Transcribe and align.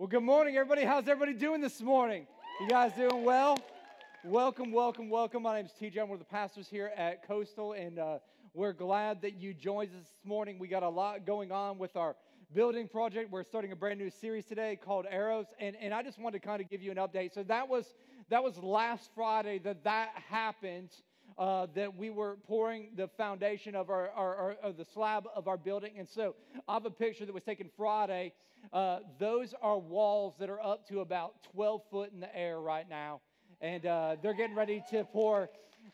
Well, 0.00 0.06
good 0.06 0.22
morning, 0.22 0.56
everybody. 0.56 0.84
How's 0.84 1.08
everybody 1.08 1.36
doing 1.36 1.60
this 1.60 1.80
morning? 1.80 2.28
You 2.60 2.68
guys 2.68 2.92
doing 2.92 3.24
well? 3.24 3.58
Welcome, 4.22 4.70
welcome, 4.70 5.10
welcome. 5.10 5.42
My 5.42 5.56
name 5.56 5.66
is 5.66 5.72
TJ. 5.72 6.00
I'm 6.00 6.08
one 6.08 6.12
of 6.12 6.18
the 6.20 6.24
pastors 6.24 6.68
here 6.68 6.92
at 6.96 7.26
Coastal, 7.26 7.72
and 7.72 7.98
uh, 7.98 8.18
we're 8.54 8.72
glad 8.72 9.22
that 9.22 9.40
you 9.40 9.52
joined 9.52 9.90
us 9.90 9.96
this 9.96 10.24
morning. 10.24 10.60
We 10.60 10.68
got 10.68 10.84
a 10.84 10.88
lot 10.88 11.26
going 11.26 11.50
on 11.50 11.78
with 11.78 11.96
our 11.96 12.14
building 12.54 12.86
project. 12.86 13.32
We're 13.32 13.42
starting 13.42 13.72
a 13.72 13.76
brand 13.76 13.98
new 13.98 14.08
series 14.08 14.44
today 14.44 14.78
called 14.80 15.04
Arrows, 15.10 15.46
and, 15.58 15.74
and 15.80 15.92
I 15.92 16.04
just 16.04 16.20
wanted 16.20 16.42
to 16.42 16.46
kind 16.46 16.62
of 16.62 16.70
give 16.70 16.80
you 16.80 16.92
an 16.92 16.98
update. 16.98 17.34
So 17.34 17.42
that 17.42 17.68
was 17.68 17.92
that 18.30 18.44
was 18.44 18.56
last 18.56 19.10
Friday 19.16 19.58
that 19.64 19.82
that 19.82 20.10
happened 20.28 20.90
uh, 21.38 21.66
that 21.74 21.96
we 21.96 22.10
were 22.10 22.36
pouring 22.46 22.88
the 22.96 23.08
foundation 23.16 23.76
of 23.76 23.90
our, 23.90 24.10
our, 24.10 24.56
our, 24.62 24.72
the 24.72 24.84
slab 24.84 25.24
of 25.36 25.46
our 25.46 25.56
building. 25.56 25.92
And 25.96 26.08
so 26.08 26.34
I 26.66 26.74
have 26.74 26.84
a 26.84 26.90
picture 26.90 27.24
that 27.24 27.32
was 27.32 27.44
taken 27.44 27.70
Friday. 27.76 28.32
Uh, 28.72 28.98
those 29.20 29.54
are 29.62 29.78
walls 29.78 30.34
that 30.40 30.50
are 30.50 30.60
up 30.60 30.88
to 30.88 31.00
about 31.00 31.34
12 31.52 31.82
foot 31.90 32.12
in 32.12 32.20
the 32.20 32.36
air 32.36 32.60
right 32.60 32.88
now. 32.88 33.20
And 33.60 33.86
uh, 33.86 34.16
they're 34.20 34.34
getting 34.34 34.56
ready 34.56 34.82
to 34.90 35.04
pour 35.04 35.48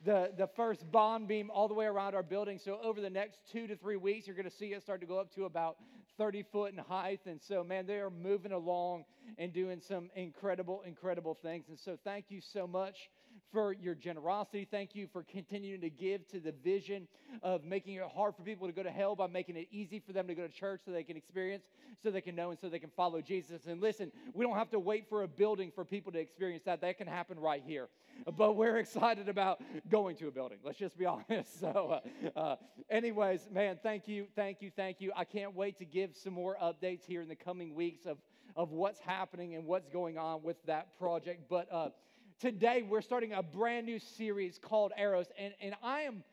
the, 0.05 0.33
the 0.37 0.49
first 0.57 0.91
bond 0.91 1.29
beam 1.29 1.51
all 1.51 1.69
the 1.69 1.75
way 1.75 1.87
around 1.87 2.15
our 2.15 2.23
building. 2.23 2.59
So 2.59 2.79
over 2.83 3.01
the 3.01 3.11
next 3.11 3.41
two 3.53 3.67
to 3.67 3.77
three 3.77 3.97
weeks, 3.97 4.27
you're 4.27 4.37
going 4.37 4.49
to 4.49 4.57
see 4.57 4.73
it 4.73 4.83
start 4.83 5.01
to 5.01 5.07
go 5.07 5.19
up 5.19 5.35
to 5.35 5.45
about 5.45 5.77
30 6.17 6.45
foot 6.53 6.73
in 6.73 6.79
height. 6.79 7.21
And 7.27 7.41
so, 7.41 7.63
man, 7.63 7.87
they 7.87 7.97
are 7.97 8.11
moving 8.11 8.53
along 8.53 9.05
and 9.39 9.53
doing 9.53 9.81
some 9.87 10.11
incredible, 10.15 10.83
incredible 10.87 11.35
things. 11.35 11.67
And 11.69 11.79
so, 11.79 11.99
thank 12.03 12.27
you 12.29 12.41
so 12.41 12.67
much 12.67 13.11
for 13.53 13.73
your 13.73 13.95
generosity. 13.95 14.67
Thank 14.69 14.95
you 14.95 15.07
for 15.13 15.23
continuing 15.23 15.81
to 15.81 15.91
give 15.91 16.27
to 16.29 16.41
the 16.41 16.53
vision 16.53 17.07
of 17.43 17.65
making 17.65 17.95
it 17.95 18.03
hard 18.15 18.35
for 18.37 18.43
people 18.43 18.67
to 18.67 18.73
go 18.73 18.83
to 18.83 18.91
hell 18.91 19.15
by 19.15 19.27
making 19.27 19.57
it 19.57 19.69
easy 19.71 20.01
for 20.01 20.13
them 20.13 20.27
to 20.27 20.35
go 20.35 20.47
to 20.47 20.53
church 20.53 20.81
so 20.85 20.91
they 20.91 21.03
can 21.03 21.17
experience, 21.17 21.65
so 22.03 22.11
they 22.11 22.21
can 22.21 22.35
know, 22.35 22.51
and 22.51 22.59
so 22.61 22.69
they 22.69 22.79
can 22.79 22.91
follow 22.91 23.21
Jesus. 23.21 23.67
And 23.67 23.81
listen, 23.81 24.11
we 24.33 24.45
don't 24.45 24.57
have 24.57 24.71
to 24.71 24.79
wait 24.79 25.09
for 25.09 25.23
a 25.23 25.29
building 25.29 25.71
for 25.75 25.85
people 25.85 26.13
to 26.13 26.19
experience 26.19 26.65
that. 26.65 26.81
That 26.81 26.99
can 26.99 27.07
happen 27.07 27.39
right 27.39 27.63
here. 27.65 27.89
But 28.37 28.57
we're 28.57 28.77
excited 28.79 29.29
about 29.29 29.61
going 29.89 30.17
to 30.17 30.29
a 30.29 30.31
building. 30.31 30.59
Let's 30.65 30.79
just 30.79 30.99
be 30.99 31.07
honest. 31.07 31.61
So, 31.61 32.01
uh, 32.37 32.39
uh, 32.39 32.57
anyways, 32.91 33.49
man, 33.53 33.79
thank 33.83 34.09
you, 34.09 34.27
thank 34.35 34.63
you, 34.63 34.71
thank 34.75 35.01
you. 35.01 35.13
I 35.17 35.25
can't 35.25 35.55
wait 35.55 35.79
to 35.79 35.85
give 35.85 36.17
some 36.17 36.33
more 36.33 36.57
updates 36.63 37.05
here 37.07 37.23
in 37.23 37.29
the 37.29 37.37
coming 37.37 37.75
weeks 37.75 38.07
of, 38.07 38.19
of 38.57 38.71
what's 38.71 39.01
happening 39.01 39.55
and 39.55 39.65
what's 39.67 39.89
going 39.89 40.19
on 40.19 40.43
with 40.43 40.57
that 40.67 40.99
project. 40.99 41.49
But, 41.49 41.73
uh, 41.73 41.91
today 42.41 42.83
we're 42.83 43.01
starting 43.01 43.33
a 43.33 43.43
brand 43.43 43.87
new 43.87 43.99
series 43.99 44.59
called 44.59 44.93
Arrows. 44.97 45.27
And, 45.39 45.55
and 45.61 45.75
I 45.83 46.03
am 46.03 46.25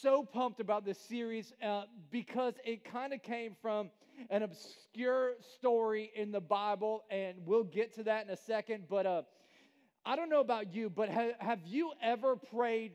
so 0.00 0.24
pumped 0.24 0.60
about 0.60 0.84
this 0.84 0.98
series 0.98 1.52
uh, 1.62 1.84
because 2.10 2.54
it 2.64 2.84
kind 2.84 3.12
of 3.12 3.22
came 3.22 3.56
from 3.60 3.90
an 4.30 4.42
obscure 4.42 5.32
story 5.56 6.10
in 6.14 6.30
the 6.32 6.40
Bible. 6.40 7.04
And 7.10 7.38
we'll 7.44 7.64
get 7.64 7.94
to 7.94 8.04
that 8.04 8.26
in 8.26 8.30
a 8.30 8.36
second. 8.36 8.84
But 8.88 9.06
uh, 9.06 9.22
I 10.04 10.16
don't 10.16 10.28
know 10.28 10.40
about 10.40 10.74
you, 10.74 10.90
but 10.90 11.08
ha- 11.08 11.36
have 11.38 11.60
you 11.66 11.92
ever 12.02 12.36
prayed 12.36 12.92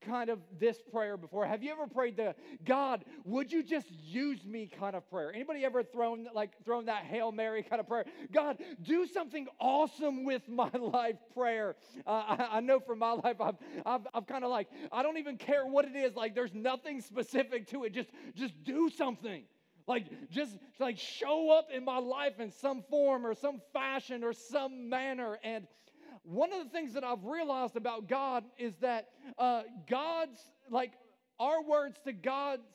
kind 0.00 0.30
of 0.30 0.38
this 0.58 0.78
prayer 0.92 1.16
before? 1.16 1.46
Have 1.46 1.62
you 1.62 1.72
ever 1.72 1.86
prayed 1.86 2.16
the 2.16 2.34
God, 2.64 3.04
would 3.24 3.52
you 3.52 3.62
just 3.62 3.90
use 3.90 4.44
me 4.44 4.70
kind 4.78 4.96
of 4.96 5.08
prayer? 5.10 5.32
Anybody 5.32 5.64
ever 5.64 5.82
thrown 5.82 6.26
like 6.34 6.50
thrown 6.64 6.86
that 6.86 7.04
Hail 7.04 7.32
Mary 7.32 7.62
kind 7.62 7.80
of 7.80 7.86
prayer? 7.86 8.04
God, 8.32 8.58
do 8.82 9.06
something 9.06 9.46
awesome 9.58 10.24
with 10.24 10.48
my 10.48 10.70
life 10.78 11.16
prayer. 11.34 11.76
Uh, 12.06 12.10
I, 12.10 12.48
I, 12.52 12.60
know 12.60 12.80
for 12.80 12.96
my 12.96 13.12
life, 13.12 13.40
I've, 13.40 13.56
I've, 13.84 14.06
I've 14.14 14.26
kind 14.26 14.44
of 14.44 14.50
like, 14.50 14.68
I 14.92 15.02
don't 15.02 15.18
even 15.18 15.36
care 15.36 15.66
what 15.66 15.84
it 15.84 15.96
is. 15.96 16.14
Like 16.14 16.34
there's 16.34 16.54
nothing 16.54 17.00
specific 17.00 17.68
to 17.68 17.84
it. 17.84 17.92
Just, 17.92 18.10
just 18.34 18.62
do 18.64 18.90
something 18.90 19.44
like 19.86 20.06
just 20.30 20.56
like 20.78 20.98
show 20.98 21.50
up 21.50 21.68
in 21.74 21.84
my 21.84 21.98
life 21.98 22.38
in 22.38 22.52
some 22.52 22.84
form 22.88 23.26
or 23.26 23.34
some 23.34 23.60
fashion 23.72 24.22
or 24.22 24.32
some 24.32 24.88
manner 24.88 25.38
and 25.42 25.66
one 26.30 26.52
of 26.52 26.62
the 26.62 26.70
things 26.70 26.94
that 26.94 27.02
I've 27.02 27.24
realized 27.24 27.74
about 27.76 28.08
God 28.08 28.44
is 28.56 28.74
that 28.80 29.08
uh, 29.36 29.62
God's, 29.88 30.40
like, 30.70 30.92
our 31.40 31.60
words 31.62 31.98
to 32.04 32.12
God's 32.12 32.68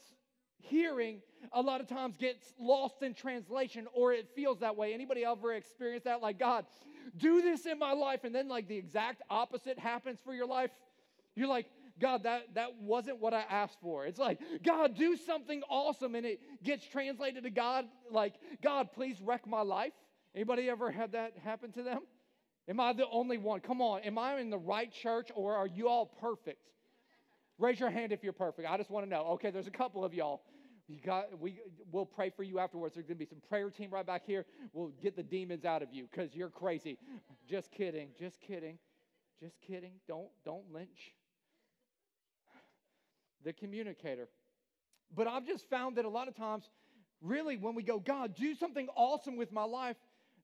hearing 0.59 1.21
a 1.53 1.61
lot 1.61 1.79
of 1.79 1.87
times 1.87 2.17
gets 2.17 2.53
lost 2.59 3.01
in 3.01 3.13
translation 3.13 3.87
or 3.93 4.11
it 4.11 4.27
feels 4.35 4.59
that 4.59 4.75
way. 4.75 4.93
Anybody 4.93 5.23
ever 5.23 5.53
experienced 5.53 6.05
that? 6.05 6.21
Like 6.21 6.39
god 6.39 6.65
do 7.17 7.39
this 7.43 7.67
in 7.67 7.77
my 7.77 7.93
life 7.93 8.23
and 8.23 8.33
then 8.33 8.47
like 8.47 8.67
the 8.67 8.75
exact 8.75 9.21
opposite 9.29 9.77
happens 9.77 10.17
for 10.25 10.33
your 10.33 10.47
life. 10.47 10.71
You're 11.35 11.47
like 11.47 11.67
god 12.01 12.23
that 12.23 12.55
that 12.55 12.75
wasn't 12.81 13.19
what 13.19 13.35
i 13.35 13.41
asked 13.47 13.77
for. 13.79 14.07
It's 14.07 14.17
like 14.17 14.39
god 14.65 14.97
do 14.97 15.15
something 15.15 15.61
awesome 15.69 16.15
and 16.15 16.25
it 16.25 16.39
gets 16.63 16.87
translated 16.87 17.43
to 17.43 17.51
god 17.51 17.85
like 18.09 18.33
god 18.63 18.91
please 18.91 19.21
wreck 19.21 19.45
my 19.45 19.61
life. 19.61 19.93
Anybody 20.33 20.67
ever 20.67 20.89
had 20.89 21.11
that 21.11 21.33
happen 21.43 21.71
to 21.73 21.83
them 21.83 21.99
Am 22.67 22.79
I 22.79 22.93
the 22.93 23.07
only 23.11 23.37
one? 23.37 23.59
Come 23.59 23.81
on. 23.81 24.01
Am 24.01 24.17
I 24.17 24.39
in 24.39 24.49
the 24.49 24.57
right 24.57 24.91
church 24.91 25.29
or 25.35 25.55
are 25.55 25.67
you 25.67 25.87
all 25.87 26.05
perfect? 26.05 26.61
Raise 27.57 27.79
your 27.79 27.89
hand 27.89 28.11
if 28.11 28.23
you're 28.23 28.33
perfect. 28.33 28.67
I 28.69 28.77
just 28.77 28.89
want 28.89 29.05
to 29.05 29.09
know. 29.09 29.25
Okay, 29.33 29.51
there's 29.51 29.67
a 29.67 29.71
couple 29.71 30.03
of 30.03 30.13
y'all. 30.13 30.41
You 30.87 30.99
got 31.03 31.39
we 31.39 31.59
we'll 31.91 32.05
pray 32.05 32.29
for 32.29 32.43
you 32.43 32.59
afterwards. 32.59 32.95
There's 32.95 33.07
gonna 33.07 33.17
be 33.17 33.25
some 33.25 33.41
prayer 33.49 33.69
team 33.69 33.89
right 33.91 34.05
back 34.05 34.23
here. 34.25 34.45
We'll 34.73 34.91
get 35.01 35.15
the 35.15 35.23
demons 35.23 35.65
out 35.65 35.81
of 35.81 35.89
you 35.91 36.07
because 36.11 36.35
you're 36.35 36.49
crazy. 36.49 36.97
Just 37.49 37.71
kidding. 37.71 38.09
Just 38.19 38.39
kidding. 38.41 38.77
Just 39.39 39.59
kidding. 39.61 39.93
Don't 40.07 40.27
don't 40.43 40.71
lynch. 40.71 41.13
The 43.43 43.53
communicator. 43.53 44.27
But 45.15 45.27
I've 45.27 45.45
just 45.45 45.69
found 45.69 45.97
that 45.97 46.05
a 46.05 46.09
lot 46.09 46.27
of 46.27 46.35
times, 46.35 46.69
really, 47.21 47.57
when 47.57 47.75
we 47.75 47.83
go, 47.83 47.99
God, 47.99 48.35
do 48.35 48.55
something 48.55 48.87
awesome 48.95 49.37
with 49.37 49.51
my 49.51 49.63
life, 49.63 49.97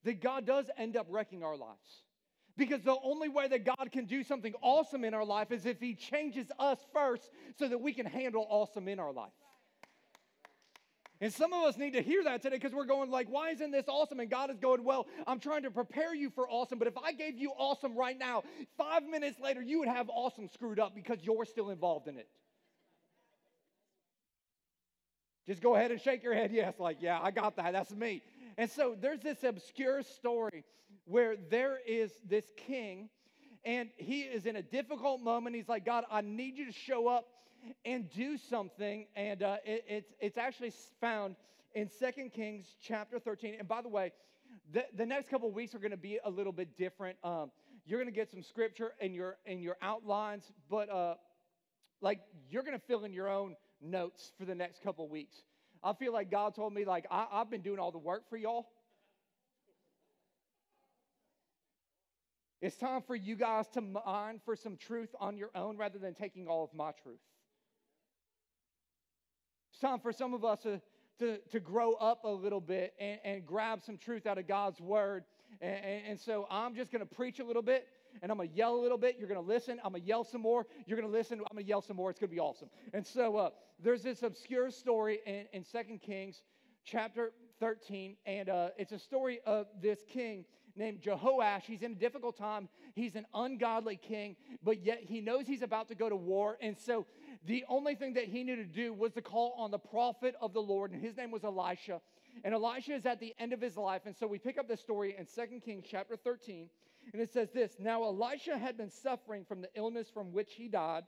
that 0.03 0.21
God 0.21 0.45
does 0.45 0.65
end 0.77 0.95
up 0.95 1.07
wrecking 1.09 1.43
our 1.43 1.57
lives. 1.57 2.03
Because 2.57 2.81
the 2.81 2.97
only 3.03 3.29
way 3.29 3.47
that 3.47 3.65
God 3.65 3.89
can 3.91 4.05
do 4.05 4.23
something 4.23 4.53
awesome 4.61 5.03
in 5.03 5.13
our 5.13 5.25
life 5.25 5.51
is 5.51 5.65
if 5.65 5.79
He 5.79 5.95
changes 5.95 6.47
us 6.59 6.79
first 6.93 7.29
so 7.57 7.67
that 7.67 7.79
we 7.79 7.93
can 7.93 8.05
handle 8.05 8.45
awesome 8.49 8.87
in 8.87 8.99
our 8.99 9.11
life. 9.11 9.31
And 11.21 11.31
some 11.31 11.53
of 11.53 11.63
us 11.63 11.77
need 11.77 11.93
to 11.93 12.01
hear 12.01 12.23
that 12.23 12.41
today 12.41 12.55
because 12.55 12.73
we're 12.73 12.85
going 12.85 13.11
like, 13.11 13.27
why 13.29 13.51
isn't 13.51 13.69
this 13.69 13.85
awesome? 13.87 14.19
And 14.19 14.29
God 14.29 14.49
is 14.49 14.57
going, 14.57 14.83
well, 14.83 15.05
I'm 15.27 15.39
trying 15.39 15.61
to 15.63 15.71
prepare 15.71 16.15
you 16.15 16.31
for 16.31 16.49
awesome. 16.49 16.79
But 16.79 16.87
if 16.87 16.97
I 16.97 17.11
gave 17.11 17.37
you 17.37 17.51
awesome 17.55 17.95
right 17.95 18.17
now, 18.17 18.41
five 18.75 19.03
minutes 19.03 19.39
later, 19.39 19.61
you 19.61 19.79
would 19.79 19.87
have 19.87 20.09
awesome 20.09 20.47
screwed 20.47 20.79
up 20.79 20.95
because 20.95 21.19
you're 21.21 21.45
still 21.45 21.69
involved 21.69 22.07
in 22.07 22.17
it. 22.17 22.27
Just 25.47 25.61
go 25.61 25.75
ahead 25.75 25.91
and 25.91 26.01
shake 26.01 26.23
your 26.23 26.33
head. 26.33 26.51
Yes, 26.51 26.73
like, 26.79 26.97
yeah, 27.01 27.19
I 27.21 27.29
got 27.29 27.55
that. 27.57 27.73
That's 27.73 27.91
me. 27.91 28.23
And 28.57 28.69
so 28.69 28.95
there's 28.99 29.21
this 29.21 29.43
obscure 29.43 30.03
story 30.03 30.63
where 31.05 31.35
there 31.49 31.79
is 31.85 32.11
this 32.27 32.45
king, 32.55 33.09
and 33.65 33.89
he 33.97 34.21
is 34.21 34.45
in 34.45 34.55
a 34.55 34.61
difficult 34.61 35.21
moment. 35.21 35.55
He's 35.55 35.69
like, 35.69 35.85
God, 35.85 36.05
I 36.11 36.21
need 36.21 36.57
you 36.57 36.65
to 36.65 36.71
show 36.71 37.07
up 37.07 37.27
and 37.85 38.09
do 38.09 38.37
something. 38.37 39.05
And 39.15 39.43
uh, 39.43 39.57
it, 39.65 39.85
it's, 39.87 40.13
it's 40.19 40.37
actually 40.37 40.73
found 40.99 41.35
in 41.73 41.89
Second 41.89 42.33
Kings 42.33 42.65
chapter 42.81 43.19
13. 43.19 43.55
And 43.59 43.67
by 43.67 43.81
the 43.81 43.89
way, 43.89 44.11
the, 44.71 44.85
the 44.95 45.05
next 45.05 45.29
couple 45.29 45.47
of 45.47 45.53
weeks 45.53 45.73
are 45.75 45.79
going 45.79 45.91
to 45.91 45.97
be 45.97 46.19
a 46.23 46.29
little 46.29 46.51
bit 46.51 46.75
different. 46.77 47.17
Um, 47.23 47.51
you're 47.85 47.99
going 47.99 48.11
to 48.11 48.15
get 48.15 48.29
some 48.29 48.43
scripture 48.43 48.93
in 48.99 49.13
your 49.13 49.37
in 49.45 49.59
your 49.59 49.75
outlines, 49.81 50.51
but 50.69 50.89
uh, 50.89 51.15
like 52.01 52.19
you're 52.49 52.63
going 52.63 52.77
to 52.77 52.85
fill 52.85 53.03
in 53.05 53.13
your 53.13 53.29
own 53.29 53.55
notes 53.81 54.31
for 54.37 54.45
the 54.45 54.55
next 54.55 54.83
couple 54.83 55.05
of 55.05 55.11
weeks. 55.11 55.37
I 55.83 55.93
feel 55.93 56.13
like 56.13 56.29
God 56.29 56.55
told 56.55 56.73
me, 56.73 56.85
like, 56.85 57.05
I, 57.09 57.27
I've 57.31 57.49
been 57.49 57.61
doing 57.61 57.79
all 57.79 57.91
the 57.91 57.97
work 57.97 58.29
for 58.29 58.37
y'all. 58.37 58.67
It's 62.61 62.75
time 62.75 63.01
for 63.01 63.15
you 63.15 63.35
guys 63.35 63.67
to 63.69 63.81
mine 63.81 64.39
for 64.45 64.55
some 64.55 64.77
truth 64.77 65.09
on 65.19 65.35
your 65.35 65.49
own 65.55 65.77
rather 65.77 65.97
than 65.97 66.13
taking 66.13 66.47
all 66.47 66.63
of 66.63 66.73
my 66.75 66.91
truth. 67.01 67.17
It's 69.71 69.79
time 69.79 69.99
for 69.99 70.13
some 70.13 70.35
of 70.35 70.45
us 70.45 70.59
to, 70.61 70.79
to, 71.17 71.39
to 71.49 71.59
grow 71.59 71.93
up 71.93 72.23
a 72.23 72.29
little 72.29 72.61
bit 72.61 72.93
and, 72.99 73.19
and 73.23 73.45
grab 73.45 73.81
some 73.83 73.97
truth 73.97 74.27
out 74.27 74.37
of 74.37 74.47
God's 74.47 74.79
word. 74.79 75.23
And, 75.59 75.73
and, 75.73 76.01
and 76.09 76.19
so 76.19 76.45
I'm 76.51 76.75
just 76.75 76.91
going 76.91 76.99
to 76.99 77.15
preach 77.15 77.39
a 77.39 77.43
little 77.43 77.63
bit 77.63 77.87
and 78.21 78.31
I'm 78.31 78.37
going 78.37 78.49
to 78.49 78.55
yell 78.55 78.75
a 78.75 78.81
little 78.81 78.97
bit. 78.97 79.17
You're 79.19 79.27
going 79.27 79.41
to 79.41 79.47
listen. 79.47 79.79
I'm 79.83 79.91
going 79.91 80.03
to 80.03 80.07
yell 80.07 80.23
some 80.23 80.41
more. 80.41 80.65
You're 80.85 80.99
going 80.99 81.09
to 81.09 81.17
listen. 81.17 81.39
I'm 81.39 81.55
going 81.55 81.65
to 81.65 81.69
yell 81.69 81.81
some 81.81 81.97
more. 81.97 82.09
It's 82.09 82.19
going 82.19 82.29
to 82.29 82.35
be 82.35 82.39
awesome. 82.39 82.69
And 82.93 83.05
so 83.05 83.37
uh, 83.37 83.49
there's 83.81 84.03
this 84.03 84.23
obscure 84.23 84.71
story 84.71 85.19
in, 85.25 85.45
in 85.53 85.63
2 85.63 85.97
Kings 85.99 86.43
chapter 86.83 87.31
13, 87.59 88.15
and 88.25 88.49
uh, 88.49 88.69
it's 88.77 88.91
a 88.91 88.99
story 88.99 89.39
of 89.45 89.67
this 89.81 89.99
king 90.07 90.45
named 90.75 91.01
Jehoash. 91.01 91.63
He's 91.63 91.81
in 91.81 91.91
a 91.91 91.95
difficult 91.95 92.37
time. 92.37 92.69
He's 92.95 93.15
an 93.15 93.25
ungodly 93.33 93.97
king, 93.97 94.35
but 94.63 94.83
yet 94.83 95.01
he 95.01 95.21
knows 95.21 95.47
he's 95.47 95.61
about 95.61 95.87
to 95.89 95.95
go 95.95 96.09
to 96.09 96.15
war. 96.15 96.57
And 96.61 96.77
so 96.77 97.05
the 97.45 97.63
only 97.69 97.95
thing 97.95 98.13
that 98.13 98.25
he 98.25 98.43
needed 98.43 98.73
to 98.73 98.75
do 98.75 98.93
was 98.93 99.13
to 99.13 99.21
call 99.21 99.53
on 99.57 99.71
the 99.71 99.79
prophet 99.79 100.35
of 100.41 100.53
the 100.53 100.61
Lord, 100.61 100.91
and 100.91 101.01
his 101.01 101.17
name 101.17 101.31
was 101.31 101.43
Elisha. 101.43 102.01
And 102.43 102.53
Elisha 102.53 102.93
is 102.93 103.05
at 103.05 103.19
the 103.19 103.33
end 103.39 103.53
of 103.53 103.61
his 103.61 103.77
life. 103.77 104.03
And 104.05 104.15
so 104.15 104.25
we 104.25 104.39
pick 104.39 104.57
up 104.57 104.67
this 104.67 104.79
story 104.79 105.15
in 105.17 105.25
2 105.25 105.59
Kings 105.59 105.85
chapter 105.89 106.15
13. 106.15 106.69
And 107.13 107.21
it 107.21 107.31
says 107.31 107.49
this 107.51 107.75
Now 107.79 108.03
Elisha 108.03 108.57
had 108.57 108.77
been 108.77 108.89
suffering 108.89 109.45
from 109.45 109.61
the 109.61 109.69
illness 109.75 110.09
from 110.09 110.31
which 110.31 110.53
he 110.53 110.67
died. 110.67 111.03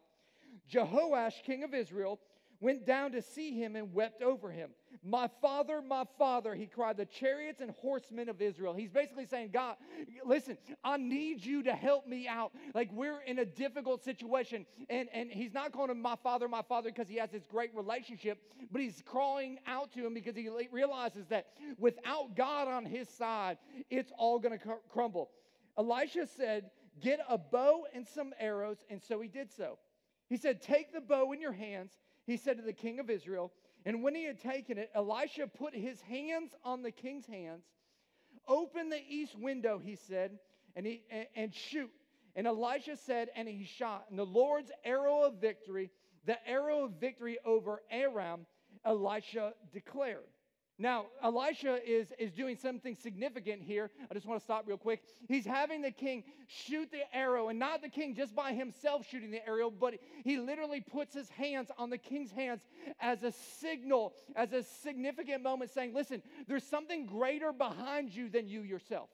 Jehoash, 0.72 1.44
king 1.44 1.64
of 1.64 1.74
Israel, 1.74 2.20
went 2.64 2.86
down 2.86 3.12
to 3.12 3.22
see 3.22 3.52
him 3.52 3.76
and 3.76 3.94
wept 3.94 4.22
over 4.22 4.50
him. 4.50 4.70
My 5.04 5.30
father, 5.42 5.82
my 5.82 6.06
father, 6.18 6.56
he 6.56 6.66
cried, 6.66 6.96
the 6.96 7.06
chariots 7.06 7.60
and 7.60 7.72
horsemen 7.72 8.30
of 8.30 8.42
Israel. 8.42 8.74
He's 8.74 8.90
basically 8.90 9.26
saying, 9.26 9.50
God, 9.52 9.76
listen, 10.26 10.58
I 10.82 10.96
need 10.96 11.44
you 11.44 11.64
to 11.64 11.74
help 11.74 12.08
me 12.08 12.26
out. 12.26 12.54
Like 12.74 12.90
we're 12.94 13.20
in 13.22 13.40
a 13.40 13.46
difficult 13.46 14.04
situation. 14.04 14.66
And, 14.90 15.10
and 15.14 15.30
he's 15.30 15.54
not 15.54 15.74
calling 15.74 15.92
him 15.92 16.02
my 16.02 16.16
father, 16.24 16.48
my 16.48 16.62
father, 16.62 16.90
because 16.90 17.10
he 17.10 17.18
has 17.18 17.32
this 17.32 17.46
great 17.46 17.76
relationship, 17.76 18.40
but 18.72 18.80
he's 18.82 19.04
crawling 19.06 19.60
out 19.68 19.92
to 19.94 20.06
him 20.06 20.14
because 20.14 20.36
he 20.36 20.50
realizes 20.72 21.28
that 21.28 21.48
without 21.78 22.36
God 22.36 22.70
on 22.70 22.86
his 22.86 23.10
side, 23.10 23.58
it's 23.90 24.12
all 24.18 24.40
going 24.40 24.58
to 24.58 24.66
crumble. 24.90 25.32
Elisha 25.78 26.28
said, 26.28 26.70
Get 27.02 27.20
a 27.28 27.38
bow 27.38 27.86
and 27.94 28.08
some 28.08 28.34
arrows. 28.40 28.78
And 28.90 29.02
so 29.02 29.20
he 29.20 29.28
did 29.28 29.52
so. 29.52 29.80
He 30.30 30.38
said, 30.38 30.62
Take 30.62 30.94
the 30.94 31.02
bow 31.02 31.32
in 31.32 31.42
your 31.42 31.54
hands 31.54 31.94
he 32.26 32.38
said 32.38 32.58
to 32.58 32.64
the 32.64 32.74
king 32.74 33.00
of 33.00 33.10
Israel. 33.10 33.52
And 33.86 34.02
when 34.02 34.16
he 34.16 34.24
had 34.24 34.40
taken 34.40 34.78
it, 34.78 34.90
Elisha 34.96 35.48
put 35.48 35.76
his 35.76 36.00
hands 36.02 36.52
on 36.64 36.82
the 36.82 36.92
king's 36.92 37.26
hands. 37.26 37.66
Open 38.48 38.90
the 38.90 39.02
east 39.08 39.38
window, 39.38 39.80
he 39.84 39.96
said, 39.96 40.40
and, 40.76 40.86
he, 40.86 41.04
and, 41.36 41.54
shoot. 41.54 41.92
And 42.36 42.48
Elisha 42.48 42.98
said, 42.98 43.30
and 43.36 43.48
he 43.48 43.66
shot. 43.66 44.06
And 44.10 44.18
the 44.18 44.26
Lord's 44.26 44.72
arrow 44.84 45.24
of 45.24 45.36
victory, 45.36 45.92
the 46.26 46.38
arrow 46.48 46.86
of 46.86 46.92
victory 47.00 47.38
over 47.46 47.82
Aram, 47.92 48.46
Elisha 48.86 49.54
declared. 49.72 50.24
Now, 50.80 51.06
Elisha 51.24 51.80
is, 51.88 52.08
is 52.18 52.32
doing 52.32 52.58
something 52.58 52.96
significant 52.96 53.62
here. 53.62 53.92
I 54.10 54.14
just 54.14 54.26
want 54.26 54.40
to 54.40 54.44
stop 54.44 54.68
real 54.68 54.78
quick. 54.78 55.04
He's 55.28 55.46
having 55.46 55.82
the 55.82 55.92
king 55.92 56.24
shoot 56.48 56.92
the 56.92 57.04
arrow, 57.16 57.50
and 57.50 57.60
not 57.60 57.84
the 57.84 57.90
king 57.90 58.16
just 58.16 58.36
by 58.36 58.54
himself 58.54 59.06
shooting 59.08 59.30
the 59.30 59.46
arrow, 59.48 59.70
but 59.70 59.96
he 60.24 60.38
literally 60.38 60.82
puts 60.82 61.14
his 61.14 61.30
hands 61.30 61.70
on 61.78 61.92
the 61.92 61.98
king's 61.98 62.32
hands 62.32 62.62
as 63.00 63.22
a 63.22 63.32
signal, 63.32 64.14
as 64.36 64.52
a 64.52 64.64
significant 64.64 65.44
moment, 65.44 65.70
saying, 65.72 65.94
Listen, 65.94 66.24
there's 66.48 66.64
something 66.64 67.06
greater 67.06 67.54
behind 67.54 68.14
you 68.14 68.30
than 68.30 68.48
you 68.48 68.62
yourself. 68.62 69.10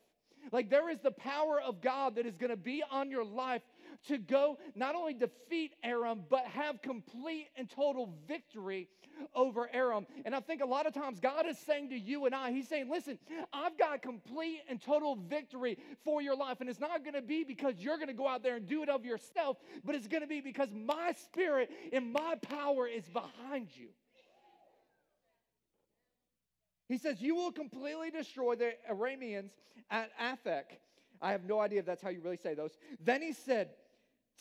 Like 0.52 0.70
there 0.70 0.90
is 0.90 1.00
the 1.00 1.12
power 1.12 1.60
of 1.62 1.82
God 1.82 2.16
that 2.16 2.26
is 2.26 2.36
going 2.36 2.52
to 2.52 2.58
be 2.58 2.84
on 2.90 3.10
your 3.10 3.26
life 3.26 3.62
to 4.08 4.18
go 4.18 4.58
not 4.76 4.96
only 4.96 5.14
defeat 5.14 5.74
Aram, 5.84 6.22
but 6.30 6.46
have 6.46 6.82
complete 6.82 7.48
and 7.58 7.70
total 7.70 8.14
victory 8.28 8.88
over 9.36 9.70
Aram. 9.74 10.06
And 10.26 10.34
I 10.34 10.40
think 10.40 10.62
a 10.62 10.66
lot 10.66 10.86
of 10.86 10.94
times 10.94 11.20
God 11.20 11.46
is 11.46 11.58
saying 11.58 11.90
to 11.90 12.00
you 12.00 12.26
and 12.26 12.34
I, 12.34 12.52
He's 12.52 12.68
saying, 12.68 12.90
listen, 12.90 13.20
I've 13.52 13.78
got 13.78 14.02
complete 14.02 14.62
and 14.70 14.82
total 14.82 15.16
victory 15.16 15.78
for 16.04 16.22
your 16.22 16.36
life. 16.36 16.62
And 16.62 16.70
it's 16.70 16.80
not 16.80 17.04
going 17.04 17.16
to 17.16 17.22
be 17.22 17.44
because 17.44 17.76
you're 17.78 17.98
going 17.98 18.08
to 18.08 18.14
go 18.14 18.28
out 18.28 18.44
there 18.44 18.56
and 18.56 18.68
do 18.68 18.84
it 18.84 18.90
of 18.90 19.06
yourself, 19.06 19.58
but 19.84 19.96
it's 19.96 20.08
going 20.08 20.22
to 20.22 20.28
be 20.28 20.42
because 20.42 20.70
my 20.74 21.14
spirit 21.24 21.70
and 21.92 22.14
my 22.14 22.36
power 22.42 22.88
is 22.88 23.04
behind 23.10 23.68
you. 23.76 23.90
He 26.90 26.98
says, 26.98 27.22
You 27.22 27.36
will 27.36 27.52
completely 27.52 28.10
destroy 28.10 28.56
the 28.56 28.74
Arameans 28.92 29.52
at 29.90 30.10
Aphek. 30.20 30.64
I 31.22 31.32
have 31.32 31.46
no 31.46 31.60
idea 31.60 31.80
if 31.80 31.86
that's 31.86 32.02
how 32.02 32.10
you 32.10 32.20
really 32.20 32.38
say 32.38 32.56
those. 32.56 32.72
Then 33.00 33.22
he 33.22 33.32
said, 33.32 33.70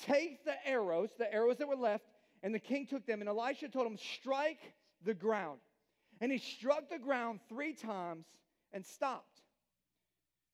Take 0.05 0.45
the 0.45 0.55
arrows, 0.67 1.11
the 1.19 1.33
arrows 1.33 1.59
that 1.59 1.69
were 1.69 1.77
left, 1.77 2.05
and 2.43 2.55
the 2.55 2.59
king 2.59 2.87
took 2.87 3.06
them. 3.06 3.21
And 3.21 3.29
Elisha 3.29 3.69
told 3.69 3.87
him, 3.87 3.99
Strike 3.99 4.73
the 5.05 5.15
ground. 5.15 5.61
And 6.21 6.33
he 6.33 6.39
struck 6.39 6.89
the 6.91 6.99
ground 6.99 7.41
three 7.49 7.75
times 7.75 8.27
and 8.73 8.85
stopped. 8.85 9.43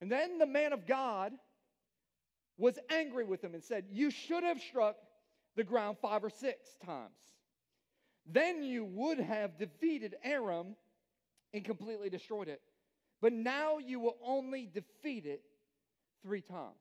And 0.00 0.10
then 0.10 0.38
the 0.38 0.46
man 0.46 0.72
of 0.72 0.86
God 0.86 1.32
was 2.58 2.78
angry 2.90 3.24
with 3.24 3.42
him 3.42 3.54
and 3.54 3.62
said, 3.62 3.84
You 3.90 4.10
should 4.10 4.42
have 4.42 4.60
struck 4.60 4.96
the 5.56 5.64
ground 5.64 5.98
five 6.02 6.24
or 6.24 6.30
six 6.30 6.70
times. 6.84 7.12
Then 8.26 8.62
you 8.62 8.84
would 8.84 9.20
have 9.20 9.58
defeated 9.58 10.16
Aram 10.24 10.74
and 11.54 11.64
completely 11.64 12.10
destroyed 12.10 12.48
it. 12.48 12.60
But 13.22 13.32
now 13.32 13.78
you 13.78 14.00
will 14.00 14.16
only 14.22 14.66
defeat 14.66 15.24
it 15.24 15.40
three 16.22 16.42
times. 16.42 16.74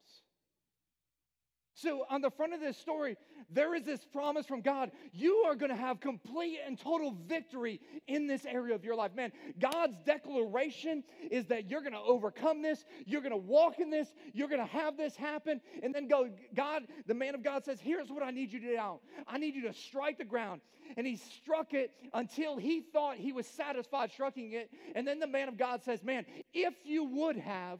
So, 1.75 2.05
on 2.09 2.21
the 2.21 2.29
front 2.29 2.53
of 2.53 2.59
this 2.59 2.77
story, 2.77 3.17
there 3.49 3.73
is 3.73 3.83
this 3.83 4.05
promise 4.05 4.45
from 4.45 4.61
God. 4.61 4.91
You 5.11 5.43
are 5.47 5.55
going 5.55 5.71
to 5.71 5.75
have 5.75 5.99
complete 5.99 6.59
and 6.65 6.77
total 6.77 7.15
victory 7.27 7.81
in 8.07 8.27
this 8.27 8.45
area 8.45 8.75
of 8.75 8.83
your 8.83 8.95
life. 8.95 9.15
Man, 9.15 9.31
God's 9.59 9.97
declaration 10.05 11.03
is 11.31 11.47
that 11.47 11.69
you're 11.69 11.81
going 11.81 11.93
to 11.93 11.99
overcome 11.99 12.61
this, 12.61 12.85
you're 13.05 13.21
going 13.21 13.31
to 13.31 13.37
walk 13.37 13.79
in 13.79 13.89
this, 13.89 14.13
you're 14.33 14.47
going 14.47 14.61
to 14.61 14.71
have 14.71 14.97
this 14.97 15.15
happen. 15.15 15.61
And 15.81 15.95
then 15.95 16.07
go, 16.07 16.29
God, 16.53 16.83
the 17.07 17.15
man 17.15 17.33
of 17.33 17.43
God 17.43 17.63
says, 17.63 17.79
Here's 17.81 18.09
what 18.09 18.21
I 18.21 18.29
need 18.29 18.53
you 18.53 18.59
to 18.59 18.67
do 18.67 18.75
now 18.75 18.99
I 19.27 19.37
need 19.37 19.55
you 19.55 19.63
to 19.63 19.73
strike 19.73 20.17
the 20.17 20.25
ground. 20.25 20.61
And 20.95 21.07
he 21.07 21.15
struck 21.15 21.73
it 21.73 21.91
until 22.13 22.57
he 22.57 22.81
thought 22.81 23.15
he 23.15 23.31
was 23.31 23.47
satisfied 23.47 24.11
striking 24.11 24.51
it. 24.51 24.69
And 24.95 25.07
then 25.07 25.19
the 25.19 25.27
man 25.27 25.47
of 25.47 25.57
God 25.57 25.83
says, 25.83 26.03
Man, 26.03 26.25
if 26.53 26.73
you 26.83 27.03
would 27.03 27.37
have, 27.37 27.79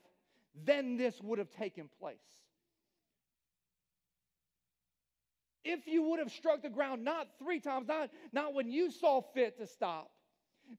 then 0.66 0.98
this 0.98 1.22
would 1.22 1.40
have 1.40 1.52
taken 1.52 1.90
place. 2.00 2.18
If 5.64 5.88
you 5.88 6.04
would 6.10 6.20
have 6.20 6.32
struck 6.32 6.62
the 6.62 6.70
ground 6.70 7.04
not 7.04 7.28
three 7.40 7.60
times, 7.60 7.88
not, 7.88 8.10
not 8.32 8.54
when 8.54 8.70
you 8.70 8.92
saw 8.92 9.22
fit 9.34 9.58
to 9.58 9.68
stop, 9.68 10.12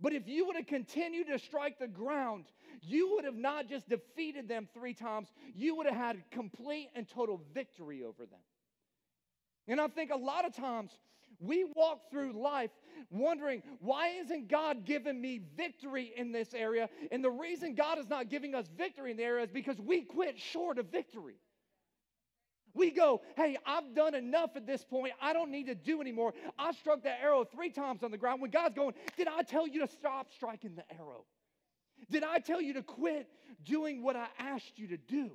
but 0.00 0.12
if 0.12 0.26
you 0.26 0.46
would 0.46 0.56
have 0.56 0.66
continued 0.66 1.28
to 1.28 1.38
strike 1.38 1.78
the 1.78 1.86
ground, 1.86 2.46
you 2.82 3.12
would 3.14 3.24
have 3.24 3.36
not 3.36 3.68
just 3.68 3.88
defeated 3.88 4.48
them 4.48 4.68
three 4.74 4.94
times, 4.94 5.28
you 5.54 5.76
would 5.76 5.86
have 5.86 5.96
had 5.96 6.22
complete 6.30 6.88
and 6.94 7.08
total 7.08 7.40
victory 7.52 8.02
over 8.02 8.26
them. 8.26 8.40
And 9.68 9.80
I 9.80 9.88
think 9.88 10.10
a 10.10 10.16
lot 10.16 10.44
of 10.44 10.54
times 10.54 10.90
we 11.40 11.64
walk 11.74 12.10
through 12.10 12.40
life 12.40 12.70
wondering, 13.10 13.62
why 13.80 14.08
isn't 14.08 14.48
God 14.48 14.84
giving 14.84 15.20
me 15.20 15.40
victory 15.56 16.12
in 16.16 16.32
this 16.32 16.54
area? 16.54 16.88
And 17.10 17.24
the 17.24 17.30
reason 17.30 17.74
God 17.74 17.98
is 17.98 18.08
not 18.08 18.28
giving 18.28 18.54
us 18.54 18.66
victory 18.76 19.10
in 19.10 19.16
the 19.16 19.24
area 19.24 19.44
is 19.44 19.50
because 19.50 19.78
we 19.80 20.02
quit 20.02 20.38
short 20.38 20.78
of 20.78 20.86
victory. 20.86 21.36
We 22.74 22.90
go, 22.90 23.22
hey, 23.36 23.56
I've 23.64 23.94
done 23.94 24.14
enough 24.14 24.50
at 24.56 24.66
this 24.66 24.84
point. 24.84 25.12
I 25.22 25.32
don't 25.32 25.50
need 25.50 25.66
to 25.66 25.76
do 25.76 26.00
anymore. 26.00 26.34
I 26.58 26.72
struck 26.72 27.04
that 27.04 27.20
arrow 27.22 27.44
three 27.44 27.70
times 27.70 28.02
on 28.02 28.10
the 28.10 28.18
ground. 28.18 28.42
When 28.42 28.50
God's 28.50 28.74
going, 28.74 28.94
did 29.16 29.28
I 29.28 29.42
tell 29.42 29.66
you 29.66 29.86
to 29.86 29.92
stop 29.92 30.28
striking 30.34 30.74
the 30.74 30.84
arrow? 30.92 31.24
Did 32.10 32.24
I 32.24 32.38
tell 32.40 32.60
you 32.60 32.74
to 32.74 32.82
quit 32.82 33.28
doing 33.64 34.02
what 34.02 34.16
I 34.16 34.26
asked 34.38 34.72
you 34.76 34.88
to 34.88 34.96
do? 34.96 35.30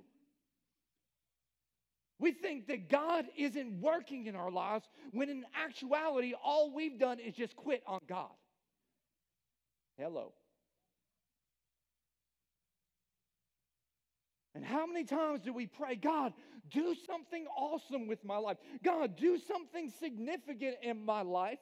We 2.20 2.34
think 2.34 2.68
that 2.68 2.90
God 2.90 3.26
isn't 3.38 3.80
working 3.80 4.28
in 4.28 4.36
our 4.36 4.52
lives 4.52 4.86
when 5.12 5.30
in 5.30 5.46
actuality, 5.56 6.34
all 6.44 6.74
we've 6.74 7.00
done 7.00 7.20
is 7.20 7.34
just 7.34 7.56
quit 7.56 7.82
on 7.88 8.02
God. 8.08 8.28
Hello. 9.98 10.34
And 14.60 14.68
how 14.68 14.86
many 14.86 15.06
times 15.06 15.40
do 15.40 15.54
we 15.54 15.68
pray, 15.68 15.96
God, 15.96 16.34
do 16.70 16.94
something 17.08 17.46
awesome 17.56 18.08
with 18.08 18.26
my 18.26 18.36
life? 18.36 18.58
God, 18.84 19.16
do 19.16 19.38
something 19.38 19.90
significant 20.02 20.76
in 20.84 21.06
my 21.06 21.22
life. 21.22 21.60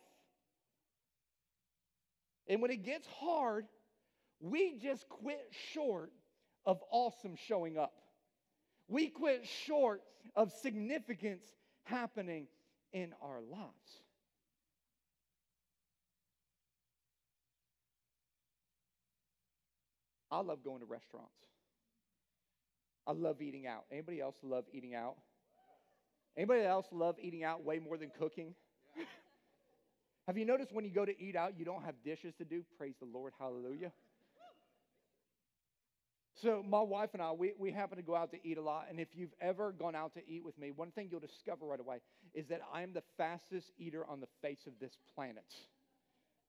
And 2.47 2.59
when 2.59 2.71
it 2.71 2.81
gets 2.81 3.05
hard, 3.19 3.67
we 4.39 4.79
just 4.81 5.07
quit 5.09 5.47
short 5.71 6.11
of 6.65 6.81
awesome 6.89 7.35
showing 7.35 7.77
up. 7.77 7.93
We 8.87 9.09
quit 9.09 9.45
short 9.45 10.01
of 10.35 10.51
significance 10.51 11.45
happening 11.83 12.47
in 12.93 13.13
our 13.21 13.41
lives. 13.41 14.01
I 20.31 20.39
love 20.39 20.63
going 20.63 20.79
to 20.79 20.87
restaurants. 20.87 21.29
I 23.07 23.13
love 23.13 23.41
eating 23.41 23.65
out. 23.65 23.85
Anybody 23.91 24.19
else 24.19 24.35
love 24.43 24.65
eating 24.73 24.93
out? 24.93 25.15
Anybody 26.35 26.63
else 26.63 26.85
love 26.91 27.15
eating 27.21 27.43
out 27.43 27.63
way 27.63 27.79
more 27.79 27.97
than 27.97 28.11
cooking? 28.19 28.53
have 30.27 30.37
you 30.37 30.45
noticed 30.45 30.73
when 30.73 30.83
you 30.83 30.91
go 30.91 31.05
to 31.05 31.19
eat 31.19 31.35
out, 31.35 31.57
you 31.57 31.65
don't 31.65 31.83
have 31.83 31.95
dishes 32.03 32.35
to 32.37 32.45
do? 32.45 32.63
Praise 32.77 32.95
the 32.99 33.07
Lord. 33.07 33.33
Hallelujah. 33.39 33.91
So, 36.41 36.61
my 36.61 36.81
wife 36.81 37.11
and 37.13 37.21
I, 37.21 37.31
we, 37.31 37.53
we 37.57 37.71
happen 37.71 37.97
to 37.97 38.03
go 38.03 38.15
out 38.15 38.29
to 38.31 38.37
eat 38.47 38.59
a 38.59 38.61
lot. 38.61 38.85
And 38.91 38.99
if 38.99 39.07
you've 39.15 39.33
ever 39.41 39.71
gone 39.71 39.95
out 39.95 40.13
to 40.13 40.21
eat 40.29 40.43
with 40.45 40.55
me, 40.59 40.69
one 40.69 40.91
thing 40.91 41.07
you'll 41.09 41.19
discover 41.19 41.65
right 41.65 41.79
away 41.79 41.97
is 42.35 42.45
that 42.47 42.61
I 42.71 42.83
am 42.83 42.93
the 42.93 43.01
fastest 43.17 43.71
eater 43.79 44.05
on 44.05 44.19
the 44.19 44.27
face 44.43 44.67
of 44.67 44.73
this 44.79 44.97
planet. 45.15 45.45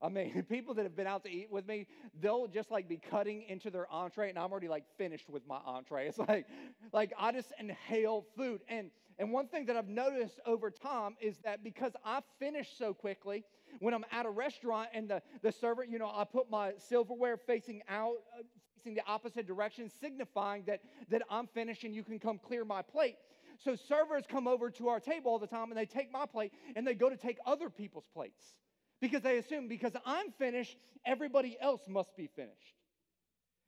I 0.00 0.08
mean, 0.08 0.42
people 0.48 0.74
that 0.74 0.84
have 0.84 0.96
been 0.96 1.06
out 1.06 1.24
to 1.24 1.30
eat 1.30 1.50
with 1.50 1.66
me, 1.66 1.86
they'll 2.20 2.46
just 2.46 2.70
like 2.70 2.88
be 2.88 2.96
cutting 2.98 3.42
into 3.48 3.70
their 3.70 3.90
entree, 3.90 4.28
and 4.28 4.38
I'm 4.38 4.50
already 4.50 4.68
like 4.68 4.84
finished 4.96 5.28
with 5.28 5.46
my 5.46 5.58
entree. 5.64 6.08
It's 6.08 6.18
like, 6.28 6.46
like 6.92 7.12
I 7.18 7.32
just 7.32 7.52
inhale 7.58 8.24
food. 8.36 8.60
And 8.68 8.90
and 9.18 9.32
one 9.32 9.48
thing 9.48 9.66
that 9.66 9.76
I've 9.76 9.88
noticed 9.88 10.38
over 10.46 10.70
time 10.70 11.16
is 11.20 11.38
that 11.38 11.64
because 11.64 11.92
I 12.04 12.20
finish 12.38 12.68
so 12.78 12.94
quickly, 12.94 13.44
when 13.80 13.92
I'm 13.92 14.04
at 14.12 14.26
a 14.26 14.30
restaurant 14.30 14.90
and 14.94 15.10
the, 15.10 15.22
the 15.42 15.50
server, 15.50 15.84
you 15.84 15.98
know, 15.98 16.10
I 16.14 16.24
put 16.24 16.48
my 16.48 16.72
silverware 16.88 17.36
facing 17.36 17.82
out, 17.88 18.14
uh, 18.38 18.42
facing 18.76 18.94
the 18.94 19.02
opposite 19.08 19.46
direction, 19.46 19.90
signifying 20.00 20.62
that, 20.66 20.82
that 21.10 21.22
I'm 21.28 21.48
finished 21.48 21.82
and 21.82 21.94
you 21.94 22.04
can 22.04 22.20
come 22.20 22.38
clear 22.38 22.64
my 22.64 22.80
plate. 22.80 23.16
So 23.58 23.74
servers 23.74 24.22
come 24.28 24.46
over 24.46 24.70
to 24.70 24.88
our 24.88 25.00
table 25.00 25.32
all 25.32 25.40
the 25.40 25.48
time 25.48 25.70
and 25.70 25.76
they 25.76 25.86
take 25.86 26.12
my 26.12 26.24
plate 26.24 26.52
and 26.76 26.86
they 26.86 26.94
go 26.94 27.10
to 27.10 27.16
take 27.16 27.38
other 27.44 27.70
people's 27.70 28.06
plates 28.14 28.54
Because 29.00 29.22
they 29.22 29.38
assume 29.38 29.68
because 29.68 29.92
I'm 30.04 30.32
finished, 30.32 30.76
everybody 31.04 31.56
else 31.60 31.82
must 31.88 32.16
be 32.16 32.28
finished. 32.34 32.74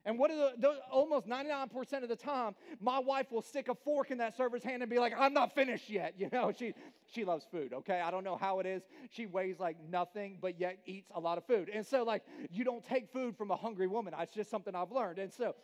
And 0.04 0.18
what 0.18 0.30
are 0.30 0.52
the, 0.56 0.76
almost 0.90 1.28
99% 1.28 2.02
of 2.02 2.08
the 2.08 2.16
time, 2.16 2.54
my 2.80 2.98
wife 2.98 3.30
will 3.30 3.42
stick 3.42 3.68
a 3.68 3.74
fork 3.74 4.10
in 4.10 4.18
that 4.18 4.34
server's 4.34 4.62
hand 4.62 4.82
and 4.82 4.90
be 4.90 4.98
like, 4.98 5.12
I'm 5.16 5.34
not 5.34 5.54
finished 5.54 5.90
yet. 5.90 6.14
You 6.20 6.28
know, 6.32 6.52
she, 6.56 6.74
she 7.06 7.24
loves 7.24 7.46
food, 7.50 7.72
okay? 7.72 8.00
I 8.00 8.10
don't 8.10 8.24
know 8.24 8.36
how 8.36 8.60
it 8.60 8.66
is. 8.66 8.82
She 9.10 9.26
weighs 9.26 9.58
like 9.58 9.76
nothing, 9.88 10.38
but 10.40 10.60
yet 10.60 10.78
eats 10.84 11.10
a 11.14 11.20
lot 11.20 11.38
of 11.38 11.46
food. 11.46 11.70
And 11.72 11.86
so, 11.86 12.02
like, 12.02 12.22
you 12.50 12.62
don't 12.62 12.84
take 12.84 13.10
food 13.10 13.36
from 13.36 13.50
a 13.50 13.56
hungry 13.56 13.86
woman. 13.86 14.14
It's 14.18 14.34
just 14.34 14.50
something 14.50 14.74
I've 14.74 14.92
learned. 14.92 15.18
And 15.18 15.32
so, 15.32 15.54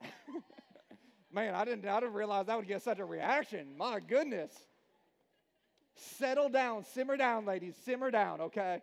man, 1.32 1.54
I 1.54 1.64
didn't, 1.64 1.86
I 1.86 1.98
didn't 2.00 2.14
realize 2.14 2.46
that 2.46 2.56
would 2.56 2.68
get 2.68 2.82
such 2.82 3.00
a 3.00 3.04
reaction. 3.04 3.76
My 3.76 3.98
goodness. 4.00 4.52
Settle 5.98 6.48
down, 6.48 6.84
simmer 6.84 7.16
down, 7.16 7.44
ladies, 7.44 7.74
simmer 7.84 8.10
down, 8.10 8.40
okay? 8.40 8.80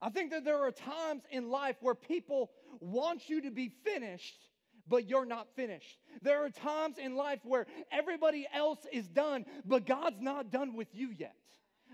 I 0.00 0.10
think 0.10 0.30
that 0.30 0.44
there 0.44 0.62
are 0.64 0.70
times 0.70 1.22
in 1.30 1.50
life 1.50 1.76
where 1.80 1.94
people 1.94 2.50
want 2.80 3.28
you 3.28 3.42
to 3.42 3.50
be 3.50 3.72
finished, 3.84 4.36
but 4.86 5.08
you're 5.08 5.24
not 5.24 5.48
finished. 5.56 5.98
There 6.22 6.44
are 6.44 6.50
times 6.50 6.98
in 6.98 7.16
life 7.16 7.40
where 7.44 7.66
everybody 7.90 8.46
else 8.52 8.78
is 8.92 9.08
done, 9.08 9.44
but 9.64 9.86
God's 9.86 10.20
not 10.20 10.52
done 10.52 10.74
with 10.74 10.88
you 10.94 11.10
yet. 11.16 11.34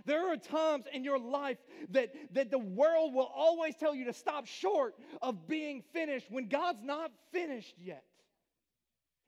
There 0.04 0.32
are 0.32 0.36
times 0.36 0.84
in 0.92 1.04
your 1.04 1.18
life 1.18 1.58
that, 1.90 2.12
that 2.32 2.50
the 2.50 2.58
world 2.58 3.14
will 3.14 3.30
always 3.34 3.76
tell 3.76 3.94
you 3.94 4.06
to 4.06 4.12
stop 4.12 4.46
short 4.46 4.94
of 5.20 5.46
being 5.46 5.82
finished 5.92 6.26
when 6.30 6.48
God's 6.48 6.82
not 6.82 7.12
finished 7.30 7.76
yet. 7.78 8.04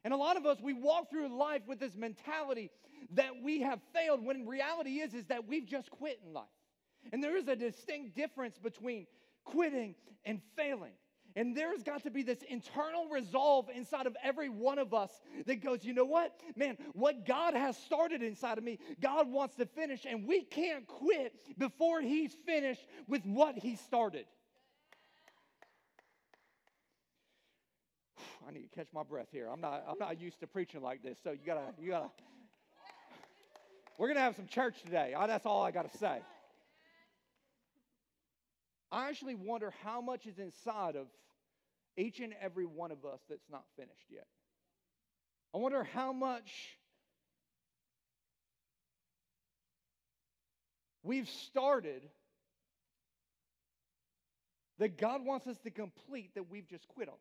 And 0.04 0.12
a 0.12 0.16
lot 0.16 0.36
of 0.36 0.44
us, 0.44 0.58
we 0.60 0.74
walk 0.74 1.10
through 1.10 1.28
life 1.36 1.62
with 1.66 1.80
this 1.80 1.96
mentality 1.96 2.70
that 3.12 3.42
we 3.42 3.62
have 3.62 3.80
failed 3.94 4.24
when 4.24 4.46
reality 4.46 5.00
is, 5.00 5.14
is 5.14 5.24
that 5.26 5.48
we've 5.48 5.66
just 5.66 5.90
quit 5.90 6.20
in 6.26 6.32
life. 6.32 6.44
And 7.12 7.22
there 7.22 7.36
is 7.36 7.48
a 7.48 7.56
distinct 7.56 8.14
difference 8.14 8.58
between 8.58 9.06
quitting 9.44 9.94
and 10.24 10.40
failing. 10.56 10.92
And 11.36 11.56
there's 11.56 11.82
got 11.82 12.04
to 12.04 12.10
be 12.10 12.22
this 12.22 12.42
internal 12.48 13.08
resolve 13.08 13.68
inside 13.74 14.06
of 14.06 14.16
every 14.22 14.48
one 14.48 14.78
of 14.78 14.94
us 14.94 15.10
that 15.46 15.56
goes, 15.56 15.84
you 15.84 15.92
know 15.92 16.04
what? 16.04 16.38
Man, 16.54 16.76
what 16.92 17.26
God 17.26 17.54
has 17.54 17.76
started 17.76 18.22
inside 18.22 18.56
of 18.56 18.62
me, 18.62 18.78
God 19.00 19.28
wants 19.28 19.56
to 19.56 19.66
finish, 19.66 20.06
and 20.08 20.28
we 20.28 20.42
can't 20.42 20.86
quit 20.86 21.34
before 21.58 22.00
He's 22.00 22.32
finished 22.46 22.86
with 23.08 23.24
what 23.24 23.58
He 23.58 23.74
started. 23.74 24.26
I 28.46 28.52
need 28.52 28.62
to 28.62 28.74
catch 28.76 28.88
my 28.92 29.02
breath 29.02 29.28
here. 29.32 29.48
I'm 29.50 29.60
not, 29.60 29.84
I'm 29.88 29.98
not 29.98 30.20
used 30.20 30.40
to 30.40 30.46
preaching 30.46 30.82
like 30.82 31.02
this, 31.02 31.16
so 31.22 31.30
you 31.30 31.38
gotta, 31.44 31.62
you 31.80 31.90
gotta. 31.90 32.10
We're 33.98 34.08
gonna 34.08 34.20
have 34.20 34.36
some 34.36 34.46
church 34.46 34.74
today. 34.84 35.14
That's 35.26 35.46
all 35.46 35.62
I 35.62 35.70
gotta 35.70 35.96
say. 35.98 36.20
I 38.90 39.08
actually 39.08 39.34
wonder 39.34 39.72
how 39.82 40.00
much 40.00 40.26
is 40.26 40.38
inside 40.38 40.96
of 40.96 41.06
each 41.96 42.20
and 42.20 42.34
every 42.40 42.66
one 42.66 42.90
of 42.90 43.04
us 43.04 43.20
that's 43.28 43.48
not 43.50 43.64
finished 43.76 44.06
yet. 44.10 44.26
I 45.54 45.58
wonder 45.58 45.84
how 45.84 46.12
much 46.12 46.50
we've 51.02 51.28
started 51.28 52.02
that 54.78 54.98
God 54.98 55.24
wants 55.24 55.46
us 55.46 55.56
to 55.64 55.70
complete 55.70 56.34
that 56.34 56.50
we've 56.50 56.68
just 56.68 56.88
quit 56.88 57.08
on. 57.08 57.14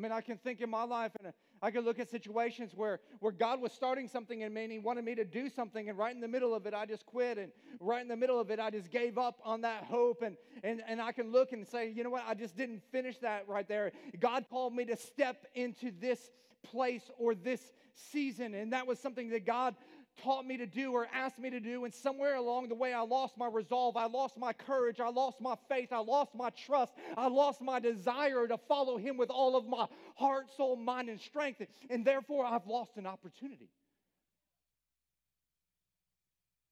Mean, 0.00 0.12
I 0.12 0.20
can 0.20 0.36
think 0.36 0.60
in 0.60 0.68
my 0.68 0.82
life, 0.82 1.12
and 1.22 1.32
I 1.62 1.70
can 1.70 1.84
look 1.84 1.98
at 1.98 2.10
situations 2.10 2.72
where, 2.74 3.00
where 3.20 3.32
God 3.32 3.60
was 3.60 3.72
starting 3.72 4.08
something 4.08 4.40
in 4.40 4.52
me 4.52 4.64
and 4.64 4.72
He 4.72 4.78
wanted 4.78 5.04
me 5.04 5.14
to 5.14 5.24
do 5.24 5.48
something, 5.48 5.88
and 5.88 5.96
right 5.96 6.14
in 6.14 6.20
the 6.20 6.28
middle 6.28 6.54
of 6.54 6.66
it, 6.66 6.74
I 6.74 6.86
just 6.86 7.06
quit. 7.06 7.38
And 7.38 7.52
right 7.78 8.02
in 8.02 8.08
the 8.08 8.16
middle 8.16 8.40
of 8.40 8.50
it, 8.50 8.58
I 8.58 8.70
just 8.70 8.90
gave 8.90 9.18
up 9.18 9.40
on 9.44 9.60
that 9.60 9.84
hope. 9.84 10.22
And, 10.22 10.36
and, 10.64 10.82
and 10.88 11.00
I 11.00 11.12
can 11.12 11.30
look 11.30 11.52
and 11.52 11.66
say, 11.66 11.90
you 11.90 12.02
know 12.02 12.10
what, 12.10 12.24
I 12.26 12.34
just 12.34 12.56
didn't 12.56 12.82
finish 12.90 13.18
that 13.18 13.48
right 13.48 13.68
there. 13.68 13.92
God 14.18 14.46
called 14.50 14.74
me 14.74 14.84
to 14.86 14.96
step 14.96 15.46
into 15.54 15.92
this 16.00 16.30
place 16.62 17.10
or 17.18 17.34
this 17.34 17.60
season, 17.94 18.54
and 18.54 18.72
that 18.72 18.86
was 18.86 18.98
something 18.98 19.28
that 19.30 19.46
God 19.46 19.74
taught 20.22 20.46
me 20.46 20.56
to 20.56 20.66
do 20.66 20.92
or 20.92 21.08
asked 21.12 21.38
me 21.38 21.50
to 21.50 21.60
do. 21.60 21.84
And 21.84 21.94
somewhere 21.94 22.36
along 22.36 22.68
the 22.68 22.74
way, 22.74 22.92
I 22.92 23.02
lost 23.02 23.36
my 23.36 23.48
resolve. 23.48 23.96
I 23.96 24.06
lost 24.06 24.36
my 24.36 24.52
courage. 24.52 25.00
I 25.00 25.08
lost 25.08 25.40
my 25.40 25.54
faith. 25.68 25.92
I 25.92 25.98
lost 25.98 26.34
my 26.34 26.50
trust. 26.50 26.92
I 27.16 27.28
lost 27.28 27.60
my 27.60 27.80
desire 27.80 28.46
to 28.46 28.58
follow 28.58 28.96
Him 28.96 29.16
with 29.16 29.30
all 29.30 29.56
of 29.56 29.66
my 29.66 29.86
heart, 30.16 30.46
soul, 30.56 30.76
mind, 30.76 31.08
and 31.08 31.20
strength. 31.20 31.62
And 31.88 32.04
therefore, 32.04 32.44
I've 32.44 32.66
lost 32.66 32.96
an 32.96 33.06
opportunity. 33.06 33.70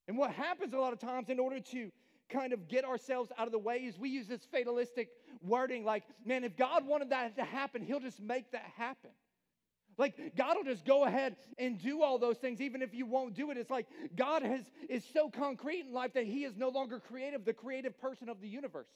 And 0.07 0.16
what 0.16 0.33
happens 0.33 0.73
a 0.73 0.78
lot 0.78 0.92
of 0.92 0.99
times 0.99 1.28
in 1.28 1.38
order 1.38 1.61
to 1.61 1.90
kind 2.30 2.52
of 2.52 2.68
get 2.68 2.85
ourselves 2.85 3.30
out 3.38 3.47
of 3.47 3.52
the 3.52 3.59
way 3.59 3.76
is 3.76 3.99
we 3.99 4.09
use 4.11 4.26
this 4.26 4.47
fatalistic 4.50 5.09
wording 5.42 5.85
like, 5.85 6.04
man, 6.25 6.45
if 6.45 6.57
God 6.57 6.87
wanted 6.87 7.11
that 7.11 7.37
to 7.37 7.45
happen, 7.45 7.83
He'll 7.83 8.00
just 8.00 8.21
make 8.21 8.50
that 8.52 8.66
happen. 8.76 9.11
Like 9.99 10.37
God 10.37 10.57
will 10.57 10.64
just 10.64 10.85
go 10.85 11.05
ahead 11.05 11.37
and 11.59 11.76
do 11.76 12.02
all 12.02 12.19
those 12.19 12.38
things, 12.38 12.61
even 12.61 12.83
if 12.83 12.95
you 12.95 13.05
won't 13.05 13.35
do 13.35 13.50
it. 13.50 13.59
It's 13.59 13.71
like 13.71 13.87
God 14.17 14.43
has 14.43 14.62
is 14.88 15.05
so 15.12 15.28
concrete 15.28 15.87
in 15.87 15.93
life 15.93 16.14
that 16.14 16.25
He 16.25 16.45
is 16.45 16.57
no 16.57 16.69
longer 16.69 17.00
creative, 17.00 17.45
the 17.45 17.52
creative 17.52 18.00
person 18.00 18.28
of 18.28 18.40
the 18.40 18.49
universe. 18.49 18.87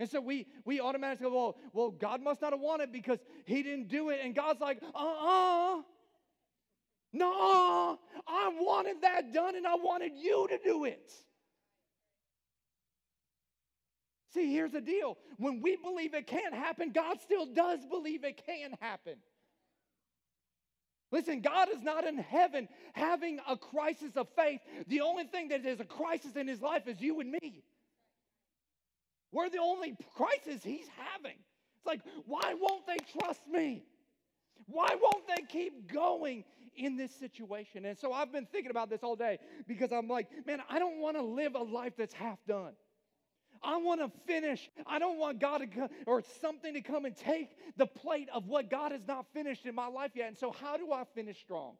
And 0.00 0.10
so 0.10 0.20
we 0.20 0.46
we 0.64 0.80
automatically 0.80 1.28
go, 1.28 1.34
well, 1.34 1.56
well, 1.72 1.90
God 1.90 2.20
must 2.20 2.42
not 2.42 2.52
have 2.52 2.60
wanted 2.60 2.92
because 2.92 3.20
He 3.46 3.62
didn't 3.62 3.88
do 3.88 4.10
it. 4.10 4.20
And 4.22 4.34
God's 4.34 4.60
like, 4.60 4.82
uh-uh. 4.94 5.82
No, 7.12 7.98
I 8.26 8.52
wanted 8.60 9.00
that 9.02 9.32
done 9.32 9.56
and 9.56 9.66
I 9.66 9.76
wanted 9.76 10.12
you 10.16 10.46
to 10.50 10.58
do 10.62 10.84
it. 10.84 11.10
See, 14.38 14.52
here's 14.52 14.70
the 14.70 14.80
deal. 14.80 15.18
When 15.38 15.60
we 15.60 15.74
believe 15.76 16.14
it 16.14 16.28
can't 16.28 16.54
happen, 16.54 16.92
God 16.92 17.20
still 17.20 17.44
does 17.44 17.84
believe 17.86 18.22
it 18.22 18.40
can 18.46 18.70
happen. 18.80 19.14
Listen, 21.10 21.40
God 21.40 21.68
is 21.74 21.82
not 21.82 22.04
in 22.04 22.18
heaven 22.18 22.68
having 22.92 23.40
a 23.48 23.56
crisis 23.56 24.16
of 24.16 24.28
faith. 24.36 24.60
The 24.86 25.00
only 25.00 25.24
thing 25.24 25.48
that 25.48 25.66
is 25.66 25.80
a 25.80 25.84
crisis 25.84 26.36
in 26.36 26.46
his 26.46 26.62
life 26.62 26.86
is 26.86 27.00
you 27.00 27.18
and 27.18 27.32
me. 27.32 27.64
We're 29.32 29.48
the 29.48 29.58
only 29.58 29.96
crisis 30.14 30.62
he's 30.62 30.86
having. 31.12 31.38
It's 31.78 31.86
like, 31.86 32.02
why 32.26 32.54
won't 32.60 32.86
they 32.86 32.98
trust 33.18 33.40
me? 33.50 33.82
Why 34.66 34.96
won't 35.02 35.26
they 35.26 35.42
keep 35.48 35.92
going 35.92 36.44
in 36.76 36.96
this 36.96 37.12
situation? 37.12 37.86
And 37.86 37.98
so 37.98 38.12
I've 38.12 38.30
been 38.30 38.46
thinking 38.46 38.70
about 38.70 38.88
this 38.88 39.02
all 39.02 39.16
day 39.16 39.40
because 39.66 39.90
I'm 39.90 40.06
like, 40.06 40.28
man, 40.46 40.62
I 40.70 40.78
don't 40.78 41.00
want 41.00 41.16
to 41.16 41.22
live 41.22 41.56
a 41.56 41.62
life 41.62 41.94
that's 41.98 42.14
half 42.14 42.38
done. 42.46 42.74
I 43.62 43.76
want 43.76 44.00
to 44.00 44.10
finish. 44.26 44.70
I 44.86 44.98
don't 44.98 45.18
want 45.18 45.40
God 45.40 45.58
to 45.58 45.66
come, 45.66 45.88
or 46.06 46.22
something 46.40 46.74
to 46.74 46.80
come 46.80 47.04
and 47.04 47.16
take 47.16 47.50
the 47.76 47.86
plate 47.86 48.28
of 48.32 48.46
what 48.46 48.70
God 48.70 48.92
has 48.92 49.02
not 49.06 49.26
finished 49.32 49.66
in 49.66 49.74
my 49.74 49.86
life 49.88 50.12
yet. 50.14 50.28
And 50.28 50.38
so, 50.38 50.52
how 50.52 50.76
do 50.76 50.92
I 50.92 51.04
finish 51.14 51.38
strong? 51.40 51.74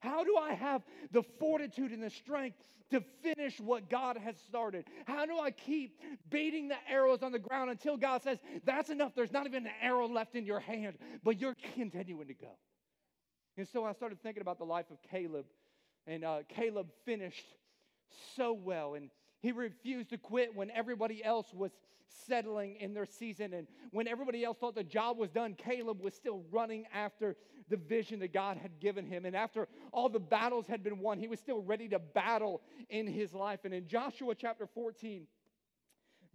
How 0.00 0.24
do 0.24 0.36
I 0.36 0.54
have 0.54 0.82
the 1.10 1.22
fortitude 1.40 1.90
and 1.92 2.02
the 2.02 2.10
strength 2.10 2.58
to 2.90 3.02
finish 3.22 3.60
what 3.60 3.90
God 3.90 4.16
has 4.16 4.36
started? 4.48 4.86
How 5.06 5.26
do 5.26 5.38
I 5.38 5.50
keep 5.50 6.00
beating 6.30 6.68
the 6.68 6.76
arrows 6.88 7.22
on 7.22 7.32
the 7.32 7.38
ground 7.38 7.70
until 7.70 7.96
God 7.96 8.22
says, 8.22 8.38
That's 8.64 8.90
enough? 8.90 9.12
There's 9.14 9.32
not 9.32 9.46
even 9.46 9.66
an 9.66 9.72
arrow 9.80 10.08
left 10.08 10.34
in 10.34 10.44
your 10.44 10.60
hand, 10.60 10.98
but 11.24 11.40
you're 11.40 11.56
continuing 11.74 12.28
to 12.28 12.34
go. 12.34 12.56
And 13.56 13.66
so 13.66 13.84
I 13.84 13.92
started 13.92 14.22
thinking 14.22 14.40
about 14.40 14.58
the 14.58 14.64
life 14.64 14.86
of 14.90 14.98
Caleb, 15.10 15.46
and 16.06 16.24
uh, 16.24 16.38
Caleb 16.48 16.88
finished 17.04 17.46
so 18.36 18.52
well. 18.52 18.94
And 18.94 19.10
he 19.40 19.52
refused 19.52 20.10
to 20.10 20.18
quit 20.18 20.54
when 20.54 20.70
everybody 20.70 21.24
else 21.24 21.52
was 21.54 21.72
settling 22.26 22.76
in 22.76 22.94
their 22.94 23.06
season. 23.06 23.54
And 23.54 23.66
when 23.90 24.08
everybody 24.08 24.44
else 24.44 24.58
thought 24.58 24.74
the 24.74 24.82
job 24.82 25.18
was 25.18 25.30
done, 25.30 25.54
Caleb 25.54 26.00
was 26.00 26.14
still 26.14 26.42
running 26.50 26.86
after 26.92 27.36
the 27.68 27.76
vision 27.76 28.20
that 28.20 28.32
God 28.32 28.56
had 28.56 28.80
given 28.80 29.06
him. 29.06 29.24
And 29.24 29.36
after 29.36 29.68
all 29.92 30.08
the 30.08 30.18
battles 30.18 30.66
had 30.66 30.82
been 30.82 30.98
won, 30.98 31.18
he 31.18 31.28
was 31.28 31.38
still 31.38 31.60
ready 31.60 31.88
to 31.88 31.98
battle 31.98 32.62
in 32.88 33.06
his 33.06 33.32
life. 33.34 33.60
And 33.64 33.74
in 33.74 33.86
Joshua 33.86 34.34
chapter 34.34 34.66
14, 34.66 35.26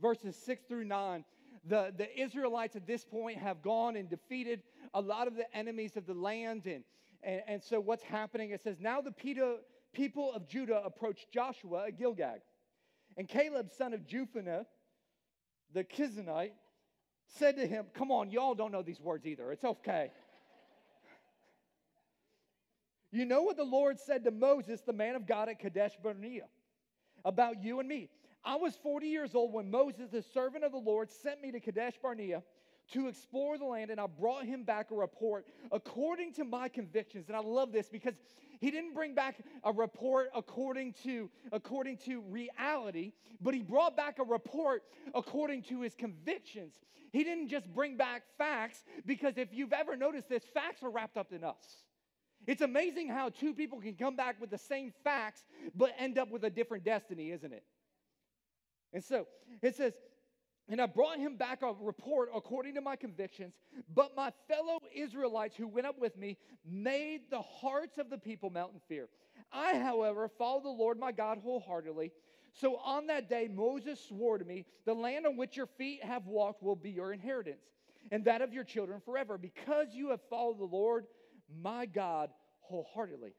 verses 0.02 0.36
6 0.46 0.64
through 0.68 0.86
9, 0.86 1.26
the, 1.66 1.94
the 1.98 2.20
Israelites 2.20 2.76
at 2.76 2.86
this 2.86 3.04
point 3.04 3.38
have 3.38 3.62
gone 3.62 3.96
and 3.96 4.10
defeated 4.10 4.62
a 4.94 5.02
lot 5.02 5.28
of 5.28 5.36
the 5.36 5.56
enemies 5.56 5.98
of 5.98 6.06
the 6.06 6.14
land. 6.14 6.66
And, 6.66 6.84
and, 7.24 7.42
and 7.48 7.64
so 7.64 7.80
what's 7.80 8.04
happening? 8.04 8.52
It 8.52 8.62
says, 8.62 8.78
Now 8.80 9.02
the 9.02 9.12
people 9.12 10.34
of 10.34 10.48
Judah 10.48 10.82
approached 10.86 11.32
Joshua 11.32 11.88
at 11.88 11.98
Gilgal 11.98 12.38
and 13.18 13.28
Caleb, 13.28 13.70
son 13.72 13.94
of 13.94 14.02
Jephunneh, 14.08 14.66
the 15.74 15.84
Kenizzite, 15.84 16.54
said 17.38 17.58
to 17.58 17.68
him, 17.68 17.86
Come 17.94 18.12
on, 18.12 18.32
y'all 18.32 18.56
don't 18.56 18.72
know 18.72 18.82
these 18.82 19.00
words 19.00 19.26
either. 19.26 19.52
It's 19.52 19.64
okay. 19.64 20.12
you 23.12 23.26
know 23.26 23.42
what 23.42 23.58
the 23.58 23.64
Lord 23.64 24.00
said 24.00 24.24
to 24.26 24.32
Moses, 24.32 24.82
the 24.82 24.94
man 24.94 25.16
of 25.16 25.28
God 25.28 25.50
at 25.50 25.60
Kadesh 25.60 25.94
Barnea, 26.02 26.46
about 27.26 27.64
you 27.64 27.80
and 27.80 27.88
me. 27.88 28.10
I 28.46 28.56
was 28.56 28.76
40 28.76 29.08
years 29.08 29.36
old 29.36 29.54
when 29.54 29.72
Moses, 29.72 30.10
the 30.12 30.22
servant 30.22 30.64
of 30.66 30.72
the 30.72 30.78
Lord, 30.78 31.10
sent 31.10 31.42
me 31.42 31.52
to 31.52 31.60
Kadesh 31.60 31.94
Barnea 32.02 32.44
to 32.92 33.08
explore 33.08 33.58
the 33.58 33.66
land, 33.66 33.90
and 33.92 34.00
I 34.00 34.08
brought 34.08 34.46
him 34.46 34.64
back 34.64 34.92
a 34.92 34.96
report 34.96 35.46
according 35.72 36.34
to 36.34 36.44
my 36.44 36.68
convictions. 36.68 37.28
And 37.28 37.38
I 37.38 37.40
love 37.40 37.72
this 37.72 37.88
because 37.88 38.16
he 38.64 38.72
didn't 38.72 38.94
bring 38.94 39.14
back 39.14 39.36
a 39.66 39.74
report 39.74 40.30
according 40.34 40.94
to, 41.04 41.30
according 41.52 41.98
to 41.98 42.22
reality, 42.22 43.12
but 43.42 43.54
he 43.54 43.62
brought 43.62 43.98
back 43.98 44.20
a 44.20 44.24
report 44.24 44.84
according 45.14 45.64
to 45.64 45.82
his 45.82 45.94
convictions. 45.96 46.76
He 47.12 47.26
didn't 47.26 47.50
just 47.50 47.68
bring 47.74 47.98
back 47.98 48.24
facts 48.38 48.86
because 49.06 49.38
if 49.38 49.50
you've 49.54 49.74
ever 49.74 49.98
noticed 49.98 50.30
this, 50.30 50.44
facts 50.54 50.82
are 50.82 50.90
wrapped 50.90 51.18
up 51.18 51.34
in 51.34 51.44
us. 51.44 51.84
It's 52.48 52.62
amazing 52.62 53.10
how 53.10 53.28
two 53.28 53.54
people 53.54 53.82
can 53.82 53.96
come 53.96 54.16
back 54.16 54.40
with 54.40 54.50
the 54.50 54.58
same 54.58 54.94
facts 55.04 55.44
but 55.76 55.92
end 56.00 56.18
up 56.18 56.32
with 56.32 56.46
a 56.46 56.50
different 56.50 56.86
destiny, 56.86 57.32
isn't 57.32 57.52
it? 57.52 57.66
And 58.94 59.04
so 59.04 59.28
it 59.62 59.76
says, 59.76 59.92
and 60.70 60.82
I 60.82 60.86
brought 60.86 61.18
him 61.18 61.36
back 61.36 61.62
a 61.62 61.74
report 61.80 62.30
according 62.34 62.76
to 62.76 62.82
my 62.82 62.96
convictions. 62.96 63.54
But 63.94 64.16
my 64.16 64.32
fellow 64.48 64.80
Israelites 64.96 65.56
who 65.56 65.68
went 65.68 65.88
up 65.88 66.00
with 66.00 66.18
me 66.18 66.38
made 66.66 67.22
the 67.30 67.42
hearts 67.42 67.98
of 67.98 68.10
the 68.10 68.18
people 68.18 68.50
melt 68.50 68.72
in 68.74 68.80
fear. 68.88 69.10
I, 69.52 69.78
however, 69.78 70.30
followed 70.38 70.64
the 70.64 70.70
Lord 70.70 70.98
my 70.98 71.12
God 71.12 71.40
wholeheartedly. 71.44 72.12
So 72.54 72.78
on 72.78 73.08
that 73.08 73.30
day, 73.30 73.50
Moses 73.52 74.00
swore 74.00 74.38
to 74.38 74.46
me, 74.46 74.66
The 74.86 74.94
land 74.94 75.26
on 75.26 75.38
which 75.38 75.58
your 75.58 75.68
feet 75.68 76.04
have 76.04 76.28
walked 76.28 76.64
will 76.64 76.76
be 76.76 76.92
your 76.92 77.12
inheritance, 77.12 77.66
and 78.12 78.24
that 78.26 78.42
of 78.42 78.54
your 78.54 78.64
children 78.64 79.02
forever, 79.04 79.38
because 79.38 79.88
you 79.94 80.10
have 80.10 80.22
followed 80.30 80.60
the 80.60 80.66
Lord 80.66 81.06
my 81.62 81.86
God 81.86 82.30
wholeheartedly. 82.62 83.34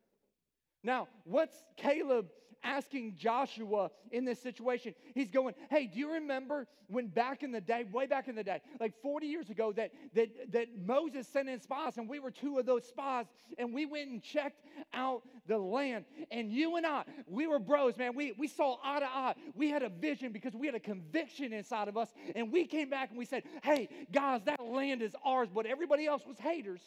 Now, 0.83 1.09
what's 1.25 1.63
Caleb 1.77 2.27
asking 2.63 3.17
Joshua 3.17 3.91
in 4.13 4.25
this 4.25 4.41
situation? 4.41 4.95
He's 5.15 5.31
going, 5.31 5.55
Hey, 5.71 5.87
do 5.87 5.99
you 5.99 6.13
remember 6.13 6.67
when 6.89 7.09
back 7.09 7.43
in 7.43 7.51
the 7.51 7.61
day, 7.61 7.85
way 7.93 8.07
back 8.07 8.29
in 8.29 8.35
the 8.35 8.45
day, 8.45 8.61
like 8.81 8.95
40 9.03 9.27
years 9.27 9.51
ago, 9.51 9.73
that, 9.73 9.93
that, 10.15 10.29
that 10.53 10.69
Moses 10.85 11.27
sent 11.27 11.49
in 11.49 11.61
spies 11.61 11.97
and 11.97 12.09
we 12.09 12.19
were 12.19 12.31
two 12.31 12.59
of 12.59 12.67
those 12.67 12.87
spies 12.87 13.27
and 13.59 13.73
we 13.73 13.87
went 13.87 14.11
and 14.11 14.23
checked 14.23 14.61
out 14.93 15.23
the 15.47 15.59
land. 15.59 16.05
And 16.31 16.53
you 16.53 16.77
and 16.77 16.87
I, 16.87 17.05
we 17.27 17.47
were 17.47 17.59
bros, 17.59 17.97
man. 17.97 18.15
We, 18.15 18.33
we 18.39 18.49
saw 18.49 18.77
eye 18.85 19.01
to 19.01 19.07
eye. 19.07 19.35
We 19.55 19.71
had 19.71 19.83
a 19.83 19.89
vision 19.89 20.33
because 20.33 20.55
we 20.55 20.67
had 20.67 20.75
a 20.75 20.81
conviction 20.81 21.53
inside 21.53 21.89
of 21.89 21.97
us. 21.97 22.09
And 22.35 22.53
we 22.53 22.67
came 22.67 22.91
back 22.91 23.11
and 23.11 23.19
we 23.19 23.25
said, 23.25 23.45
Hey, 23.63 23.89
guys, 24.13 24.43
that 24.45 24.63
land 24.63 25.03
is 25.03 25.15
ours, 25.25 25.49
but 25.53 25.67
everybody 25.67 26.07
else 26.07 26.23
was 26.27 26.39
haters. 26.39 26.83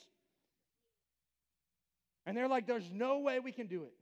And 2.28 2.36
they're 2.36 2.50
like, 2.50 2.68
there's 2.68 2.92
no 2.92 3.20
way 3.20 3.40
we 3.40 3.54
can 3.54 3.68
do 3.68 3.84
it. 3.84 3.94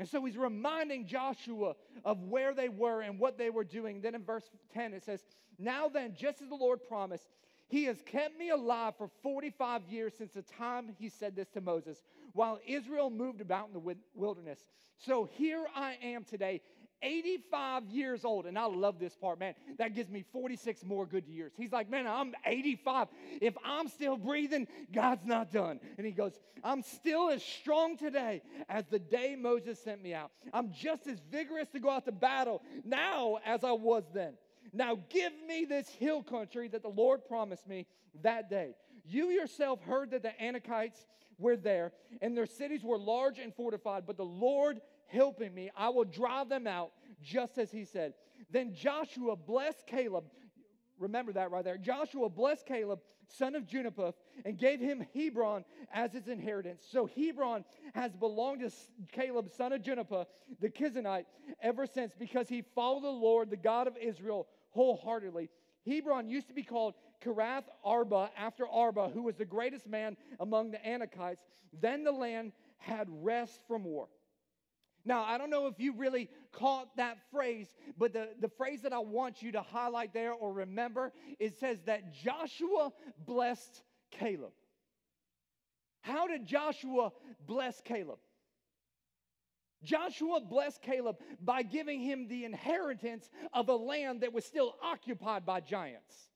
And 0.00 0.08
so 0.08 0.24
he's 0.24 0.38
reminding 0.38 1.06
Joshua 1.06 1.74
of 2.06 2.22
where 2.22 2.54
they 2.54 2.70
were 2.70 3.02
and 3.02 3.18
what 3.18 3.36
they 3.36 3.50
were 3.50 3.64
doing. 3.64 4.00
Then 4.00 4.14
in 4.14 4.24
verse 4.24 4.48
10, 4.72 4.94
it 4.94 5.04
says, 5.04 5.22
Now 5.58 5.90
then, 5.90 6.14
just 6.16 6.40
as 6.40 6.48
the 6.48 6.54
Lord 6.54 6.80
promised, 6.88 7.28
he 7.68 7.84
has 7.84 8.00
kept 8.06 8.38
me 8.38 8.48
alive 8.48 8.94
for 8.96 9.10
45 9.22 9.82
years 9.90 10.14
since 10.16 10.32
the 10.32 10.40
time 10.40 10.96
he 10.98 11.10
said 11.10 11.36
this 11.36 11.50
to 11.50 11.60
Moses, 11.60 12.02
while 12.32 12.58
Israel 12.66 13.10
moved 13.10 13.42
about 13.42 13.68
in 13.68 13.74
the 13.74 13.96
wilderness. 14.14 14.60
So 14.96 15.28
here 15.34 15.66
I 15.76 15.98
am 16.02 16.24
today, 16.24 16.62
85 17.02 17.84
years 17.86 18.24
old. 18.24 18.46
And 18.46 18.58
I 18.58 18.66
love 18.66 18.98
this 18.98 19.14
part, 19.14 19.38
man. 19.38 19.54
That 19.78 19.94
gives 19.94 20.10
me 20.10 20.24
46 20.32 20.84
more 20.84 21.06
good 21.06 21.26
years. 21.26 21.52
He's 21.56 21.72
like, 21.72 21.90
man, 21.90 22.06
I'm 22.06 22.34
85. 22.44 23.08
If 23.40 23.54
I'm 23.64 23.88
still 23.88 24.16
breathing, 24.16 24.66
God's 24.92 25.24
not 25.24 25.50
done. 25.52 25.80
And 25.96 26.06
he 26.06 26.12
goes, 26.12 26.32
I'm 26.62 26.82
still 26.82 27.30
as 27.30 27.42
strong 27.42 27.96
today 27.96 28.42
as 28.68 28.84
the 28.86 28.98
day 28.98 29.36
Moses 29.36 29.78
sent 29.78 30.02
me 30.02 30.14
out. 30.14 30.30
I'm 30.52 30.72
just 30.72 31.06
as 31.06 31.18
vigorous 31.30 31.68
to 31.70 31.80
go 31.80 31.90
out 31.90 32.04
to 32.06 32.12
battle 32.12 32.62
now 32.84 33.38
as 33.44 33.64
I 33.64 33.72
was 33.72 34.04
then. 34.12 34.34
Now 34.72 34.98
give 35.08 35.32
me 35.46 35.64
this 35.64 35.88
hill 35.88 36.22
country 36.22 36.68
that 36.68 36.82
the 36.82 36.88
Lord 36.88 37.26
promised 37.26 37.66
me 37.66 37.86
that 38.22 38.50
day. 38.50 38.74
You 39.04 39.30
yourself 39.30 39.82
heard 39.82 40.10
that 40.10 40.22
the 40.22 40.32
Anakites 40.40 41.06
were 41.38 41.56
there, 41.56 41.92
and 42.20 42.36
their 42.36 42.46
cities 42.46 42.84
were 42.84 42.98
large 42.98 43.38
and 43.38 43.54
fortified, 43.54 44.06
but 44.06 44.16
the 44.16 44.24
Lord 44.24 44.80
helping 45.10 45.54
me, 45.54 45.70
I 45.76 45.88
will 45.90 46.04
drive 46.04 46.48
them 46.48 46.66
out 46.66 46.92
just 47.22 47.58
as 47.58 47.70
he 47.70 47.84
said. 47.84 48.14
Then 48.50 48.74
Joshua 48.74 49.36
blessed 49.36 49.86
Caleb. 49.86 50.24
Remember 50.98 51.32
that 51.32 51.50
right 51.50 51.64
there. 51.64 51.78
Joshua 51.78 52.28
blessed 52.28 52.66
Caleb, 52.66 53.00
son 53.28 53.54
of 53.54 53.66
Juniputh, 53.66 54.14
and 54.44 54.58
gave 54.58 54.80
him 54.80 55.06
Hebron 55.14 55.64
as 55.92 56.12
his 56.12 56.28
inheritance. 56.28 56.84
So 56.90 57.06
Hebron 57.06 57.64
has 57.94 58.14
belonged 58.14 58.60
to 58.60 58.70
Caleb, 59.12 59.50
son 59.50 59.72
of 59.72 59.82
Juniputh, 59.82 60.26
the 60.60 60.68
Kenizzite, 60.68 61.26
ever 61.62 61.86
since 61.86 62.14
because 62.18 62.48
he 62.48 62.62
followed 62.74 63.04
the 63.04 63.10
Lord, 63.10 63.50
the 63.50 63.56
God 63.56 63.86
of 63.86 63.96
Israel, 63.96 64.46
wholeheartedly. 64.70 65.48
Hebron 65.86 66.28
used 66.28 66.48
to 66.48 66.54
be 66.54 66.62
called 66.62 66.94
Kiriath 67.24 67.64
Arba 67.84 68.30
after 68.36 68.68
Arba, 68.68 69.08
who 69.08 69.22
was 69.22 69.36
the 69.36 69.44
greatest 69.44 69.86
man 69.86 70.16
among 70.38 70.70
the 70.70 70.78
Anakites. 70.78 71.40
Then 71.80 72.04
the 72.04 72.12
land 72.12 72.52
had 72.78 73.08
rest 73.10 73.60
from 73.66 73.84
war. 73.84 74.08
Now, 75.04 75.24
I 75.24 75.38
don't 75.38 75.50
know 75.50 75.66
if 75.66 75.78
you 75.78 75.94
really 75.94 76.28
caught 76.52 76.96
that 76.96 77.18
phrase, 77.30 77.74
but 77.98 78.12
the, 78.12 78.28
the 78.40 78.48
phrase 78.48 78.82
that 78.82 78.92
I 78.92 78.98
want 78.98 79.42
you 79.42 79.52
to 79.52 79.62
highlight 79.62 80.12
there 80.12 80.32
or 80.32 80.52
remember, 80.52 81.12
it 81.38 81.58
says 81.58 81.80
that 81.86 82.12
Joshua 82.12 82.92
blessed 83.26 83.82
Caleb. 84.10 84.52
How 86.02 86.26
did 86.26 86.46
Joshua 86.46 87.12
bless 87.46 87.80
Caleb? 87.80 88.18
Joshua 89.82 90.40
blessed 90.40 90.82
Caleb 90.82 91.16
by 91.40 91.62
giving 91.62 92.00
him 92.00 92.28
the 92.28 92.44
inheritance 92.44 93.30
of 93.52 93.68
a 93.68 93.76
land 93.76 94.20
that 94.20 94.32
was 94.32 94.44
still 94.44 94.76
occupied 94.82 95.46
by 95.46 95.60
giants. 95.60 96.29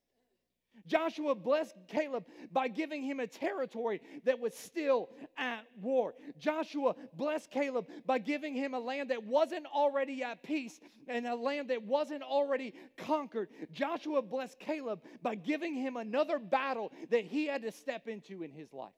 Joshua 0.87 1.34
blessed 1.34 1.74
Caleb 1.88 2.24
by 2.52 2.68
giving 2.68 3.02
him 3.02 3.20
a 3.20 3.26
territory 3.26 4.00
that 4.24 4.38
was 4.38 4.54
still 4.54 5.10
at 5.37 5.64
war. 5.80 6.14
Joshua 6.38 6.94
blessed 7.14 7.50
Caleb 7.50 7.88
by 8.06 8.18
giving 8.18 8.54
him 8.54 8.74
a 8.74 8.80
land 8.80 9.10
that 9.10 9.24
wasn't 9.24 9.66
already 9.66 10.22
at 10.22 10.42
peace 10.42 10.80
and 11.08 11.26
a 11.26 11.34
land 11.34 11.70
that 11.70 11.82
wasn't 11.82 12.22
already 12.22 12.74
conquered. 12.96 13.48
Joshua 13.72 14.22
blessed 14.22 14.58
Caleb 14.58 15.02
by 15.22 15.34
giving 15.34 15.74
him 15.74 15.96
another 15.96 16.38
battle 16.38 16.92
that 17.10 17.24
he 17.24 17.46
had 17.46 17.62
to 17.62 17.72
step 17.72 18.08
into 18.08 18.42
in 18.42 18.52
his 18.52 18.72
life. 18.72 18.92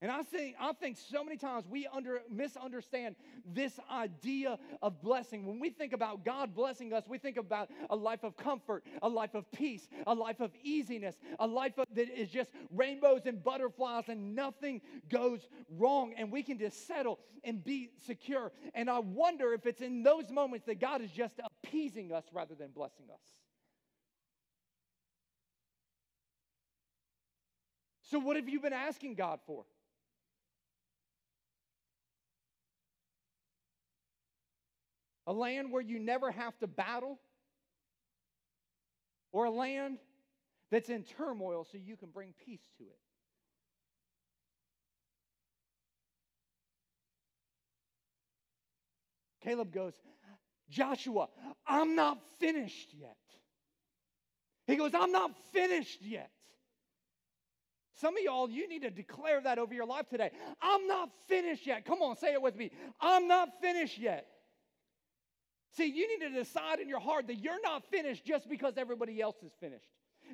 And 0.00 0.12
I 0.12 0.22
think, 0.22 0.54
I 0.60 0.72
think 0.74 0.96
so 0.96 1.24
many 1.24 1.36
times 1.36 1.64
we 1.68 1.88
under, 1.92 2.20
misunderstand 2.30 3.16
this 3.44 3.80
idea 3.90 4.56
of 4.80 5.02
blessing. 5.02 5.44
When 5.44 5.58
we 5.58 5.70
think 5.70 5.92
about 5.92 6.24
God 6.24 6.54
blessing 6.54 6.92
us, 6.92 7.02
we 7.08 7.18
think 7.18 7.36
about 7.36 7.68
a 7.90 7.96
life 7.96 8.22
of 8.22 8.36
comfort, 8.36 8.84
a 9.02 9.08
life 9.08 9.34
of 9.34 9.50
peace, 9.50 9.88
a 10.06 10.14
life 10.14 10.38
of 10.38 10.52
easiness, 10.62 11.16
a 11.40 11.46
life 11.46 11.78
of, 11.78 11.86
that 11.96 12.08
is 12.16 12.28
just 12.28 12.50
rainbows 12.70 13.22
and 13.26 13.42
butterflies 13.42 14.04
and 14.06 14.36
nothing 14.36 14.80
goes 15.08 15.48
wrong. 15.68 16.14
And 16.16 16.30
we 16.30 16.44
can 16.44 16.58
just 16.60 16.86
settle 16.86 17.18
and 17.42 17.64
be 17.64 17.90
secure. 18.06 18.52
And 18.74 18.88
I 18.88 19.00
wonder 19.00 19.52
if 19.52 19.66
it's 19.66 19.80
in 19.80 20.04
those 20.04 20.30
moments 20.30 20.66
that 20.66 20.78
God 20.78 21.00
is 21.00 21.10
just 21.10 21.40
appeasing 21.64 22.12
us 22.12 22.24
rather 22.32 22.54
than 22.54 22.70
blessing 22.70 23.06
us. 23.12 23.20
So, 28.02 28.20
what 28.20 28.36
have 28.36 28.48
you 28.48 28.60
been 28.60 28.72
asking 28.72 29.16
God 29.16 29.40
for? 29.44 29.64
A 35.28 35.32
land 35.32 35.70
where 35.70 35.82
you 35.82 35.98
never 35.98 36.30
have 36.30 36.58
to 36.58 36.66
battle, 36.66 37.20
or 39.30 39.44
a 39.44 39.50
land 39.50 39.98
that's 40.70 40.88
in 40.88 41.02
turmoil 41.02 41.66
so 41.70 41.76
you 41.76 41.98
can 41.98 42.08
bring 42.08 42.32
peace 42.46 42.66
to 42.78 42.84
it. 42.84 42.98
Caleb 49.44 49.70
goes, 49.70 49.92
Joshua, 50.70 51.28
I'm 51.66 51.94
not 51.94 52.18
finished 52.40 52.88
yet. 52.98 53.16
He 54.66 54.76
goes, 54.76 54.92
I'm 54.94 55.12
not 55.12 55.32
finished 55.52 56.00
yet. 56.02 56.30
Some 58.00 58.16
of 58.16 58.22
y'all, 58.22 58.48
you 58.48 58.66
need 58.66 58.82
to 58.82 58.90
declare 58.90 59.42
that 59.42 59.58
over 59.58 59.74
your 59.74 59.86
life 59.86 60.08
today. 60.08 60.30
I'm 60.62 60.86
not 60.86 61.10
finished 61.28 61.66
yet. 61.66 61.84
Come 61.84 62.00
on, 62.00 62.16
say 62.16 62.32
it 62.32 62.40
with 62.40 62.56
me. 62.56 62.70
I'm 62.98 63.28
not 63.28 63.60
finished 63.60 63.98
yet. 63.98 64.26
See, 65.72 65.86
you 65.86 66.08
need 66.08 66.26
to 66.26 66.32
decide 66.34 66.80
in 66.80 66.88
your 66.88 67.00
heart 67.00 67.26
that 67.26 67.36
you're 67.36 67.60
not 67.62 67.84
finished 67.90 68.24
just 68.24 68.48
because 68.48 68.74
everybody 68.76 69.20
else 69.20 69.36
is 69.42 69.52
finished. 69.60 69.86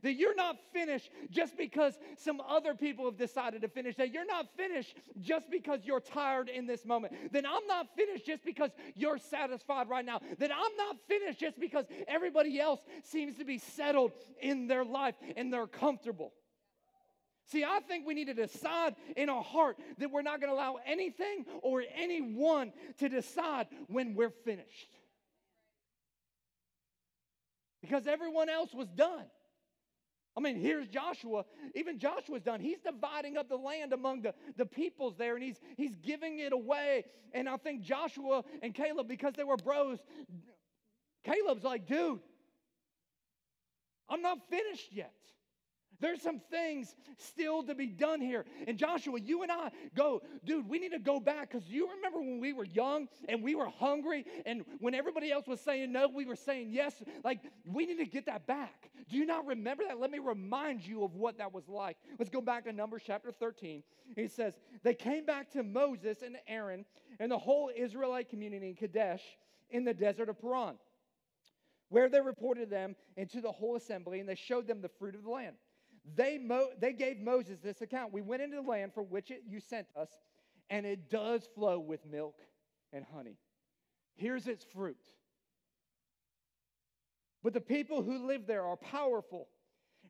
That 0.02 0.14
you're 0.14 0.34
not 0.34 0.56
finished 0.72 1.10
just 1.30 1.56
because 1.56 1.96
some 2.16 2.40
other 2.40 2.74
people 2.74 3.04
have 3.04 3.16
decided 3.16 3.62
to 3.62 3.68
finish. 3.68 3.96
That 3.96 4.12
you're 4.12 4.26
not 4.26 4.46
finished 4.56 4.96
just 5.20 5.50
because 5.50 5.80
you're 5.84 6.00
tired 6.00 6.48
in 6.48 6.66
this 6.66 6.84
moment. 6.84 7.32
That 7.32 7.44
I'm 7.46 7.66
not 7.66 7.86
finished 7.96 8.26
just 8.26 8.44
because 8.44 8.70
you're 8.94 9.18
satisfied 9.18 9.88
right 9.88 10.04
now. 10.04 10.20
That 10.38 10.50
I'm 10.50 10.76
not 10.76 10.96
finished 11.06 11.38
just 11.38 11.60
because 11.60 11.86
everybody 12.08 12.58
else 12.60 12.80
seems 13.04 13.36
to 13.38 13.44
be 13.44 13.58
settled 13.58 14.12
in 14.40 14.66
their 14.66 14.84
life 14.84 15.14
and 15.36 15.52
they're 15.52 15.66
comfortable. 15.66 16.32
See, 17.46 17.62
I 17.62 17.80
think 17.86 18.06
we 18.06 18.14
need 18.14 18.26
to 18.26 18.34
decide 18.34 18.94
in 19.16 19.28
our 19.28 19.42
heart 19.42 19.76
that 19.98 20.10
we're 20.10 20.22
not 20.22 20.40
going 20.40 20.50
to 20.50 20.56
allow 20.56 20.78
anything 20.86 21.44
or 21.62 21.84
anyone 21.94 22.72
to 22.98 23.08
decide 23.08 23.66
when 23.86 24.14
we're 24.14 24.30
finished 24.30 24.88
because 27.84 28.06
everyone 28.06 28.48
else 28.48 28.72
was 28.72 28.88
done. 28.88 29.26
I 30.36 30.40
mean, 30.40 30.56
here's 30.56 30.88
Joshua. 30.88 31.44
Even 31.74 31.98
Joshua's 31.98 32.42
done. 32.42 32.60
He's 32.60 32.80
dividing 32.80 33.36
up 33.36 33.48
the 33.50 33.56
land 33.56 33.92
among 33.92 34.22
the, 34.22 34.34
the 34.56 34.64
peoples 34.64 35.14
there, 35.16 35.34
and 35.34 35.44
he's, 35.44 35.60
he's 35.76 35.94
giving 35.96 36.38
it 36.38 36.52
away. 36.52 37.04
And 37.32 37.46
I 37.46 37.58
think 37.58 37.82
Joshua 37.82 38.42
and 38.62 38.74
Caleb, 38.74 39.06
because 39.06 39.34
they 39.34 39.44
were 39.44 39.56
bros, 39.56 39.98
Caleb's 41.24 41.62
like, 41.62 41.86
dude, 41.86 42.20
I'm 44.08 44.22
not 44.22 44.38
finished 44.48 44.92
yet. 44.92 45.12
There's 46.00 46.22
some 46.22 46.40
things 46.50 46.94
still 47.18 47.62
to 47.64 47.74
be 47.74 47.86
done 47.86 48.20
here. 48.20 48.44
And 48.66 48.76
Joshua, 48.78 49.18
you 49.20 49.42
and 49.42 49.52
I 49.52 49.70
go, 49.94 50.22
dude, 50.44 50.68
we 50.68 50.78
need 50.78 50.92
to 50.92 50.98
go 50.98 51.20
back 51.20 51.50
because 51.50 51.68
you 51.68 51.88
remember 51.96 52.18
when 52.20 52.40
we 52.40 52.52
were 52.52 52.64
young 52.64 53.08
and 53.28 53.42
we 53.42 53.54
were 53.54 53.68
hungry, 53.68 54.24
and 54.46 54.64
when 54.80 54.94
everybody 54.94 55.30
else 55.30 55.46
was 55.46 55.60
saying 55.60 55.92
no, 55.92 56.08
we 56.08 56.26
were 56.26 56.36
saying 56.36 56.68
yes. 56.70 56.94
Like, 57.22 57.40
we 57.66 57.86
need 57.86 57.98
to 57.98 58.06
get 58.06 58.26
that 58.26 58.46
back. 58.46 58.90
Do 59.08 59.16
you 59.16 59.26
not 59.26 59.46
remember 59.46 59.84
that? 59.86 60.00
Let 60.00 60.10
me 60.10 60.18
remind 60.18 60.86
you 60.86 61.04
of 61.04 61.14
what 61.14 61.38
that 61.38 61.52
was 61.52 61.68
like. 61.68 61.96
Let's 62.18 62.30
go 62.30 62.40
back 62.40 62.64
to 62.64 62.72
Numbers 62.72 63.02
chapter 63.06 63.32
13. 63.32 63.82
He 64.16 64.28
says, 64.28 64.54
They 64.82 64.94
came 64.94 65.24
back 65.24 65.50
to 65.52 65.62
Moses 65.62 66.22
and 66.22 66.36
Aaron 66.48 66.84
and 67.18 67.30
the 67.30 67.38
whole 67.38 67.70
Israelite 67.74 68.28
community 68.28 68.68
in 68.68 68.74
Kadesh 68.74 69.22
in 69.70 69.84
the 69.84 69.94
desert 69.94 70.28
of 70.28 70.40
Paran, 70.40 70.76
where 71.88 72.08
they 72.08 72.20
reported 72.20 72.70
them 72.70 72.96
into 73.16 73.40
the 73.40 73.52
whole 73.52 73.76
assembly 73.76 74.20
and 74.20 74.28
they 74.28 74.34
showed 74.34 74.66
them 74.66 74.80
the 74.80 74.88
fruit 74.88 75.14
of 75.14 75.24
the 75.24 75.30
land. 75.30 75.56
They, 76.16 76.38
mo- 76.38 76.70
they 76.78 76.92
gave 76.92 77.18
Moses 77.18 77.58
this 77.62 77.80
account. 77.80 78.12
We 78.12 78.20
went 78.20 78.42
into 78.42 78.56
the 78.56 78.62
land 78.62 78.92
for 78.92 79.02
which 79.02 79.30
it, 79.30 79.42
you 79.48 79.60
sent 79.60 79.86
us, 79.96 80.08
and 80.68 80.84
it 80.84 81.08
does 81.10 81.48
flow 81.54 81.78
with 81.78 82.04
milk 82.04 82.36
and 82.92 83.04
honey. 83.14 83.38
Here's 84.16 84.46
its 84.46 84.64
fruit. 84.64 85.00
But 87.42 87.52
the 87.52 87.60
people 87.60 88.02
who 88.02 88.26
live 88.26 88.46
there 88.46 88.64
are 88.64 88.76
powerful, 88.76 89.48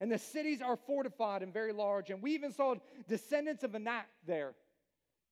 and 0.00 0.10
the 0.10 0.18
cities 0.18 0.60
are 0.60 0.76
fortified 0.76 1.42
and 1.42 1.52
very 1.52 1.72
large. 1.72 2.10
And 2.10 2.20
we 2.20 2.32
even 2.32 2.52
saw 2.52 2.74
descendants 3.08 3.62
of 3.62 3.74
Anak 3.74 4.06
there. 4.26 4.54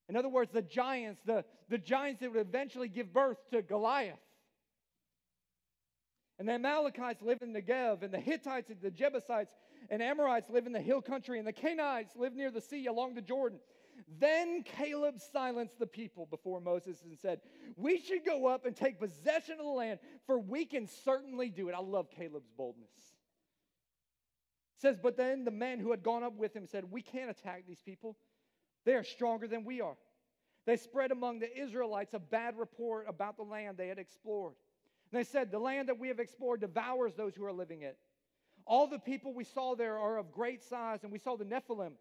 In 0.08 0.16
other 0.16 0.28
words, 0.28 0.50
the 0.52 0.62
giants, 0.62 1.20
the, 1.24 1.44
the 1.68 1.78
giants 1.78 2.20
that 2.20 2.32
would 2.32 2.40
eventually 2.40 2.88
give 2.88 3.12
birth 3.12 3.38
to 3.50 3.62
Goliath. 3.62 4.18
And 6.38 6.48
the 6.48 6.54
Amalekites 6.54 7.22
live 7.22 7.38
in 7.40 7.52
Negev, 7.52 8.02
and 8.02 8.12
the 8.12 8.18
Hittites 8.18 8.68
and 8.70 8.80
the 8.80 8.90
Jebusites 8.90 9.52
and 9.90 10.02
Amorites 10.02 10.50
live 10.50 10.66
in 10.66 10.72
the 10.72 10.80
hill 10.80 11.02
country, 11.02 11.38
and 11.38 11.46
the 11.46 11.52
Canaanites 11.52 12.16
live 12.16 12.34
near 12.34 12.50
the 12.50 12.60
sea 12.60 12.86
along 12.86 13.14
the 13.14 13.22
Jordan. 13.22 13.58
Then 14.18 14.62
Caleb 14.62 15.20
silenced 15.20 15.78
the 15.78 15.86
people 15.86 16.26
before 16.26 16.60
Moses 16.60 17.02
and 17.04 17.18
said, 17.18 17.40
We 17.76 17.98
should 17.98 18.24
go 18.24 18.46
up 18.46 18.66
and 18.66 18.74
take 18.74 18.98
possession 18.98 19.54
of 19.58 19.64
the 19.64 19.72
land, 19.72 20.00
for 20.26 20.38
we 20.38 20.64
can 20.64 20.86
certainly 20.86 21.50
do 21.50 21.68
it. 21.68 21.74
I 21.74 21.80
love 21.80 22.10
Caleb's 22.10 22.50
boldness. 22.56 22.90
It 24.76 24.80
says, 24.80 24.96
But 25.02 25.16
then 25.16 25.44
the 25.44 25.50
men 25.50 25.78
who 25.78 25.90
had 25.90 26.02
gone 26.02 26.22
up 26.22 26.36
with 26.36 26.54
him 26.54 26.66
said, 26.66 26.84
We 26.90 27.02
can't 27.02 27.30
attack 27.30 27.64
these 27.66 27.82
people. 27.82 28.16
They 28.84 28.94
are 28.94 29.04
stronger 29.04 29.46
than 29.46 29.64
we 29.64 29.80
are. 29.80 29.96
They 30.66 30.76
spread 30.76 31.10
among 31.10 31.40
the 31.40 31.56
Israelites 31.56 32.14
a 32.14 32.18
bad 32.18 32.56
report 32.56 33.06
about 33.08 33.36
the 33.36 33.42
land 33.42 33.76
they 33.76 33.88
had 33.88 33.98
explored. 33.98 34.54
And 35.10 35.18
they 35.18 35.24
said, 35.24 35.50
The 35.50 35.58
land 35.58 35.88
that 35.88 35.98
we 35.98 36.08
have 36.08 36.20
explored 36.20 36.60
devours 36.60 37.14
those 37.14 37.34
who 37.34 37.44
are 37.44 37.52
living 37.52 37.82
it. 37.82 37.98
All 38.66 38.86
the 38.86 38.98
people 38.98 39.34
we 39.34 39.44
saw 39.44 39.74
there 39.74 39.98
are 39.98 40.18
of 40.18 40.32
great 40.32 40.62
size, 40.62 41.00
and 41.02 41.12
we 41.12 41.18
saw 41.18 41.36
the 41.36 41.44
Nephilim. 41.44 41.92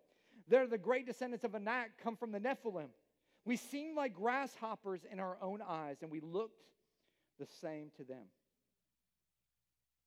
They're 0.47 0.67
the 0.67 0.77
great 0.77 1.05
descendants 1.05 1.43
of 1.43 1.55
Anak, 1.55 1.91
come 2.03 2.15
from 2.15 2.31
the 2.31 2.39
Nephilim. 2.39 2.89
We 3.45 3.57
seemed 3.57 3.95
like 3.95 4.13
grasshoppers 4.13 5.01
in 5.11 5.19
our 5.19 5.37
own 5.41 5.61
eyes, 5.67 5.97
and 6.01 6.11
we 6.11 6.19
looked 6.19 6.61
the 7.39 7.47
same 7.61 7.91
to 7.97 8.03
them. 8.03 8.25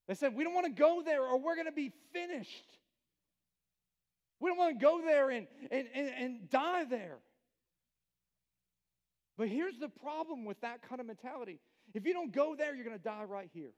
They 0.07 0.13
said, 0.13 0.35
We 0.35 0.43
don't 0.43 0.53
want 0.53 0.67
to 0.67 0.71
go 0.71 1.01
there, 1.03 1.23
or 1.23 1.39
we're 1.39 1.55
going 1.55 1.65
to 1.65 1.71
be 1.71 1.91
finished. 2.13 2.77
We 4.39 4.49
don't 4.49 4.57
want 4.57 4.79
to 4.79 4.83
go 4.83 5.01
there 5.01 5.29
and, 5.29 5.47
and, 5.71 5.87
and, 5.93 6.09
and 6.17 6.49
die 6.49 6.83
there. 6.85 7.17
But 9.37 9.49
here's 9.49 9.77
the 9.79 9.89
problem 9.89 10.45
with 10.45 10.61
that 10.61 10.81
kind 10.87 11.01
of 11.01 11.07
mentality 11.07 11.59
if 11.93 12.05
you 12.05 12.13
don't 12.13 12.31
go 12.33 12.55
there, 12.55 12.75
you're 12.75 12.85
going 12.85 12.97
to 12.97 13.03
die 13.03 13.23
right 13.23 13.49
here. 13.53 13.71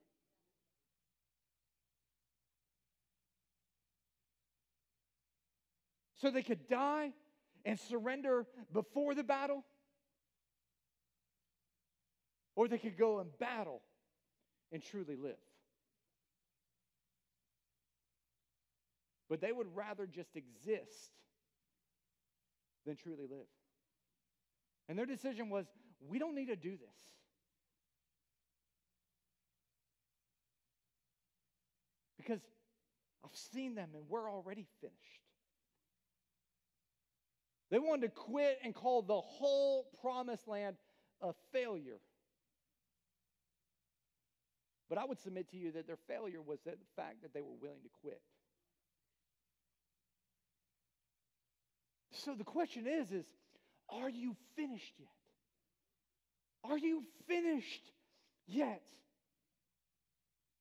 So 6.17 6.31
they 6.31 6.43
could 6.43 6.67
die 6.67 7.11
and 7.65 7.79
surrender 7.79 8.45
before 8.73 9.13
the 9.13 9.23
battle, 9.23 9.63
or 12.55 12.67
they 12.67 12.77
could 12.77 12.97
go 12.97 13.19
and 13.19 13.29
battle 13.37 13.81
and 14.71 14.81
truly 14.83 15.15
live. 15.15 15.35
But 19.29 19.41
they 19.41 19.51
would 19.51 19.67
rather 19.75 20.07
just 20.07 20.35
exist 20.35 21.11
than 22.85 22.95
truly 22.95 23.27
live. 23.29 23.47
And 24.89 24.97
their 24.97 25.05
decision 25.05 25.49
was 25.49 25.65
we 26.07 26.17
don't 26.17 26.33
need 26.33 26.47
to 26.47 26.55
do 26.55 26.71
this. 26.71 26.99
Because 32.17 32.39
I've 33.23 33.35
seen 33.35 33.75
them 33.75 33.89
and 33.93 34.03
we're 34.09 34.31
already 34.31 34.65
finished. 34.81 35.26
They 37.69 37.79
wanted 37.79 38.07
to 38.07 38.09
quit 38.09 38.59
and 38.63 38.73
call 38.73 39.01
the 39.01 39.19
whole 39.19 39.87
promised 40.01 40.47
land 40.47 40.77
a 41.21 41.33
failure. 41.51 41.99
But 44.89 44.97
I 44.97 45.05
would 45.05 45.19
submit 45.19 45.49
to 45.51 45.57
you 45.57 45.71
that 45.73 45.85
their 45.85 45.97
failure 46.07 46.41
was 46.41 46.59
the 46.65 46.75
fact 46.95 47.21
that 47.23 47.33
they 47.33 47.41
were 47.41 47.55
willing 47.61 47.81
to 47.83 47.89
quit. 48.01 48.21
So 52.11 52.35
the 52.35 52.45
question 52.45 52.87
is 52.87 53.11
is 53.11 53.25
are 53.89 54.09
you 54.09 54.35
finished 54.55 54.93
yet? 54.97 55.07
Are 56.63 56.77
you 56.77 57.03
finished 57.27 57.91
yet? 58.47 58.81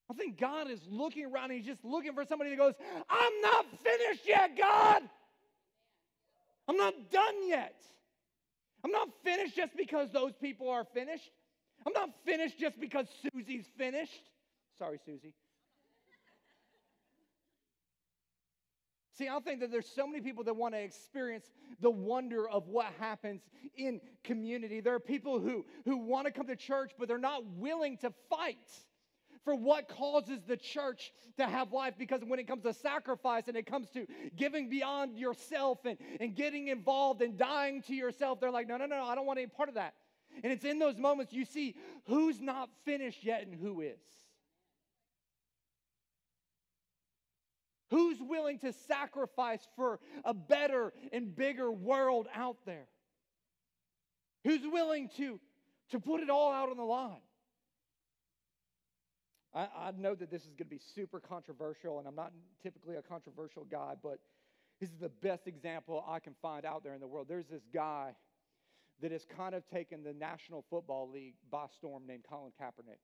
I 0.09 0.15
think 0.15 0.39
God 0.39 0.71
is 0.71 0.81
looking 0.89 1.27
around 1.27 1.51
and 1.51 1.55
he's 1.55 1.67
just 1.67 1.85
looking 1.85 2.13
for 2.15 2.25
somebody 2.25 2.51
that 2.51 2.57
goes, 2.57 2.75
I'm 3.11 3.41
not 3.43 3.67
finished 3.83 4.23
yet, 4.25 4.57
God. 4.57 5.03
I'm 6.69 6.77
not 6.77 6.95
done 7.11 7.49
yet. 7.49 7.81
I'm 8.85 8.91
not 8.91 9.09
finished 9.25 9.57
just 9.57 9.77
because 9.77 10.11
those 10.13 10.33
people 10.41 10.69
are 10.69 10.85
finished. 10.85 11.31
I'm 11.87 11.93
not 11.93 12.11
finished 12.25 12.59
just 12.59 12.79
because 12.81 13.07
Susie's 13.23 13.67
finished. 13.77 14.31
Sorry, 14.79 14.99
Susie. 15.05 15.35
See, 19.17 19.29
I 19.29 19.39
think 19.41 19.61
that 19.61 19.71
there's 19.71 19.89
so 19.89 20.07
many 20.07 20.21
people 20.21 20.45
that 20.45 20.55
want 20.55 20.75
to 20.75 20.81
experience 20.81 21.47
the 21.81 21.91
wonder 21.91 22.49
of 22.49 22.69
what 22.69 22.93
happens 22.99 23.41
in 23.77 24.01
community. 24.25 24.81
There 24.81 24.95
are 24.95 25.01
people 25.01 25.41
who, 25.41 25.65
who 25.87 25.97
want 25.97 26.27
to 26.27 26.33
come 26.33 26.47
to 26.49 26.57
church, 26.57 26.93
but 26.99 27.09
they're 27.09 27.17
not 27.17 27.43
willing 27.57 27.97
to 27.99 28.13
fight 28.29 28.59
for 29.47 29.55
what 29.55 29.89
causes 29.89 30.41
the 30.49 30.57
church 30.57 31.13
to 31.37 31.47
have 31.47 31.73
life 31.73 31.95
because 31.97 32.21
when 32.27 32.41
it 32.41 32.49
comes 32.49 32.65
to 32.65 32.75
sacrifice 32.75 33.45
and 33.47 33.57
it 33.57 33.65
comes 33.65 33.89
to 33.91 34.05
giving 34.35 34.69
beyond 34.69 35.17
yourself 35.17 35.79
and, 35.85 35.97
and 36.19 36.35
getting 36.35 36.67
involved 36.67 37.23
and 37.23 37.39
dying 37.39 37.81
to 37.83 37.95
yourself, 37.95 38.41
they're 38.41 38.51
like, 38.51 38.67
no, 38.67 38.77
no, 38.77 38.87
no, 38.87 39.05
I 39.05 39.15
don't 39.15 39.25
want 39.25 39.39
any 39.39 39.47
part 39.47 39.69
of 39.69 39.77
that. 39.77 39.95
And 40.43 40.53
it's 40.53 40.65
in 40.65 40.81
those 40.81 40.99
moments 40.99 41.33
you 41.33 41.45
see 41.45 41.77
who's 42.09 42.41
not 42.41 42.69
finished 42.85 43.23
yet 43.23 43.47
and 43.47 43.55
who 43.55 43.83
is. 43.83 44.01
Who's 47.91 48.19
willing 48.21 48.59
to 48.59 48.73
sacrifice 48.73 49.65
for 49.77 50.01
a 50.25 50.35
better 50.35 50.93
and 51.13 51.37
bigger 51.37 51.71
world 51.71 52.27
out 52.35 52.57
there? 52.67 52.89
Who's 54.43 54.63
willing 54.65 55.09
to, 55.19 55.39
to 55.93 56.01
put 56.01 56.21
it 56.21 56.31
all 56.31 56.53
out 56.53 56.69
on 56.69 56.77
the 56.77 56.83
line? 56.83 57.21
I, 59.57 59.69
I 59.89 59.91
know 59.97 60.15
that 60.15 60.31
this 60.31 60.43
is 60.43 60.49
going 60.49 60.69
to 60.69 60.77
be 60.77 60.81
super 60.95 61.19
controversial, 61.19 61.99
and 61.99 62.07
I'm 62.07 62.15
not 62.15 62.33
typically 62.63 62.97
a 62.97 63.03
controversial 63.03 63.65
guy, 63.65 63.95
but 64.03 64.19
this 64.81 64.91
is 64.91 64.99
the 65.01 65.09
best 65.09 65.47
example 65.47 66.05
I 66.07 66.19
can 66.19 66.35
find 66.43 66.67
out 66.67 66.85
there 66.85 66.93
in 66.93 67.01
the 67.01 67.07
world. 67.07 67.27
There's 67.29 67.47
this 67.47 67.63
guy 67.73 68.15
that 69.01 69.13
has 69.13 69.25
kind 69.37 69.55
of 69.55 69.67
taken 69.69 70.03
the 70.03 70.13
National 70.13 70.65
Football 70.69 71.11
League 71.11 71.35
by 71.51 71.65
storm 71.75 72.03
named 72.07 72.25
Colin 72.29 72.53
Kaepernick. 72.61 73.01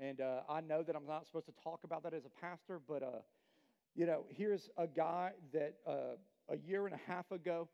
And 0.00 0.20
uh, 0.20 0.40
I 0.48 0.60
know 0.60 0.82
that 0.82 0.96
I'm 0.96 1.06
not 1.06 1.26
supposed 1.26 1.46
to 1.46 1.54
talk 1.62 1.84
about 1.84 2.02
that 2.02 2.14
as 2.14 2.24
a 2.24 2.40
pastor, 2.40 2.80
but 2.88 3.04
uh, 3.04 3.22
you 3.94 4.06
know, 4.06 4.24
here's 4.28 4.68
a 4.76 4.88
guy 4.88 5.30
that 5.52 5.74
uh, 5.86 6.16
a 6.48 6.56
year 6.66 6.86
and 6.86 6.96
a 6.96 7.10
half 7.10 7.30
ago 7.30 7.68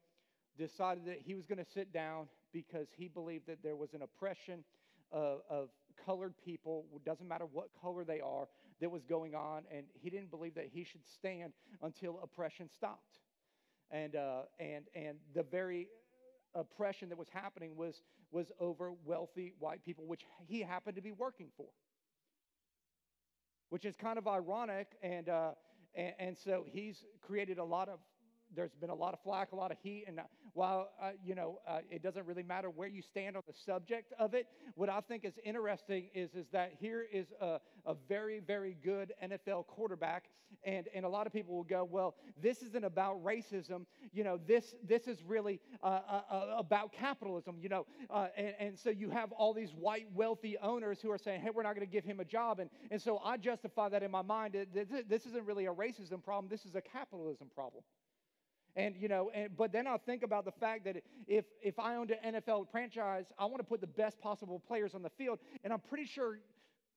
decided 0.59 1.07
that 1.07 1.21
he 1.25 1.35
was 1.35 1.47
going 1.47 1.59
to 1.59 1.71
sit 1.73 1.95
down 1.95 2.27
because 2.53 2.89
he 2.95 3.09
believed 3.09 3.47
that 3.47 3.63
there 3.63 3.77
was 3.77 3.95
an 3.95 4.03
oppression 4.03 4.65
of, 5.13 5.41
of 5.49 5.69
colored 6.05 6.35
people, 6.45 6.85
doesn't 7.05 7.29
matter 7.29 7.47
what 7.51 7.69
color 7.81 8.05
they 8.05 8.21
are, 8.21 8.49
that 8.81 8.91
was 8.91 9.05
going 9.05 9.35
on, 9.35 9.63
and 9.75 9.85
he 9.93 10.11
didn't 10.11 10.31
believe 10.31 10.55
that 10.55 10.69
he 10.73 10.85
should 10.85 11.07
stand 11.07 11.53
until 11.83 12.21
oppression 12.23 12.69
stopped. 12.69 13.19
And, 13.91 14.17
uh, 14.17 14.43
and, 14.59 14.85
and 14.95 15.19
the 15.35 15.43
very 15.43 15.89
oppression 16.55 17.09
that 17.11 17.19
was 17.19 17.29
happening 17.29 17.77
was, 17.77 18.03
was 18.31 18.51
over 18.59 18.93
wealthy 19.05 19.53
white 19.59 19.85
people, 19.85 20.05
which 20.07 20.25
he 20.47 20.61
happened 20.63 20.97
to 20.97 21.03
be 21.03 21.13
working 21.13 21.49
for. 21.57 21.67
Which 23.69 23.85
is 23.85 23.95
kind 23.97 24.19
of 24.19 24.27
ironic, 24.27 24.89
and, 25.03 25.29
uh, 25.29 25.51
and, 25.95 26.13
and 26.19 26.39
so 26.39 26.65
he's 26.67 27.05
created 27.21 27.59
a 27.59 27.65
lot 27.65 27.89
of 27.89 27.99
there's 28.55 28.75
been 28.81 28.91
a 28.91 28.95
lot 28.95 29.15
of 29.15 29.21
flack, 29.23 29.53
a 29.53 29.57
lot 29.57 29.71
of 29.71 29.77
heat, 29.83 30.05
and 30.07 30.19
uh, 30.19 30.23
while 30.55 30.91
uh, 31.01 31.11
you 31.25 31.35
know 31.35 31.61
uh, 31.67 31.79
it 31.91 32.03
doesn't 32.03 32.27
really 32.27 32.43
matter 32.43 32.71
where 32.71 32.89
you 32.89 33.03
stand 33.03 33.37
on 33.37 33.43
the 33.47 33.55
subject 33.55 34.13
of 34.19 34.35
it, 34.35 34.47
what 34.75 34.89
I 34.89 35.01
think 35.01 35.25
is 35.25 35.35
interesting 35.45 36.09
is 36.15 36.35
is 36.35 36.47
that 36.53 36.73
here 36.79 37.07
is 37.13 37.27
a, 37.41 37.61
a 37.87 37.95
very 38.09 38.41
very 38.41 38.77
good 38.83 39.13
NFL 39.23 39.67
quarterback, 39.67 40.25
and 40.65 40.89
and 40.95 41.05
a 41.05 41.09
lot 41.09 41.27
of 41.27 41.33
people 41.33 41.55
will 41.55 41.65
go, 41.65 41.85
well, 41.85 42.17
this 42.43 42.63
isn't 42.63 42.85
about 42.85 43.23
racism, 43.25 43.87
you 44.13 44.25
know, 44.25 44.39
this 44.47 44.75
this 44.87 45.07
is 45.07 45.23
really 45.23 45.61
uh, 45.83 45.87
uh, 45.87 46.23
uh 46.31 46.47
about 46.59 46.93
capitalism, 46.93 47.57
you 47.61 47.69
know, 47.69 47.87
and 48.37 48.55
and 48.59 48.79
so 48.79 48.91
you 48.91 49.11
have 49.11 49.33
all 49.33 49.55
these 49.55 49.71
white 49.71 50.07
wealthy 50.15 50.57
owners 50.59 51.01
who 51.01 51.11
are 51.11 51.19
saying, 51.19 51.41
hey, 51.41 51.51
we're 51.55 51.63
not 51.63 51.75
going 51.75 51.87
to 51.87 51.93
give 51.93 52.05
him 52.05 52.21
a 52.21 52.25
job, 52.25 52.59
and 52.59 52.71
and 52.91 53.01
so 53.01 53.19
I 53.25 53.37
justify 53.37 53.89
that 53.91 54.03
in 54.03 54.11
my 54.11 54.23
mind. 54.23 54.57
This 54.73 55.27
isn't 55.27 55.47
really 55.47 55.67
a 55.67 55.73
racism 55.73 56.23
problem. 56.23 56.49
This 56.51 56.65
is 56.65 56.75
a 56.75 56.81
capitalism 56.81 57.49
problem. 57.55 57.85
And 58.77 58.95
you 58.97 59.09
know, 59.09 59.31
and, 59.35 59.57
but 59.57 59.73
then 59.73 59.87
I 59.87 59.97
think 59.97 60.23
about 60.23 60.45
the 60.45 60.53
fact 60.53 60.85
that 60.85 61.03
if 61.27 61.45
if 61.63 61.79
I 61.79 61.97
owned 61.97 62.13
an 62.23 62.35
NFL 62.35 62.71
franchise, 62.71 63.27
I 63.39 63.45
want 63.47 63.59
to 63.59 63.65
put 63.65 63.81
the 63.81 63.87
best 63.87 64.21
possible 64.21 64.61
players 64.61 64.95
on 64.95 65.03
the 65.03 65.11
field, 65.11 65.39
and 65.65 65.73
I'm 65.73 65.81
pretty 65.81 66.07
sure 66.07 66.39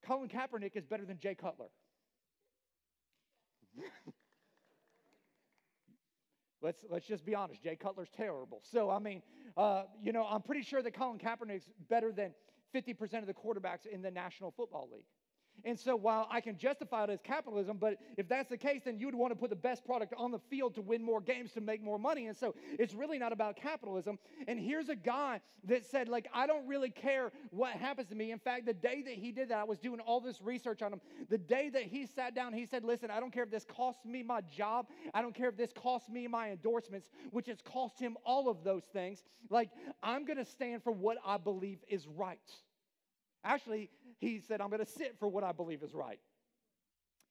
Colin 0.06 0.30
Kaepernick 0.30 0.76
is 0.76 0.86
better 0.86 1.06
than 1.06 1.18
Jay 1.18 1.36
Cutler. 1.36 1.70
let's 6.62 6.80
let's 6.90 7.06
just 7.06 7.26
be 7.26 7.34
honest. 7.34 7.64
Jay 7.64 7.76
Cutler's 7.76 8.12
terrible. 8.16 8.62
So 8.64 8.90
I 8.90 9.00
mean, 9.00 9.22
uh, 9.58 9.84
you 10.02 10.12
know, 10.12 10.26
I'm 10.26 10.42
pretty 10.42 10.64
sure 10.64 10.82
that 10.82 10.94
Colin 10.94 11.20
Kaepernick's 11.20 11.70
better 11.90 12.12
than 12.12 12.34
50% 12.74 13.20
of 13.20 13.28
the 13.28 13.34
quarterbacks 13.34 13.86
in 13.86 14.02
the 14.02 14.12
National 14.12 14.52
Football 14.52 14.90
League. 14.92 15.06
And 15.66 15.80
so 15.80 15.96
while 15.96 16.28
I 16.30 16.42
can 16.42 16.58
justify 16.58 17.06
it 17.06 17.10
as 17.10 17.22
capitalism, 17.22 17.78
but 17.78 17.98
if 18.18 18.28
that's 18.28 18.50
the 18.50 18.58
case, 18.58 18.82
then 18.84 19.00
you 19.00 19.06
would 19.06 19.16
want 19.16 19.32
to 19.32 19.36
put 19.36 19.50
the 19.50 19.56
best 19.56 19.86
product 19.86 20.13
on 20.18 20.32
the 20.32 20.39
field 20.50 20.76
to 20.76 20.82
win 20.82 21.02
more 21.02 21.22
games 21.22 21.54
to 21.54 21.62
make 21.62 21.82
more 21.82 21.98
money. 21.98 22.28
And 22.28 22.36
so 22.36 22.54
it's 22.78 22.94
really 22.94 23.18
not 23.18 23.32
about 23.32 23.56
capitalism. 23.56 24.20
And 24.48 24.60
here's 24.60 24.89
a 24.89 24.96
guy 24.96 25.39
that 25.66 25.86
said, 25.86 26.10
like, 26.10 26.28
I 26.34 26.48
don't 26.48 26.68
really 26.68 26.89
care 26.89 27.32
what 27.52 27.72
happens 27.72 28.10
to 28.10 28.16
me. 28.16 28.32
In 28.32 28.39
fact, 28.39 28.66
the 28.66 28.74
day 28.74 29.02
that 29.04 29.13
he 29.13 29.32
did 29.32 29.50
that, 29.50 29.60
I 29.60 29.63
was 29.63 29.80
doing 29.80 30.02
all 30.02 30.20
this 30.20 30.42
research 30.42 30.82
on 30.82 30.92
him. 30.92 31.02
The 31.30 31.38
day 31.38 31.70
that 31.70 31.84
he 31.84 32.06
sat 32.08 32.36
down, 32.36 32.52
he 32.52 32.66
said, 32.66 32.84
Listen, 32.84 33.10
I 33.10 33.22
don't 33.22 33.32
care 33.32 33.44
if 33.44 33.52
this 33.52 33.66
costs 33.66 34.06
me 34.06 34.22
my 34.22 34.42
job. 34.42 34.88
I 35.13 35.22
don't 35.22 35.34
care 35.34 35.48
if 35.48 35.56
this 35.56 35.72
costs 35.72 36.10
me 36.10 36.28
my 36.28 36.52
endorsements, 36.52 37.10
which 37.32 37.48
has 37.48 37.62
cost 37.62 38.00
him 38.00 38.18
all 38.26 38.50
of 38.50 38.63
those 38.66 38.84
things. 38.92 39.24
Like, 39.50 39.70
I'm 40.02 40.26
going 40.26 40.38
to 40.38 40.46
stand 40.46 40.84
for 40.84 40.92
what 40.92 41.18
I 41.26 41.38
believe 41.38 41.80
is 41.88 42.06
right. 42.08 42.39
Actually, 43.46 43.89
he 44.19 44.39
said, 44.39 44.62
I'm 44.62 44.69
going 44.69 44.84
to 44.84 44.91
sit 44.91 45.17
for 45.19 45.28
what 45.28 45.43
I 45.43 45.52
believe 45.52 45.84
is 45.84 45.93
right. 45.93 46.19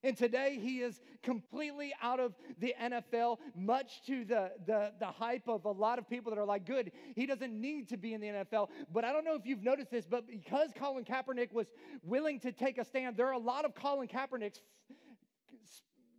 And 0.04 0.16
today 0.16 0.58
he 0.60 0.80
is 0.80 1.00
completely 1.22 1.94
out 2.02 2.18
of 2.18 2.34
the 2.58 2.74
NFL, 2.80 3.38
much 3.54 4.04
to 4.06 4.24
the, 4.24 4.50
the, 4.66 4.92
the 4.98 5.06
hype 5.06 5.46
of 5.46 5.64
a 5.64 5.70
lot 5.70 5.98
of 6.00 6.08
people 6.08 6.34
that 6.34 6.40
are 6.40 6.44
like, 6.44 6.66
good, 6.66 6.90
he 7.14 7.24
doesn't 7.24 7.52
need 7.52 7.88
to 7.90 7.96
be 7.96 8.12
in 8.12 8.20
the 8.20 8.26
NFL. 8.26 8.68
But 8.92 9.04
I 9.04 9.12
don't 9.12 9.24
know 9.24 9.36
if 9.36 9.46
you've 9.46 9.62
noticed 9.62 9.92
this, 9.92 10.04
but 10.04 10.26
because 10.26 10.70
Colin 10.76 11.04
Kaepernick 11.04 11.52
was 11.52 11.68
willing 12.02 12.40
to 12.40 12.50
take 12.50 12.78
a 12.78 12.84
stand, 12.84 13.16
there 13.16 13.28
are 13.28 13.32
a 13.32 13.38
lot 13.38 13.64
of 13.64 13.76
Colin 13.76 14.08
Kaepernicks 14.08 14.58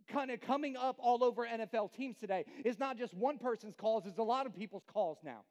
kind 0.08 0.30
of 0.30 0.40
coming 0.40 0.76
up 0.76 0.96
all 0.98 1.22
over 1.22 1.46
NFL 1.46 1.92
teams 1.92 2.16
today. 2.16 2.44
It's 2.64 2.78
not 2.78 2.96
just 2.96 3.12
one 3.12 3.36
person's 3.36 3.76
calls, 3.76 4.06
it's 4.06 4.18
a 4.18 4.22
lot 4.22 4.46
of 4.46 4.54
people's 4.56 4.84
calls 4.86 5.18
now. 5.22 5.42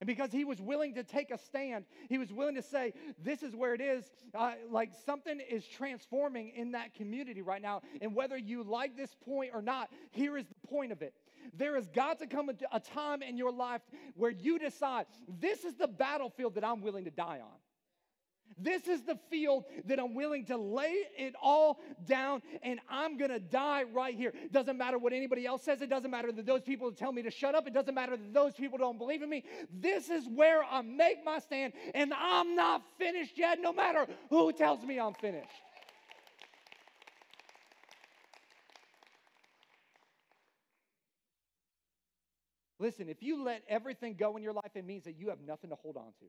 And 0.00 0.06
because 0.06 0.30
he 0.30 0.44
was 0.44 0.60
willing 0.60 0.94
to 0.94 1.02
take 1.02 1.30
a 1.30 1.38
stand, 1.38 1.84
he 2.08 2.18
was 2.18 2.32
willing 2.32 2.54
to 2.54 2.62
say, 2.62 2.92
This 3.18 3.42
is 3.42 3.56
where 3.56 3.74
it 3.74 3.80
is. 3.80 4.10
Uh, 4.34 4.52
like 4.70 4.92
something 5.04 5.40
is 5.40 5.66
transforming 5.66 6.50
in 6.50 6.72
that 6.72 6.94
community 6.94 7.42
right 7.42 7.60
now. 7.60 7.82
And 8.00 8.14
whether 8.14 8.36
you 8.36 8.62
like 8.62 8.96
this 8.96 9.14
point 9.24 9.50
or 9.54 9.62
not, 9.62 9.90
here 10.10 10.36
is 10.36 10.46
the 10.46 10.68
point 10.68 10.92
of 10.92 11.02
it. 11.02 11.14
There 11.52 11.74
has 11.74 11.88
got 11.88 12.18
to 12.20 12.26
come 12.26 12.50
a 12.72 12.80
time 12.80 13.22
in 13.22 13.36
your 13.36 13.52
life 13.52 13.82
where 14.14 14.30
you 14.30 14.58
decide, 14.58 15.06
This 15.40 15.64
is 15.64 15.74
the 15.74 15.88
battlefield 15.88 16.54
that 16.54 16.64
I'm 16.64 16.80
willing 16.80 17.04
to 17.04 17.10
die 17.10 17.40
on. 17.42 17.58
This 18.56 18.88
is 18.88 19.02
the 19.02 19.18
field 19.30 19.64
that 19.86 19.98
I'm 20.00 20.14
willing 20.14 20.44
to 20.46 20.56
lay 20.56 21.02
it 21.16 21.34
all 21.40 21.78
down 22.06 22.42
and 22.62 22.80
I'm 22.88 23.16
going 23.16 23.30
to 23.30 23.38
die 23.38 23.84
right 23.84 24.14
here. 24.14 24.32
Doesn't 24.52 24.76
matter 24.76 24.98
what 24.98 25.12
anybody 25.12 25.46
else 25.46 25.62
says. 25.62 25.80
It 25.80 25.90
doesn't 25.90 26.10
matter 26.10 26.32
that 26.32 26.46
those 26.46 26.62
people 26.62 26.90
tell 26.92 27.12
me 27.12 27.22
to 27.22 27.30
shut 27.30 27.54
up. 27.54 27.66
It 27.66 27.74
doesn't 27.74 27.94
matter 27.94 28.16
that 28.16 28.34
those 28.34 28.54
people 28.54 28.78
don't 28.78 28.98
believe 28.98 29.22
in 29.22 29.30
me. 29.30 29.44
This 29.72 30.08
is 30.08 30.26
where 30.28 30.64
I 30.64 30.82
make 30.82 31.24
my 31.24 31.38
stand 31.38 31.72
and 31.94 32.12
I'm 32.14 32.56
not 32.56 32.82
finished 32.98 33.36
yet, 33.36 33.60
no 33.60 33.72
matter 33.72 34.06
who 34.30 34.52
tells 34.52 34.82
me 34.82 34.98
I'm 34.98 35.14
finished. 35.14 35.48
Listen, 42.80 43.08
if 43.08 43.22
you 43.22 43.42
let 43.42 43.62
everything 43.68 44.14
go 44.14 44.36
in 44.36 44.42
your 44.42 44.52
life, 44.52 44.70
it 44.74 44.86
means 44.86 45.04
that 45.04 45.18
you 45.18 45.30
have 45.30 45.40
nothing 45.40 45.70
to 45.70 45.76
hold 45.76 45.96
on 45.96 46.12
to. 46.20 46.26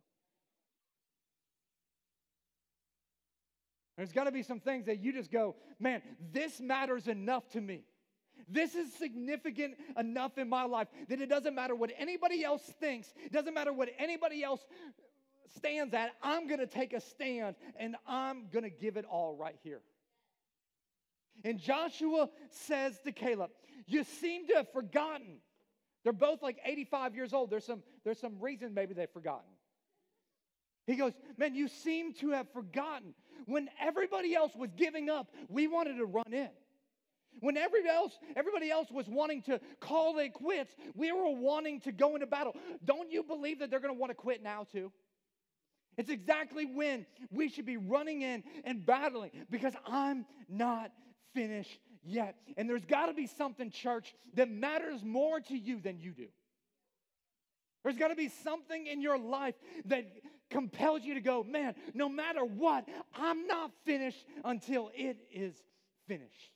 There's 3.99 4.13
got 4.13 4.23
to 4.23 4.31
be 4.31 4.43
some 4.43 4.61
things 4.61 4.85
that 4.85 5.01
you 5.01 5.11
just 5.11 5.29
go, 5.29 5.57
man, 5.77 6.01
this 6.31 6.61
matters 6.61 7.09
enough 7.09 7.49
to 7.49 7.59
me. 7.59 7.81
This 8.47 8.73
is 8.73 8.93
significant 8.93 9.75
enough 9.97 10.37
in 10.37 10.47
my 10.47 10.63
life 10.63 10.87
that 11.09 11.19
it 11.19 11.27
doesn't 11.27 11.53
matter 11.53 11.75
what 11.75 11.91
anybody 11.99 12.45
else 12.45 12.61
thinks, 12.79 13.13
it 13.17 13.33
doesn't 13.33 13.53
matter 13.53 13.73
what 13.73 13.89
anybody 13.99 14.41
else 14.41 14.65
stands 15.57 15.93
at. 15.93 16.11
I'm 16.23 16.47
going 16.47 16.61
to 16.61 16.65
take 16.65 16.93
a 16.93 17.01
stand 17.01 17.57
and 17.77 17.97
I'm 18.07 18.47
going 18.53 18.63
to 18.63 18.69
give 18.69 18.95
it 18.95 19.03
all 19.03 19.35
right 19.35 19.57
here. 19.63 19.81
And 21.43 21.59
Joshua 21.59 22.29
says 22.51 23.01
to 23.01 23.11
Caleb, 23.11 23.49
You 23.85 24.05
seem 24.05 24.47
to 24.47 24.53
have 24.53 24.71
forgotten. 24.71 25.39
They're 26.05 26.13
both 26.13 26.41
like 26.41 26.59
85 26.63 27.15
years 27.15 27.33
old. 27.33 27.49
There's 27.49 27.65
some, 27.65 27.83
there's 28.05 28.21
some 28.21 28.39
reason 28.39 28.73
maybe 28.73 28.93
they've 28.93 29.11
forgotten. 29.11 29.49
He 30.89 30.95
goes, 30.95 31.13
Man, 31.37 31.53
you 31.53 31.67
seem 31.67 32.13
to 32.15 32.31
have 32.31 32.51
forgotten. 32.51 33.13
When 33.45 33.69
everybody 33.79 34.35
else 34.35 34.51
was 34.55 34.71
giving 34.75 35.09
up, 35.09 35.27
we 35.47 35.67
wanted 35.67 35.97
to 35.97 36.05
run 36.05 36.33
in. 36.33 36.49
When 37.41 37.57
everybody 37.57 37.93
else, 37.93 38.17
everybody 38.35 38.71
else 38.71 38.89
was 38.91 39.07
wanting 39.07 39.43
to 39.43 39.61
call 39.79 40.17
it 40.17 40.33
quits, 40.33 40.75
we 40.95 41.11
were 41.11 41.29
wanting 41.29 41.79
to 41.81 41.91
go 41.91 42.15
into 42.15 42.25
battle. 42.25 42.55
Don't 42.83 43.11
you 43.11 43.23
believe 43.23 43.59
that 43.59 43.69
they're 43.69 43.79
going 43.79 43.93
to 43.93 43.99
want 43.99 44.09
to 44.09 44.15
quit 44.15 44.41
now, 44.41 44.65
too? 44.71 44.91
It's 45.95 46.09
exactly 46.09 46.65
when 46.65 47.05
we 47.29 47.49
should 47.49 47.65
be 47.65 47.77
running 47.77 48.23
in 48.23 48.43
and 48.63 48.85
battling 48.85 49.31
because 49.49 49.73
I'm 49.85 50.25
not 50.47 50.91
finished 51.35 51.79
yet. 52.03 52.35
And 52.57 52.67
there's 52.67 52.85
got 52.85 53.07
to 53.07 53.13
be 53.13 53.27
something, 53.27 53.69
church, 53.69 54.15
that 54.33 54.49
matters 54.49 55.03
more 55.03 55.39
to 55.39 55.57
you 55.57 55.79
than 55.79 55.99
you 55.99 56.11
do. 56.13 56.27
There's 57.83 57.97
got 57.97 58.09
to 58.09 58.15
be 58.15 58.29
something 58.29 58.87
in 58.87 59.01
your 59.01 59.17
life 59.17 59.55
that 59.85 60.05
compels 60.49 61.03
you 61.03 61.13
to 61.13 61.21
go, 61.21 61.43
man, 61.43 61.75
no 61.93 62.09
matter 62.09 62.43
what, 62.43 62.87
I'm 63.13 63.47
not 63.47 63.71
finished 63.85 64.25
until 64.43 64.91
it 64.93 65.17
is 65.31 65.53
finished. 66.07 66.53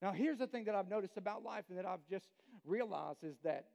Now, 0.00 0.12
here's 0.12 0.38
the 0.38 0.46
thing 0.46 0.64
that 0.64 0.74
I've 0.74 0.88
noticed 0.88 1.16
about 1.16 1.42
life 1.42 1.64
and 1.68 1.78
that 1.78 1.86
I've 1.86 2.06
just 2.08 2.26
realized 2.64 3.24
is 3.24 3.36
that 3.44 3.66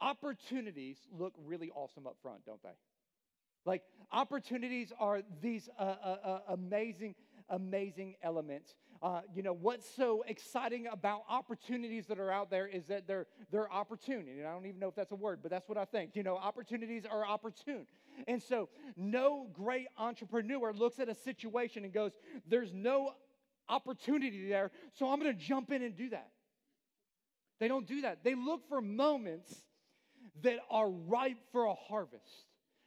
opportunities 0.00 0.96
look 1.12 1.34
really 1.44 1.70
awesome 1.70 2.06
up 2.06 2.16
front, 2.22 2.44
don't 2.46 2.62
they? 2.62 2.76
Like, 3.64 3.82
opportunities 4.12 4.92
are 4.98 5.22
these 5.42 5.68
uh, 5.78 5.82
uh, 5.82 6.16
uh, 6.24 6.38
amazing 6.48 7.14
amazing 7.48 8.16
elements. 8.22 8.74
Uh, 9.06 9.20
you 9.32 9.40
know, 9.40 9.52
what's 9.52 9.88
so 9.88 10.24
exciting 10.26 10.88
about 10.90 11.22
opportunities 11.28 12.06
that 12.06 12.18
are 12.18 12.32
out 12.32 12.50
there 12.50 12.66
is 12.66 12.86
that 12.86 13.06
they're, 13.06 13.28
they're 13.52 13.72
opportune. 13.72 14.26
And 14.28 14.44
I 14.44 14.52
don't 14.52 14.66
even 14.66 14.80
know 14.80 14.88
if 14.88 14.96
that's 14.96 15.12
a 15.12 15.16
word, 15.16 15.38
but 15.42 15.50
that's 15.52 15.68
what 15.68 15.78
I 15.78 15.84
think. 15.84 16.16
You 16.16 16.24
know, 16.24 16.36
opportunities 16.36 17.04
are 17.08 17.24
opportune. 17.24 17.86
And 18.26 18.42
so, 18.42 18.68
no 18.96 19.46
great 19.52 19.86
entrepreneur 19.96 20.72
looks 20.72 20.98
at 20.98 21.08
a 21.08 21.14
situation 21.14 21.84
and 21.84 21.92
goes, 21.92 22.10
There's 22.48 22.72
no 22.74 23.12
opportunity 23.68 24.48
there, 24.48 24.72
so 24.98 25.08
I'm 25.08 25.20
going 25.20 25.32
to 25.32 25.40
jump 25.40 25.70
in 25.70 25.84
and 25.84 25.96
do 25.96 26.08
that. 26.08 26.30
They 27.60 27.68
don't 27.68 27.86
do 27.86 28.00
that. 28.00 28.24
They 28.24 28.34
look 28.34 28.68
for 28.68 28.80
moments 28.80 29.54
that 30.42 30.58
are 30.68 30.90
ripe 30.90 31.38
for 31.52 31.66
a 31.66 31.74
harvest. 31.74 32.24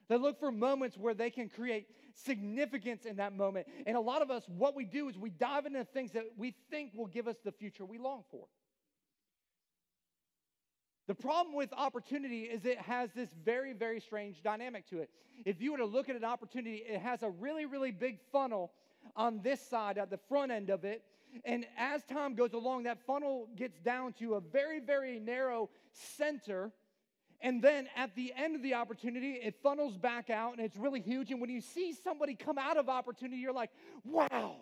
They 0.09 0.17
look 0.17 0.37
for 0.37 0.51
moments 0.51 0.97
where 0.97 1.13
they 1.13 1.29
can 1.29 1.47
create 1.47 1.87
significance 2.25 3.05
in 3.05 3.17
that 3.17 3.35
moment. 3.35 3.67
And 3.85 3.95
a 3.95 4.01
lot 4.01 4.21
of 4.21 4.31
us, 4.31 4.43
what 4.47 4.75
we 4.75 4.85
do 4.85 5.09
is 5.09 5.17
we 5.17 5.29
dive 5.29 5.65
into 5.65 5.83
things 5.85 6.11
that 6.11 6.23
we 6.37 6.55
think 6.69 6.91
will 6.93 7.07
give 7.07 7.27
us 7.27 7.35
the 7.43 7.51
future 7.51 7.85
we 7.85 7.97
long 7.97 8.23
for. 8.31 8.45
The 11.07 11.15
problem 11.15 11.55
with 11.55 11.73
opportunity 11.73 12.41
is 12.41 12.65
it 12.65 12.79
has 12.81 13.09
this 13.15 13.29
very, 13.43 13.73
very 13.73 13.99
strange 13.99 14.43
dynamic 14.43 14.87
to 14.89 14.99
it. 14.99 15.09
If 15.43 15.59
you 15.59 15.71
were 15.71 15.79
to 15.79 15.85
look 15.85 16.07
at 16.07 16.15
an 16.15 16.23
opportunity, 16.23 16.83
it 16.87 17.01
has 17.01 17.23
a 17.23 17.29
really, 17.31 17.65
really 17.65 17.91
big 17.91 18.19
funnel 18.31 18.71
on 19.15 19.41
this 19.41 19.59
side, 19.59 19.97
at 19.97 20.11
the 20.11 20.19
front 20.29 20.51
end 20.51 20.69
of 20.69 20.85
it. 20.85 21.03
And 21.45 21.65
as 21.77 22.03
time 22.03 22.35
goes 22.35 22.53
along, 22.53 22.83
that 22.83 22.99
funnel 23.07 23.47
gets 23.55 23.79
down 23.79 24.13
to 24.19 24.35
a 24.35 24.39
very, 24.39 24.79
very 24.79 25.19
narrow 25.19 25.69
center 26.17 26.71
And 27.41 27.61
then 27.61 27.87
at 27.95 28.15
the 28.15 28.33
end 28.35 28.55
of 28.55 28.63
the 28.63 28.73
opportunity, 28.73 29.33
it 29.33 29.55
funnels 29.63 29.97
back 29.97 30.29
out 30.29 30.57
and 30.57 30.65
it's 30.65 30.75
really 30.75 30.99
huge. 30.99 31.31
And 31.31 31.39
when 31.39 31.49
you 31.49 31.61
see 31.61 31.93
somebody 31.93 32.35
come 32.35 32.57
out 32.57 32.77
of 32.77 32.89
opportunity, 32.89 33.37
you're 33.37 33.53
like, 33.53 33.69
wow, 34.03 34.57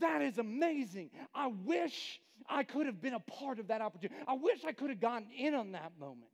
that 0.00 0.20
is 0.22 0.38
amazing. 0.38 1.10
I 1.32 1.52
wish 1.64 2.20
I 2.48 2.64
could 2.64 2.86
have 2.86 3.00
been 3.00 3.14
a 3.14 3.20
part 3.20 3.60
of 3.60 3.68
that 3.68 3.80
opportunity. 3.80 4.20
I 4.26 4.34
wish 4.34 4.64
I 4.66 4.72
could 4.72 4.90
have 4.90 5.00
gotten 5.00 5.28
in 5.30 5.54
on 5.54 5.72
that 5.72 5.92
moment. 5.98 6.30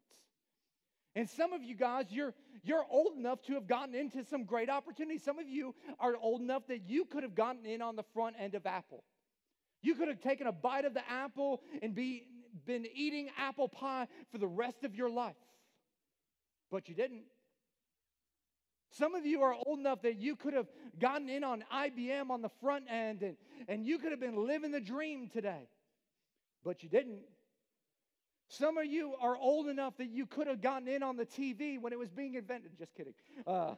And 1.14 1.28
some 1.28 1.52
of 1.52 1.62
you 1.62 1.74
guys, 1.74 2.06
you're, 2.08 2.34
you're 2.62 2.84
old 2.88 3.16
enough 3.18 3.42
to 3.42 3.54
have 3.54 3.66
gotten 3.66 3.94
into 3.94 4.24
some 4.24 4.44
great 4.44 4.70
opportunities. 4.70 5.22
Some 5.22 5.38
of 5.38 5.48
you 5.48 5.74
are 5.98 6.16
old 6.16 6.40
enough 6.40 6.66
that 6.68 6.88
you 6.88 7.04
could 7.04 7.24
have 7.24 7.34
gotten 7.34 7.66
in 7.66 7.82
on 7.82 7.96
the 7.96 8.04
front 8.14 8.36
end 8.38 8.54
of 8.54 8.64
Apple. 8.64 9.02
You 9.82 9.94
could 9.94 10.08
have 10.08 10.20
taken 10.20 10.46
a 10.46 10.52
bite 10.52 10.84
of 10.84 10.94
the 10.94 11.08
apple 11.10 11.62
and 11.82 11.94
be, 11.94 12.24
been 12.66 12.86
eating 12.94 13.28
apple 13.38 13.68
pie 13.68 14.06
for 14.30 14.38
the 14.38 14.46
rest 14.46 14.84
of 14.84 14.94
your 14.94 15.10
life, 15.10 15.34
but 16.70 16.88
you 16.88 16.94
didn't. 16.94 17.24
Some 18.92 19.14
of 19.14 19.24
you 19.24 19.42
are 19.42 19.54
old 19.54 19.78
enough 19.78 20.02
that 20.02 20.16
you 20.16 20.34
could 20.34 20.54
have 20.54 20.66
gotten 20.98 21.28
in 21.28 21.44
on 21.44 21.64
IBM 21.72 22.30
on 22.30 22.42
the 22.42 22.48
front 22.60 22.84
end 22.90 23.22
and, 23.22 23.36
and 23.68 23.86
you 23.86 23.98
could 23.98 24.10
have 24.10 24.20
been 24.20 24.46
living 24.46 24.72
the 24.72 24.80
dream 24.80 25.28
today, 25.28 25.68
but 26.64 26.82
you 26.82 26.88
didn't. 26.88 27.20
Some 28.48 28.78
of 28.78 28.86
you 28.86 29.14
are 29.20 29.36
old 29.36 29.68
enough 29.68 29.96
that 29.98 30.10
you 30.10 30.26
could 30.26 30.48
have 30.48 30.60
gotten 30.60 30.88
in 30.88 31.04
on 31.04 31.16
the 31.16 31.24
TV 31.24 31.80
when 31.80 31.92
it 31.92 31.98
was 32.00 32.10
being 32.10 32.34
invented. 32.34 32.72
Just 32.76 32.92
kidding. 32.96 33.14
Uh, 33.46 33.74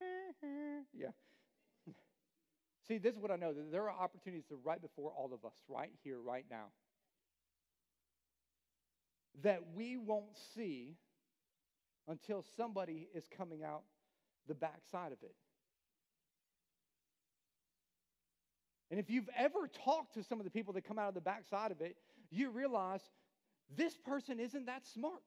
yeah. 0.94 1.08
See, 2.88 2.98
this 2.98 3.14
is 3.14 3.20
what 3.20 3.30
I 3.30 3.36
know 3.36 3.52
that 3.52 3.70
there 3.70 3.88
are 3.88 3.96
opportunities 3.98 4.44
that 4.50 4.56
right 4.64 4.80
before 4.80 5.12
all 5.16 5.30
of 5.32 5.44
us, 5.44 5.54
right 5.68 5.92
here, 6.02 6.20
right 6.20 6.44
now, 6.50 6.66
that 9.42 9.60
we 9.74 9.96
won't 9.96 10.36
see 10.54 10.96
until 12.08 12.44
somebody 12.56 13.08
is 13.14 13.24
coming 13.36 13.62
out 13.62 13.82
the 14.48 14.54
backside 14.54 15.12
of 15.12 15.18
it. 15.22 15.34
And 18.90 19.00
if 19.00 19.08
you've 19.08 19.30
ever 19.38 19.68
talked 19.84 20.14
to 20.14 20.24
some 20.24 20.38
of 20.38 20.44
the 20.44 20.50
people 20.50 20.74
that 20.74 20.84
come 20.84 20.98
out 20.98 21.08
of 21.08 21.14
the 21.14 21.20
backside 21.20 21.70
of 21.70 21.80
it, 21.80 21.96
you 22.30 22.50
realize 22.50 23.00
this 23.74 23.96
person 23.96 24.38
isn't 24.38 24.66
that 24.66 24.86
smart. 24.86 25.22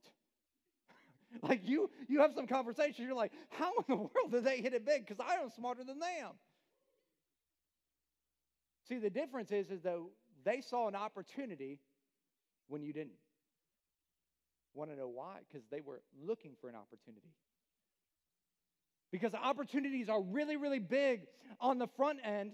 like 1.41 1.62
you, 1.68 1.89
you 2.08 2.20
have 2.20 2.34
some 2.36 2.46
conversation, 2.46 3.06
you're 3.06 3.15
like, 3.15 3.32
how 3.50 3.72
in 3.78 3.84
the 3.88 3.96
world 3.96 4.32
did 4.32 4.44
they 4.44 4.58
hit 4.58 4.74
it 4.74 4.86
big? 4.86 5.08
Because 5.08 5.26
I 5.26 5.41
am 5.41 5.50
smarter 5.50 5.84
than 5.84 6.00
them. 6.00 6.34
See, 8.88 8.98
the 8.98 9.10
difference 9.10 9.52
is, 9.52 9.71
is 9.71 9.82
though 9.82 10.12
they 10.43 10.62
saw 10.62 10.88
an 10.88 10.95
opportunity 10.95 11.80
when 12.67 12.84
you 12.84 12.93
didn't. 12.93 13.17
Want 14.74 14.91
to 14.91 14.98
know 14.98 15.08
why? 15.08 15.38
Because 15.50 15.65
they 15.71 15.82
were 15.82 16.02
looking 16.21 16.52
for 16.60 16.69
an 16.69 16.76
opportunity. 16.76 17.34
Because 19.12 19.34
opportunities 19.34 20.10
are 20.10 20.21
really, 20.21 20.58
really 20.58 20.80
big 20.80 21.21
on 21.60 21.80
the 21.80 21.88
front 21.88 22.19
end 22.24 22.52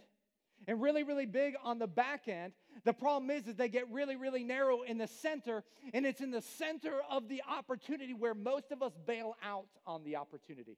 and 0.67 0.81
really, 0.81 1.03
really 1.03 1.25
big 1.25 1.55
on 1.63 1.79
the 1.79 1.87
back 1.87 2.27
end. 2.27 2.53
The 2.83 2.93
problem 2.93 3.31
is, 3.31 3.47
is 3.47 3.55
they 3.55 3.69
get 3.69 3.89
really, 3.91 4.15
really 4.15 4.43
narrow 4.43 4.83
in 4.83 4.97
the 4.97 5.07
center, 5.07 5.63
and 5.93 6.05
it's 6.05 6.21
in 6.21 6.29
the 6.29 6.41
center 6.41 7.01
of 7.09 7.27
the 7.27 7.41
opportunity 7.49 8.13
where 8.13 8.35
most 8.35 8.71
of 8.71 8.83
us 8.83 8.93
bail 9.07 9.35
out 9.43 9.65
on 9.87 10.03
the 10.03 10.17
opportunity. 10.17 10.77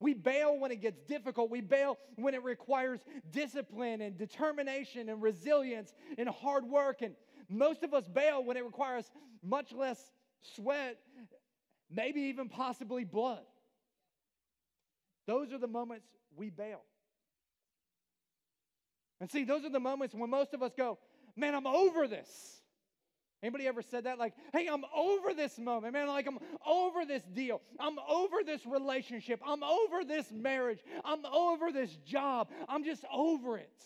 We 0.00 0.14
bail 0.14 0.58
when 0.58 0.70
it 0.70 0.80
gets 0.80 1.00
difficult. 1.02 1.50
We 1.50 1.60
bail 1.60 1.98
when 2.16 2.34
it 2.34 2.44
requires 2.44 3.00
discipline 3.30 4.00
and 4.00 4.16
determination 4.16 5.08
and 5.08 5.20
resilience 5.20 5.92
and 6.16 6.28
hard 6.28 6.64
work. 6.64 7.02
And 7.02 7.14
most 7.48 7.82
of 7.82 7.94
us 7.94 8.06
bail 8.06 8.44
when 8.44 8.56
it 8.56 8.64
requires 8.64 9.10
much 9.42 9.72
less 9.72 9.98
sweat, 10.54 10.98
maybe 11.90 12.20
even 12.22 12.48
possibly 12.48 13.04
blood. 13.04 13.42
Those 15.26 15.52
are 15.52 15.58
the 15.58 15.68
moments 15.68 16.06
we 16.36 16.50
bail. 16.50 16.82
And 19.20 19.30
see, 19.30 19.44
those 19.44 19.64
are 19.64 19.70
the 19.70 19.80
moments 19.80 20.14
when 20.14 20.30
most 20.30 20.54
of 20.54 20.62
us 20.62 20.72
go, 20.76 20.98
man, 21.36 21.54
I'm 21.54 21.66
over 21.66 22.06
this. 22.06 22.57
Anybody 23.42 23.68
ever 23.68 23.82
said 23.82 24.04
that? 24.04 24.18
Like, 24.18 24.34
hey, 24.52 24.66
I'm 24.66 24.84
over 24.94 25.32
this 25.32 25.58
moment, 25.58 25.92
man. 25.92 26.08
Like, 26.08 26.26
I'm 26.26 26.38
over 26.66 27.04
this 27.04 27.22
deal. 27.22 27.60
I'm 27.78 27.96
over 28.08 28.38
this 28.44 28.66
relationship. 28.66 29.40
I'm 29.46 29.62
over 29.62 30.04
this 30.04 30.26
marriage. 30.32 30.80
I'm 31.04 31.24
over 31.24 31.70
this 31.70 31.94
job. 32.04 32.48
I'm 32.68 32.84
just 32.84 33.04
over 33.12 33.56
it. 33.56 33.82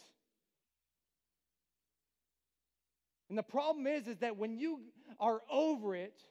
And 3.28 3.36
the 3.36 3.42
problem 3.42 3.86
is, 3.86 4.08
is 4.08 4.18
that 4.18 4.38
when 4.38 4.56
you 4.56 4.80
are 5.20 5.40
over 5.50 5.94
it, 5.94 6.22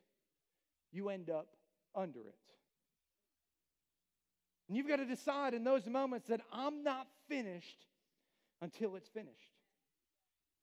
you 0.92 1.10
end 1.10 1.30
up 1.30 1.48
under 1.96 2.20
it. 2.20 2.36
And 4.68 4.78
you've 4.78 4.88
got 4.88 4.98
to 4.98 5.06
decide 5.06 5.54
in 5.54 5.64
those 5.64 5.86
moments 5.86 6.28
that 6.28 6.42
I'm 6.52 6.84
not 6.84 7.08
finished 7.28 7.86
until 8.62 8.96
it's 8.96 9.10
finished. 9.10 9.51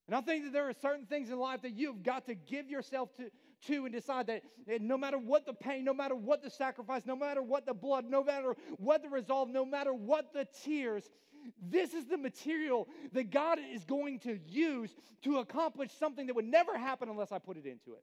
And 0.08 0.16
I 0.16 0.22
think 0.22 0.44
that 0.44 0.54
there 0.54 0.66
are 0.66 0.72
certain 0.72 1.04
things 1.04 1.28
in 1.28 1.38
life 1.38 1.60
that 1.62 1.76
you've 1.76 2.02
got 2.02 2.24
to 2.26 2.34
give 2.34 2.70
yourself 2.70 3.14
to, 3.16 3.30
to 3.66 3.84
and 3.84 3.94
decide 3.94 4.26
that 4.28 4.42
no 4.80 4.96
matter 4.96 5.18
what 5.18 5.44
the 5.44 5.52
pain, 5.52 5.84
no 5.84 5.92
matter 5.92 6.14
what 6.14 6.42
the 6.42 6.48
sacrifice, 6.48 7.02
no 7.04 7.14
matter 7.14 7.42
what 7.42 7.66
the 7.66 7.74
blood, 7.74 8.06
no 8.08 8.24
matter 8.24 8.56
what 8.78 9.02
the 9.02 9.10
resolve, 9.10 9.50
no 9.50 9.66
matter 9.66 9.92
what 9.92 10.32
the 10.32 10.48
tears, 10.64 11.04
this 11.62 11.92
is 11.92 12.06
the 12.06 12.16
material 12.16 12.88
that 13.12 13.30
God 13.30 13.58
is 13.70 13.84
going 13.84 14.18
to 14.20 14.38
use 14.48 14.94
to 15.24 15.38
accomplish 15.38 15.90
something 15.92 16.26
that 16.26 16.34
would 16.34 16.46
never 16.46 16.78
happen 16.78 17.10
unless 17.10 17.30
I 17.30 17.38
put 17.38 17.58
it 17.58 17.66
into 17.66 17.92
it. 17.92 18.02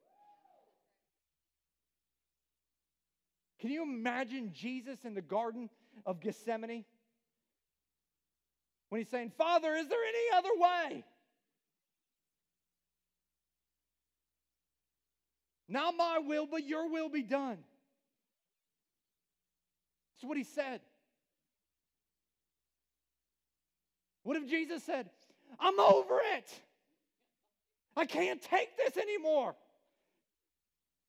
Can 3.60 3.72
you 3.72 3.82
imagine 3.82 4.52
Jesus 4.54 5.06
in 5.06 5.16
the 5.16 5.24
Garden 5.24 5.72
of 6.06 6.20
Gethsemane? 6.20 6.86
When 8.90 9.02
he's 9.02 9.10
saying, 9.10 9.32
Father, 9.36 9.74
is 9.74 9.88
there 9.88 9.98
any 10.08 10.38
other 10.38 10.50
way? 10.56 11.04
Not 15.68 15.96
my 15.98 16.20
will, 16.20 16.46
but 16.46 16.66
your 16.66 16.90
will 16.90 17.10
be 17.10 17.24
done. 17.24 17.58
That's 20.16 20.28
what 20.28 20.38
he 20.38 20.44
said. 20.44 20.82
What 24.24 24.38
if 24.38 24.48
Jesus 24.50 24.84
said, 24.84 25.10
I'm 25.60 25.80
over 25.80 26.20
it? 26.36 26.50
I 27.96 28.06
can't 28.06 28.42
take 28.42 28.76
this 28.78 28.98
anymore. 28.98 29.56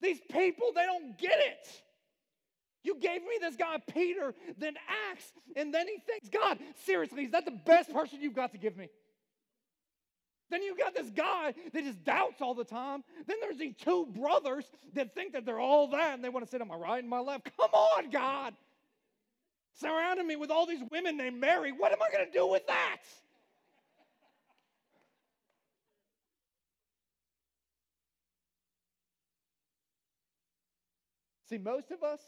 These 0.00 0.20
people, 0.30 0.72
they 0.74 0.84
don't 0.84 1.18
get 1.18 1.38
it. 1.38 1.82
You 2.82 2.96
gave 3.00 3.22
me 3.22 3.38
this 3.40 3.56
guy, 3.56 3.78
Peter, 3.92 4.34
then 4.58 4.74
Acts, 5.10 5.32
and 5.56 5.74
then 5.74 5.88
he 5.88 5.98
thinks, 6.06 6.28
God, 6.28 6.58
seriously, 6.84 7.24
is 7.24 7.32
that 7.32 7.44
the 7.44 7.50
best 7.50 7.92
person 7.92 8.20
you've 8.20 8.34
got 8.34 8.52
to 8.52 8.58
give 8.58 8.76
me? 8.76 8.88
Then 10.50 10.62
you 10.62 10.76
got 10.76 10.94
this 10.94 11.10
guy 11.10 11.54
that 11.72 11.84
just 11.84 12.04
doubts 12.04 12.40
all 12.40 12.54
the 12.54 12.64
time. 12.64 13.02
Then 13.26 13.36
there's 13.40 13.58
these 13.58 13.74
two 13.76 14.06
brothers 14.06 14.64
that 14.94 15.14
think 15.14 15.32
that 15.32 15.44
they're 15.44 15.58
all 15.60 15.88
that 15.88 16.14
and 16.14 16.24
they 16.24 16.28
want 16.28 16.44
to 16.44 16.50
sit 16.50 16.60
on 16.60 16.68
my 16.68 16.76
right 16.76 17.00
and 17.00 17.08
my 17.08 17.18
left. 17.18 17.50
Come 17.56 17.70
on, 17.72 18.10
God. 18.10 18.54
Surrounding 19.80 20.26
me 20.26 20.36
with 20.36 20.50
all 20.50 20.64
these 20.66 20.82
women 20.90 21.16
named 21.16 21.40
Mary. 21.40 21.72
What 21.72 21.92
am 21.92 21.98
I 22.00 22.14
going 22.14 22.26
to 22.26 22.32
do 22.32 22.46
with 22.46 22.66
that? 22.68 22.98
See, 31.48 31.58
most 31.58 31.90
of 31.90 32.02
us, 32.02 32.20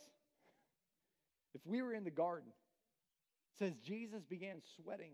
if 1.55 1.61
we 1.65 1.83
were 1.83 1.93
in 1.93 2.05
the 2.05 2.11
garden, 2.11 2.51
says 3.59 3.73
Jesus 3.85 4.23
began 4.23 4.61
sweating 4.77 5.13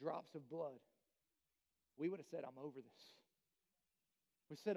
drops 0.00 0.34
of 0.34 0.48
blood 0.48 0.78
we 1.98 2.08
would 2.08 2.18
have 2.18 2.26
said, 2.30 2.40
I'm 2.44 2.58
over 2.62 2.76
this. 2.76 3.02
We 4.50 4.56
said, 4.56 4.76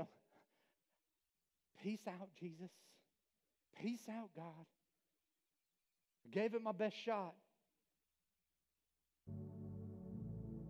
Peace 1.83 2.01
out, 2.07 2.29
Jesus. 2.39 2.71
Peace 3.81 4.01
out, 4.09 4.29
God. 4.35 4.65
I 6.25 6.29
gave 6.33 6.55
it 6.55 6.63
my 6.63 6.71
best 6.71 6.95
shot. 7.05 7.35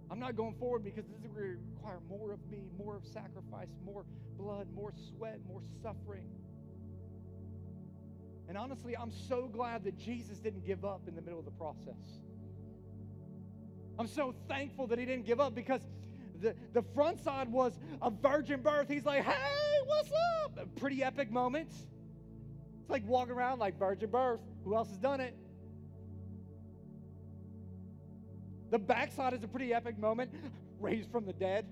I'm 0.09 0.19
not 0.19 0.36
going 0.36 0.55
forward 0.55 0.84
because 0.84 1.05
this 1.05 1.15
is 1.15 1.21
going 1.21 1.34
to 1.36 1.41
require 1.41 1.99
more 2.09 2.32
of 2.32 2.39
me, 2.49 2.69
more 2.78 2.95
of 2.95 3.05
sacrifice, 3.05 3.67
more 3.84 4.05
blood, 4.38 4.67
more 4.74 4.93
sweat, 5.09 5.39
more 5.47 5.61
suffering. 5.82 6.30
And 8.47 8.57
honestly, 8.57 8.95
I'm 8.95 9.11
so 9.28 9.49
glad 9.51 9.84
that 9.84 9.97
Jesus 9.97 10.39
didn't 10.39 10.65
give 10.65 10.86
up 10.86 11.01
in 11.07 11.15
the 11.15 11.21
middle 11.21 11.39
of 11.39 11.45
the 11.45 11.51
process. 11.51 12.21
I'm 13.99 14.07
so 14.07 14.34
thankful 14.47 14.88
that 14.88 14.99
he 14.99 15.05
didn't 15.05 15.26
give 15.26 15.41
up 15.41 15.55
because 15.55 15.82
the, 16.41 16.55
the 16.73 16.81
front 16.93 17.23
side 17.23 17.49
was 17.51 17.77
a 18.01 18.09
virgin 18.09 18.61
birth. 18.61 18.88
He's 18.88 19.05
like, 19.05 19.23
hey, 19.23 19.79
what's 19.85 20.11
up? 20.43 20.59
A 20.61 20.79
pretty 20.79 21.03
epic 21.03 21.31
moment. 21.31 21.69
It's 21.69 22.89
like 22.89 23.05
walking 23.07 23.33
around 23.33 23.59
like 23.59 23.77
virgin 23.77 24.09
birth. 24.09 24.39
Who 24.63 24.75
else 24.75 24.89
has 24.89 24.97
done 24.97 25.21
it? 25.21 25.35
The 28.69 28.79
backside 28.79 29.33
is 29.33 29.43
a 29.43 29.47
pretty 29.47 29.73
epic 29.73 29.97
moment. 29.97 30.31
Raised 30.79 31.11
from 31.11 31.25
the 31.25 31.33
dead 31.33 31.65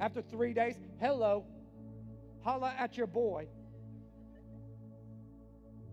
after 0.00 0.20
three 0.20 0.52
days. 0.52 0.74
Hello. 1.00 1.44
holla 2.42 2.74
at 2.76 2.96
your 2.96 3.06
boy. 3.06 3.46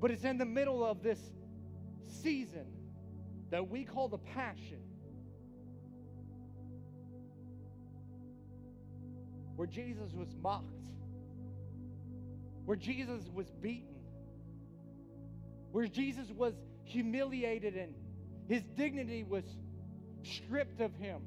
But 0.02 0.12
it's 0.12 0.24
in 0.24 0.38
the 0.38 0.46
middle 0.46 0.84
of 0.84 1.04
this 1.04 1.20
season 2.08 2.66
that 3.52 3.70
we 3.70 3.84
call 3.84 4.08
the 4.08 4.18
passion 4.18 4.82
where 9.60 9.68
Jesus 9.68 10.14
was 10.14 10.30
mocked, 10.42 10.88
where 12.64 12.78
Jesus 12.78 13.22
was 13.34 13.52
beaten, 13.62 13.94
where 15.74 15.86
Jesus 15.86 16.30
was 16.30 16.54
humiliated 16.86 17.76
and 17.76 17.94
his 18.48 18.64
dignity 18.78 19.26
was 19.26 19.44
stripped 20.24 20.80
of 20.80 20.96
him. 20.96 21.24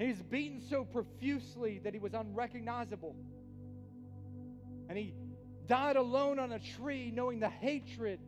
He 0.00 0.08
was 0.08 0.16
beaten 0.16 0.60
so 0.68 0.82
profusely 0.84 1.78
that 1.84 1.92
he 1.94 2.00
was 2.00 2.12
unrecognizable. 2.12 3.14
And 4.88 4.98
he 4.98 5.14
died 5.68 5.94
alone 5.94 6.40
on 6.40 6.50
a 6.50 6.58
tree, 6.58 7.12
knowing 7.14 7.38
the 7.38 7.50
hatred 7.50 8.18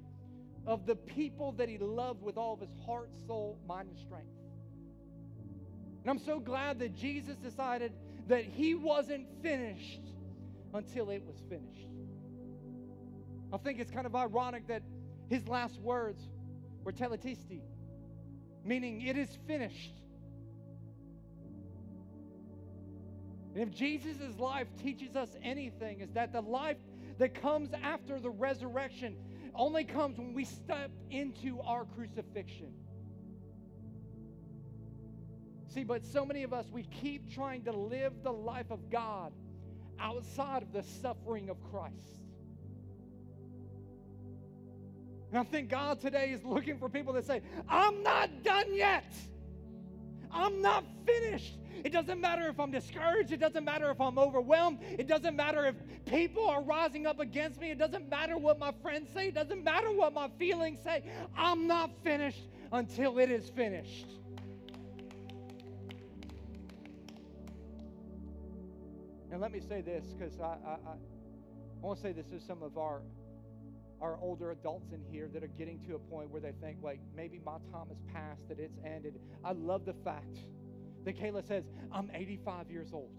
of 0.68 0.86
the 0.86 0.94
people 0.94 1.50
that 1.58 1.68
he 1.68 1.78
loved 1.78 2.22
with 2.22 2.36
all 2.36 2.54
of 2.54 2.60
his 2.60 2.70
heart, 2.86 3.10
soul, 3.26 3.58
mind, 3.66 3.88
and 3.88 3.98
strength. 3.98 4.39
I'm 6.10 6.18
so 6.18 6.40
glad 6.40 6.80
that 6.80 6.96
Jesus 6.96 7.36
decided 7.36 7.92
that 8.26 8.44
he 8.44 8.74
wasn't 8.74 9.28
finished 9.42 10.02
until 10.74 11.10
it 11.10 11.22
was 11.24 11.36
finished. 11.48 11.88
I 13.52 13.58
think 13.58 13.78
it's 13.78 13.92
kind 13.92 14.06
of 14.06 14.16
ironic 14.16 14.66
that 14.66 14.82
his 15.28 15.46
last 15.46 15.78
words 15.80 16.20
were 16.82 16.90
tetelestai, 16.90 17.60
meaning 18.64 19.02
it 19.02 19.16
is 19.16 19.28
finished. 19.46 19.94
And 23.54 23.62
if 23.62 23.70
Jesus' 23.70 24.36
life 24.38 24.66
teaches 24.82 25.14
us 25.14 25.36
anything, 25.44 26.00
is 26.00 26.10
that 26.14 26.32
the 26.32 26.40
life 26.40 26.78
that 27.18 27.40
comes 27.40 27.70
after 27.84 28.18
the 28.18 28.30
resurrection 28.30 29.16
only 29.54 29.84
comes 29.84 30.18
when 30.18 30.34
we 30.34 30.44
step 30.44 30.90
into 31.10 31.60
our 31.60 31.84
crucifixion. 31.84 32.72
See, 35.72 35.84
but 35.84 36.04
so 36.04 36.26
many 36.26 36.42
of 36.42 36.52
us, 36.52 36.66
we 36.72 36.82
keep 36.82 37.32
trying 37.32 37.62
to 37.62 37.72
live 37.72 38.12
the 38.24 38.32
life 38.32 38.70
of 38.70 38.90
God 38.90 39.32
outside 40.00 40.62
of 40.62 40.72
the 40.72 40.82
suffering 40.82 41.48
of 41.48 41.56
Christ. 41.70 41.94
And 45.30 45.38
I 45.38 45.44
think 45.44 45.68
God 45.68 46.00
today 46.00 46.30
is 46.30 46.42
looking 46.44 46.76
for 46.76 46.88
people 46.88 47.12
that 47.12 47.24
say, 47.24 47.40
I'm 47.68 48.02
not 48.02 48.42
done 48.42 48.74
yet. 48.74 49.04
I'm 50.32 50.60
not 50.60 50.84
finished. 51.06 51.56
It 51.84 51.92
doesn't 51.92 52.20
matter 52.20 52.48
if 52.48 52.58
I'm 52.58 52.72
discouraged. 52.72 53.30
It 53.30 53.38
doesn't 53.38 53.64
matter 53.64 53.90
if 53.90 54.00
I'm 54.00 54.18
overwhelmed. 54.18 54.80
It 54.82 55.06
doesn't 55.06 55.36
matter 55.36 55.66
if 55.66 55.76
people 56.04 56.48
are 56.48 56.62
rising 56.62 57.06
up 57.06 57.20
against 57.20 57.60
me. 57.60 57.70
It 57.70 57.78
doesn't 57.78 58.10
matter 58.10 58.36
what 58.36 58.58
my 58.58 58.72
friends 58.82 59.08
say. 59.14 59.28
It 59.28 59.34
doesn't 59.34 59.62
matter 59.62 59.92
what 59.92 60.12
my 60.12 60.28
feelings 60.36 60.80
say. 60.82 61.04
I'm 61.36 61.68
not 61.68 61.90
finished 62.02 62.48
until 62.72 63.18
it 63.18 63.30
is 63.30 63.48
finished. 63.50 64.06
And 69.40 69.50
let 69.50 69.58
me 69.58 69.66
say 69.66 69.80
this 69.80 70.04
because 70.12 70.38
I, 70.38 70.44
I, 70.44 70.70
I, 70.70 70.92
I 70.92 71.80
want 71.80 71.96
to 71.96 72.02
say 72.02 72.12
this 72.12 72.26
to 72.26 72.38
some 72.38 72.62
of 72.62 72.76
our 72.76 73.00
our 74.02 74.18
older 74.20 74.50
adults 74.50 74.92
in 74.92 75.02
here 75.10 75.30
that 75.32 75.42
are 75.42 75.52
getting 75.58 75.80
to 75.86 75.94
a 75.94 75.98
point 75.98 76.28
where 76.28 76.42
they 76.42 76.52
think 76.60 76.76
like 76.82 77.00
maybe 77.16 77.40
my 77.42 77.56
time 77.72 77.88
has 77.88 77.96
passed 78.12 78.46
that 78.50 78.58
it's 78.58 78.76
ended. 78.84 79.18
I 79.42 79.52
love 79.52 79.86
the 79.86 79.94
fact 80.04 80.36
that 81.06 81.16
kayla 81.18 81.46
says 81.48 81.64
i'm 81.90 82.10
85 82.12 82.70
years 82.70 82.90
old. 82.92 83.12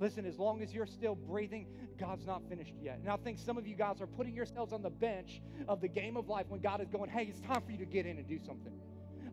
Listen 0.00 0.24
as 0.24 0.38
long 0.38 0.62
as 0.62 0.72
you're 0.72 0.86
still 0.86 1.14
breathing 1.14 1.66
god's 2.00 2.26
not 2.26 2.40
finished 2.48 2.72
yet. 2.80 2.98
And 3.02 3.10
i 3.10 3.16
think 3.18 3.38
some 3.38 3.58
of 3.58 3.66
you 3.66 3.76
guys 3.76 4.00
are 4.00 4.06
putting 4.06 4.34
yourselves 4.34 4.72
on 4.72 4.80
the 4.80 4.88
bench 4.88 5.42
of 5.68 5.82
the 5.82 5.88
game 5.88 6.16
of 6.16 6.28
life 6.28 6.46
when 6.48 6.62
god 6.62 6.80
is 6.80 6.88
going 6.88 7.10
hey 7.10 7.24
it's 7.24 7.40
time 7.40 7.60
for 7.66 7.70
you 7.70 7.78
to 7.78 7.84
get 7.84 8.06
in 8.06 8.16
and 8.16 8.26
do 8.26 8.38
something 8.38 8.72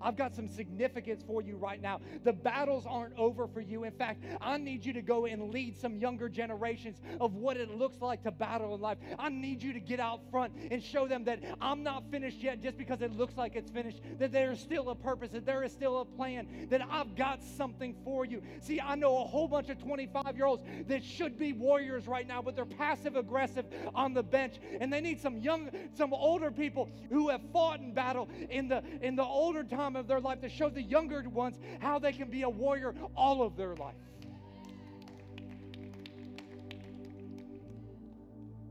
I've 0.01 0.15
got 0.15 0.35
some 0.35 0.47
significance 0.47 1.23
for 1.25 1.41
you 1.41 1.57
right 1.57 1.81
now. 1.81 2.01
The 2.23 2.33
battles 2.33 2.85
aren't 2.85 3.17
over 3.17 3.47
for 3.47 3.61
you. 3.61 3.83
In 3.83 3.91
fact, 3.91 4.23
I 4.41 4.57
need 4.57 4.85
you 4.85 4.93
to 4.93 5.01
go 5.01 5.25
and 5.25 5.53
lead 5.53 5.77
some 5.77 5.97
younger 5.97 6.29
generations 6.29 7.01
of 7.19 7.35
what 7.35 7.57
it 7.57 7.69
looks 7.69 8.01
like 8.01 8.23
to 8.23 8.31
battle 8.31 8.75
in 8.75 8.81
life. 8.81 8.97
I 9.19 9.29
need 9.29 9.61
you 9.61 9.73
to 9.73 9.79
get 9.79 9.99
out 9.99 10.21
front 10.31 10.53
and 10.71 10.83
show 10.83 11.07
them 11.07 11.23
that 11.25 11.39
I'm 11.61 11.83
not 11.83 12.03
finished 12.11 12.41
yet 12.41 12.61
just 12.61 12.77
because 12.77 13.01
it 13.01 13.11
looks 13.15 13.37
like 13.37 13.55
it's 13.55 13.71
finished, 13.71 14.01
that 14.19 14.31
there 14.31 14.51
is 14.51 14.59
still 14.59 14.89
a 14.89 14.95
purpose, 14.95 15.31
that 15.31 15.45
there 15.45 15.63
is 15.63 15.71
still 15.71 15.99
a 15.99 16.05
plan, 16.05 16.67
that 16.69 16.81
I've 16.89 17.15
got 17.15 17.43
something 17.43 17.95
for 18.03 18.25
you. 18.25 18.41
See, 18.61 18.81
I 18.81 18.95
know 18.95 19.17
a 19.17 19.25
whole 19.25 19.47
bunch 19.47 19.69
of 19.69 19.79
25 19.79 20.35
year 20.35 20.45
olds 20.45 20.63
that 20.87 21.03
should 21.03 21.37
be 21.37 21.53
warriors 21.53 22.07
right 22.07 22.27
now, 22.27 22.41
but 22.41 22.55
they're 22.55 22.65
passive 22.65 23.15
aggressive 23.15 23.65
on 23.93 24.13
the 24.13 24.23
bench, 24.23 24.55
and 24.79 24.91
they 24.91 25.01
need 25.01 25.21
some 25.21 25.37
young, 25.37 25.69
some 25.95 26.13
older 26.13 26.51
people 26.51 26.89
who 27.09 27.29
have 27.29 27.41
fought 27.51 27.79
in 27.79 27.93
battle 27.93 28.29
in 28.49 28.67
the 28.67 28.83
in 29.01 29.15
the 29.15 29.23
older 29.23 29.63
time 29.63 29.84
time 29.85 29.95
of 29.95 30.07
their 30.07 30.19
life 30.19 30.41
to 30.41 30.49
show 30.49 30.69
the 30.69 30.81
younger 30.81 31.21
ones 31.29 31.59
how 31.79 31.99
they 31.99 32.11
can 32.11 32.29
be 32.29 32.41
a 32.41 32.49
warrior 32.49 32.93
all 33.15 33.43
of 33.43 33.55
their 33.55 33.75
life. 33.75 33.93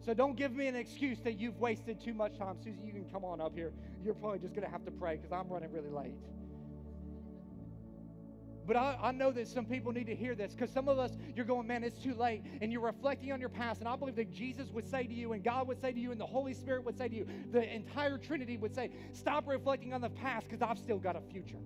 So 0.04 0.12
don't 0.12 0.36
give 0.36 0.52
me 0.52 0.66
an 0.66 0.76
excuse 0.76 1.18
that 1.20 1.38
you've 1.38 1.58
wasted 1.58 2.02
too 2.02 2.12
much 2.12 2.36
time. 2.36 2.56
Susie, 2.62 2.78
you 2.84 2.92
can 2.92 3.04
come 3.10 3.24
on 3.24 3.40
up 3.40 3.54
here. 3.54 3.72
You're 4.04 4.14
probably 4.14 4.40
just 4.40 4.54
going 4.54 4.66
to 4.66 4.70
have 4.70 4.84
to 4.84 4.90
pray 4.90 5.16
because 5.16 5.32
I'm 5.32 5.48
running 5.48 5.72
really 5.72 5.88
late. 5.88 6.14
But 8.66 8.76
I, 8.76 8.98
I, 9.02 9.12
know 9.12 9.30
that 9.32 9.46
some 9.48 9.66
people 9.66 9.92
need 9.92 10.06
to 10.06 10.14
hear 10.14 10.34
this 10.34 10.52
because 10.52 10.70
some 10.70 10.88
of 10.88 10.98
us, 10.98 11.12
you're 11.36 11.44
going, 11.44 11.66
man, 11.66 11.84
it's 11.84 11.98
too 11.98 12.14
late. 12.14 12.42
And 12.60 12.72
you're 12.72 12.80
reflecting 12.80 13.32
on 13.32 13.40
your 13.40 13.48
past. 13.48 13.80
And 13.80 13.88
I 13.88 13.96
believe 13.96 14.16
that 14.16 14.32
Jesus 14.32 14.70
would 14.70 14.88
say 14.88 15.04
to 15.06 15.12
you, 15.12 15.32
and 15.32 15.44
God 15.44 15.68
would 15.68 15.80
say 15.80 15.92
to 15.92 16.00
you, 16.00 16.12
and 16.12 16.20
the 16.20 16.26
Holy 16.26 16.54
Spirit 16.54 16.84
would 16.84 16.96
say 16.96 17.08
to 17.08 17.14
you, 17.14 17.26
the 17.52 17.74
entire 17.74 18.18
Trinity 18.18 18.56
would 18.56 18.74
say, 18.74 18.90
stop 19.12 19.46
reflecting 19.46 19.92
on 19.92 20.00
the 20.00 20.10
past 20.10 20.48
because 20.48 20.62
I've 20.62 20.78
still 20.78 20.98
got 20.98 21.16
a 21.16 21.20
future. 21.20 21.58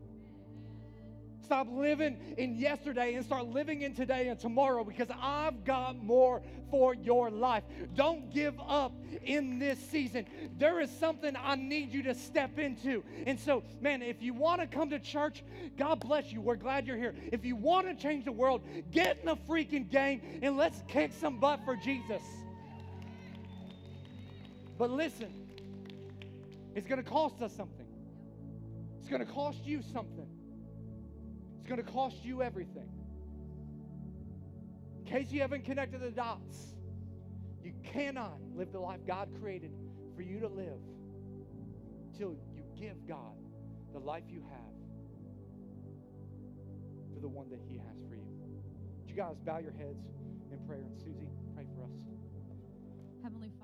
Stop 1.48 1.68
living 1.70 2.18
in 2.36 2.56
yesterday 2.56 3.14
and 3.14 3.24
start 3.24 3.46
living 3.46 3.80
in 3.80 3.94
today 3.94 4.28
and 4.28 4.38
tomorrow 4.38 4.84
because 4.84 5.08
I've 5.18 5.64
got 5.64 5.96
more 5.96 6.42
for 6.70 6.92
your 6.92 7.30
life. 7.30 7.62
Don't 7.94 8.30
give 8.30 8.52
up 8.60 8.92
in 9.22 9.58
this 9.58 9.78
season. 9.78 10.26
There 10.58 10.78
is 10.78 10.90
something 10.90 11.34
I 11.42 11.54
need 11.54 11.90
you 11.90 12.02
to 12.02 12.14
step 12.14 12.58
into. 12.58 13.02
And 13.26 13.40
so, 13.40 13.62
man, 13.80 14.02
if 14.02 14.20
you 14.20 14.34
want 14.34 14.60
to 14.60 14.66
come 14.66 14.90
to 14.90 14.98
church, 14.98 15.42
God 15.78 16.00
bless 16.00 16.30
you. 16.30 16.42
We're 16.42 16.56
glad 16.56 16.86
you're 16.86 16.98
here. 16.98 17.14
If 17.32 17.46
you 17.46 17.56
want 17.56 17.86
to 17.86 17.94
change 17.94 18.26
the 18.26 18.32
world, 18.32 18.60
get 18.90 19.20
in 19.20 19.24
the 19.24 19.36
freaking 19.36 19.90
game 19.90 20.20
and 20.42 20.58
let's 20.58 20.82
kick 20.86 21.12
some 21.18 21.40
butt 21.40 21.60
for 21.64 21.76
Jesus. 21.76 22.22
But 24.76 24.90
listen, 24.90 25.32
it's 26.74 26.86
going 26.86 27.02
to 27.02 27.10
cost 27.10 27.40
us 27.40 27.56
something. 27.56 27.86
It's 29.00 29.08
going 29.08 29.24
to 29.24 29.32
cost 29.32 29.64
you 29.64 29.80
something. 29.94 30.28
Going 31.68 31.84
to 31.84 31.92
cost 31.92 32.24
you 32.24 32.42
everything. 32.42 32.88
In 35.00 35.04
case 35.04 35.30
you 35.30 35.42
haven't 35.42 35.66
connected 35.66 36.00
the 36.00 36.10
dots, 36.10 36.74
you 37.62 37.74
cannot 37.92 38.38
live 38.54 38.72
the 38.72 38.80
life 38.80 39.00
God 39.06 39.28
created 39.38 39.72
for 40.16 40.22
you 40.22 40.40
to 40.40 40.48
live 40.48 40.80
till 42.16 42.34
you 42.54 42.62
give 42.80 43.06
God 43.06 43.36
the 43.92 43.98
life 43.98 44.22
you 44.30 44.42
have 44.48 44.78
for 47.12 47.20
the 47.20 47.28
one 47.28 47.50
that 47.50 47.60
He 47.68 47.76
has 47.76 47.98
for 48.08 48.14
you. 48.14 48.24
Would 49.00 49.10
you 49.10 49.16
guys 49.16 49.36
bow 49.44 49.58
your 49.58 49.72
heads 49.72 50.06
in 50.50 50.58
prayer? 50.66 50.80
And 50.80 50.96
Susie, 50.96 51.28
pray 51.54 51.66
for 51.76 51.84
us. 51.84 51.90
Heavenly. 53.22 53.57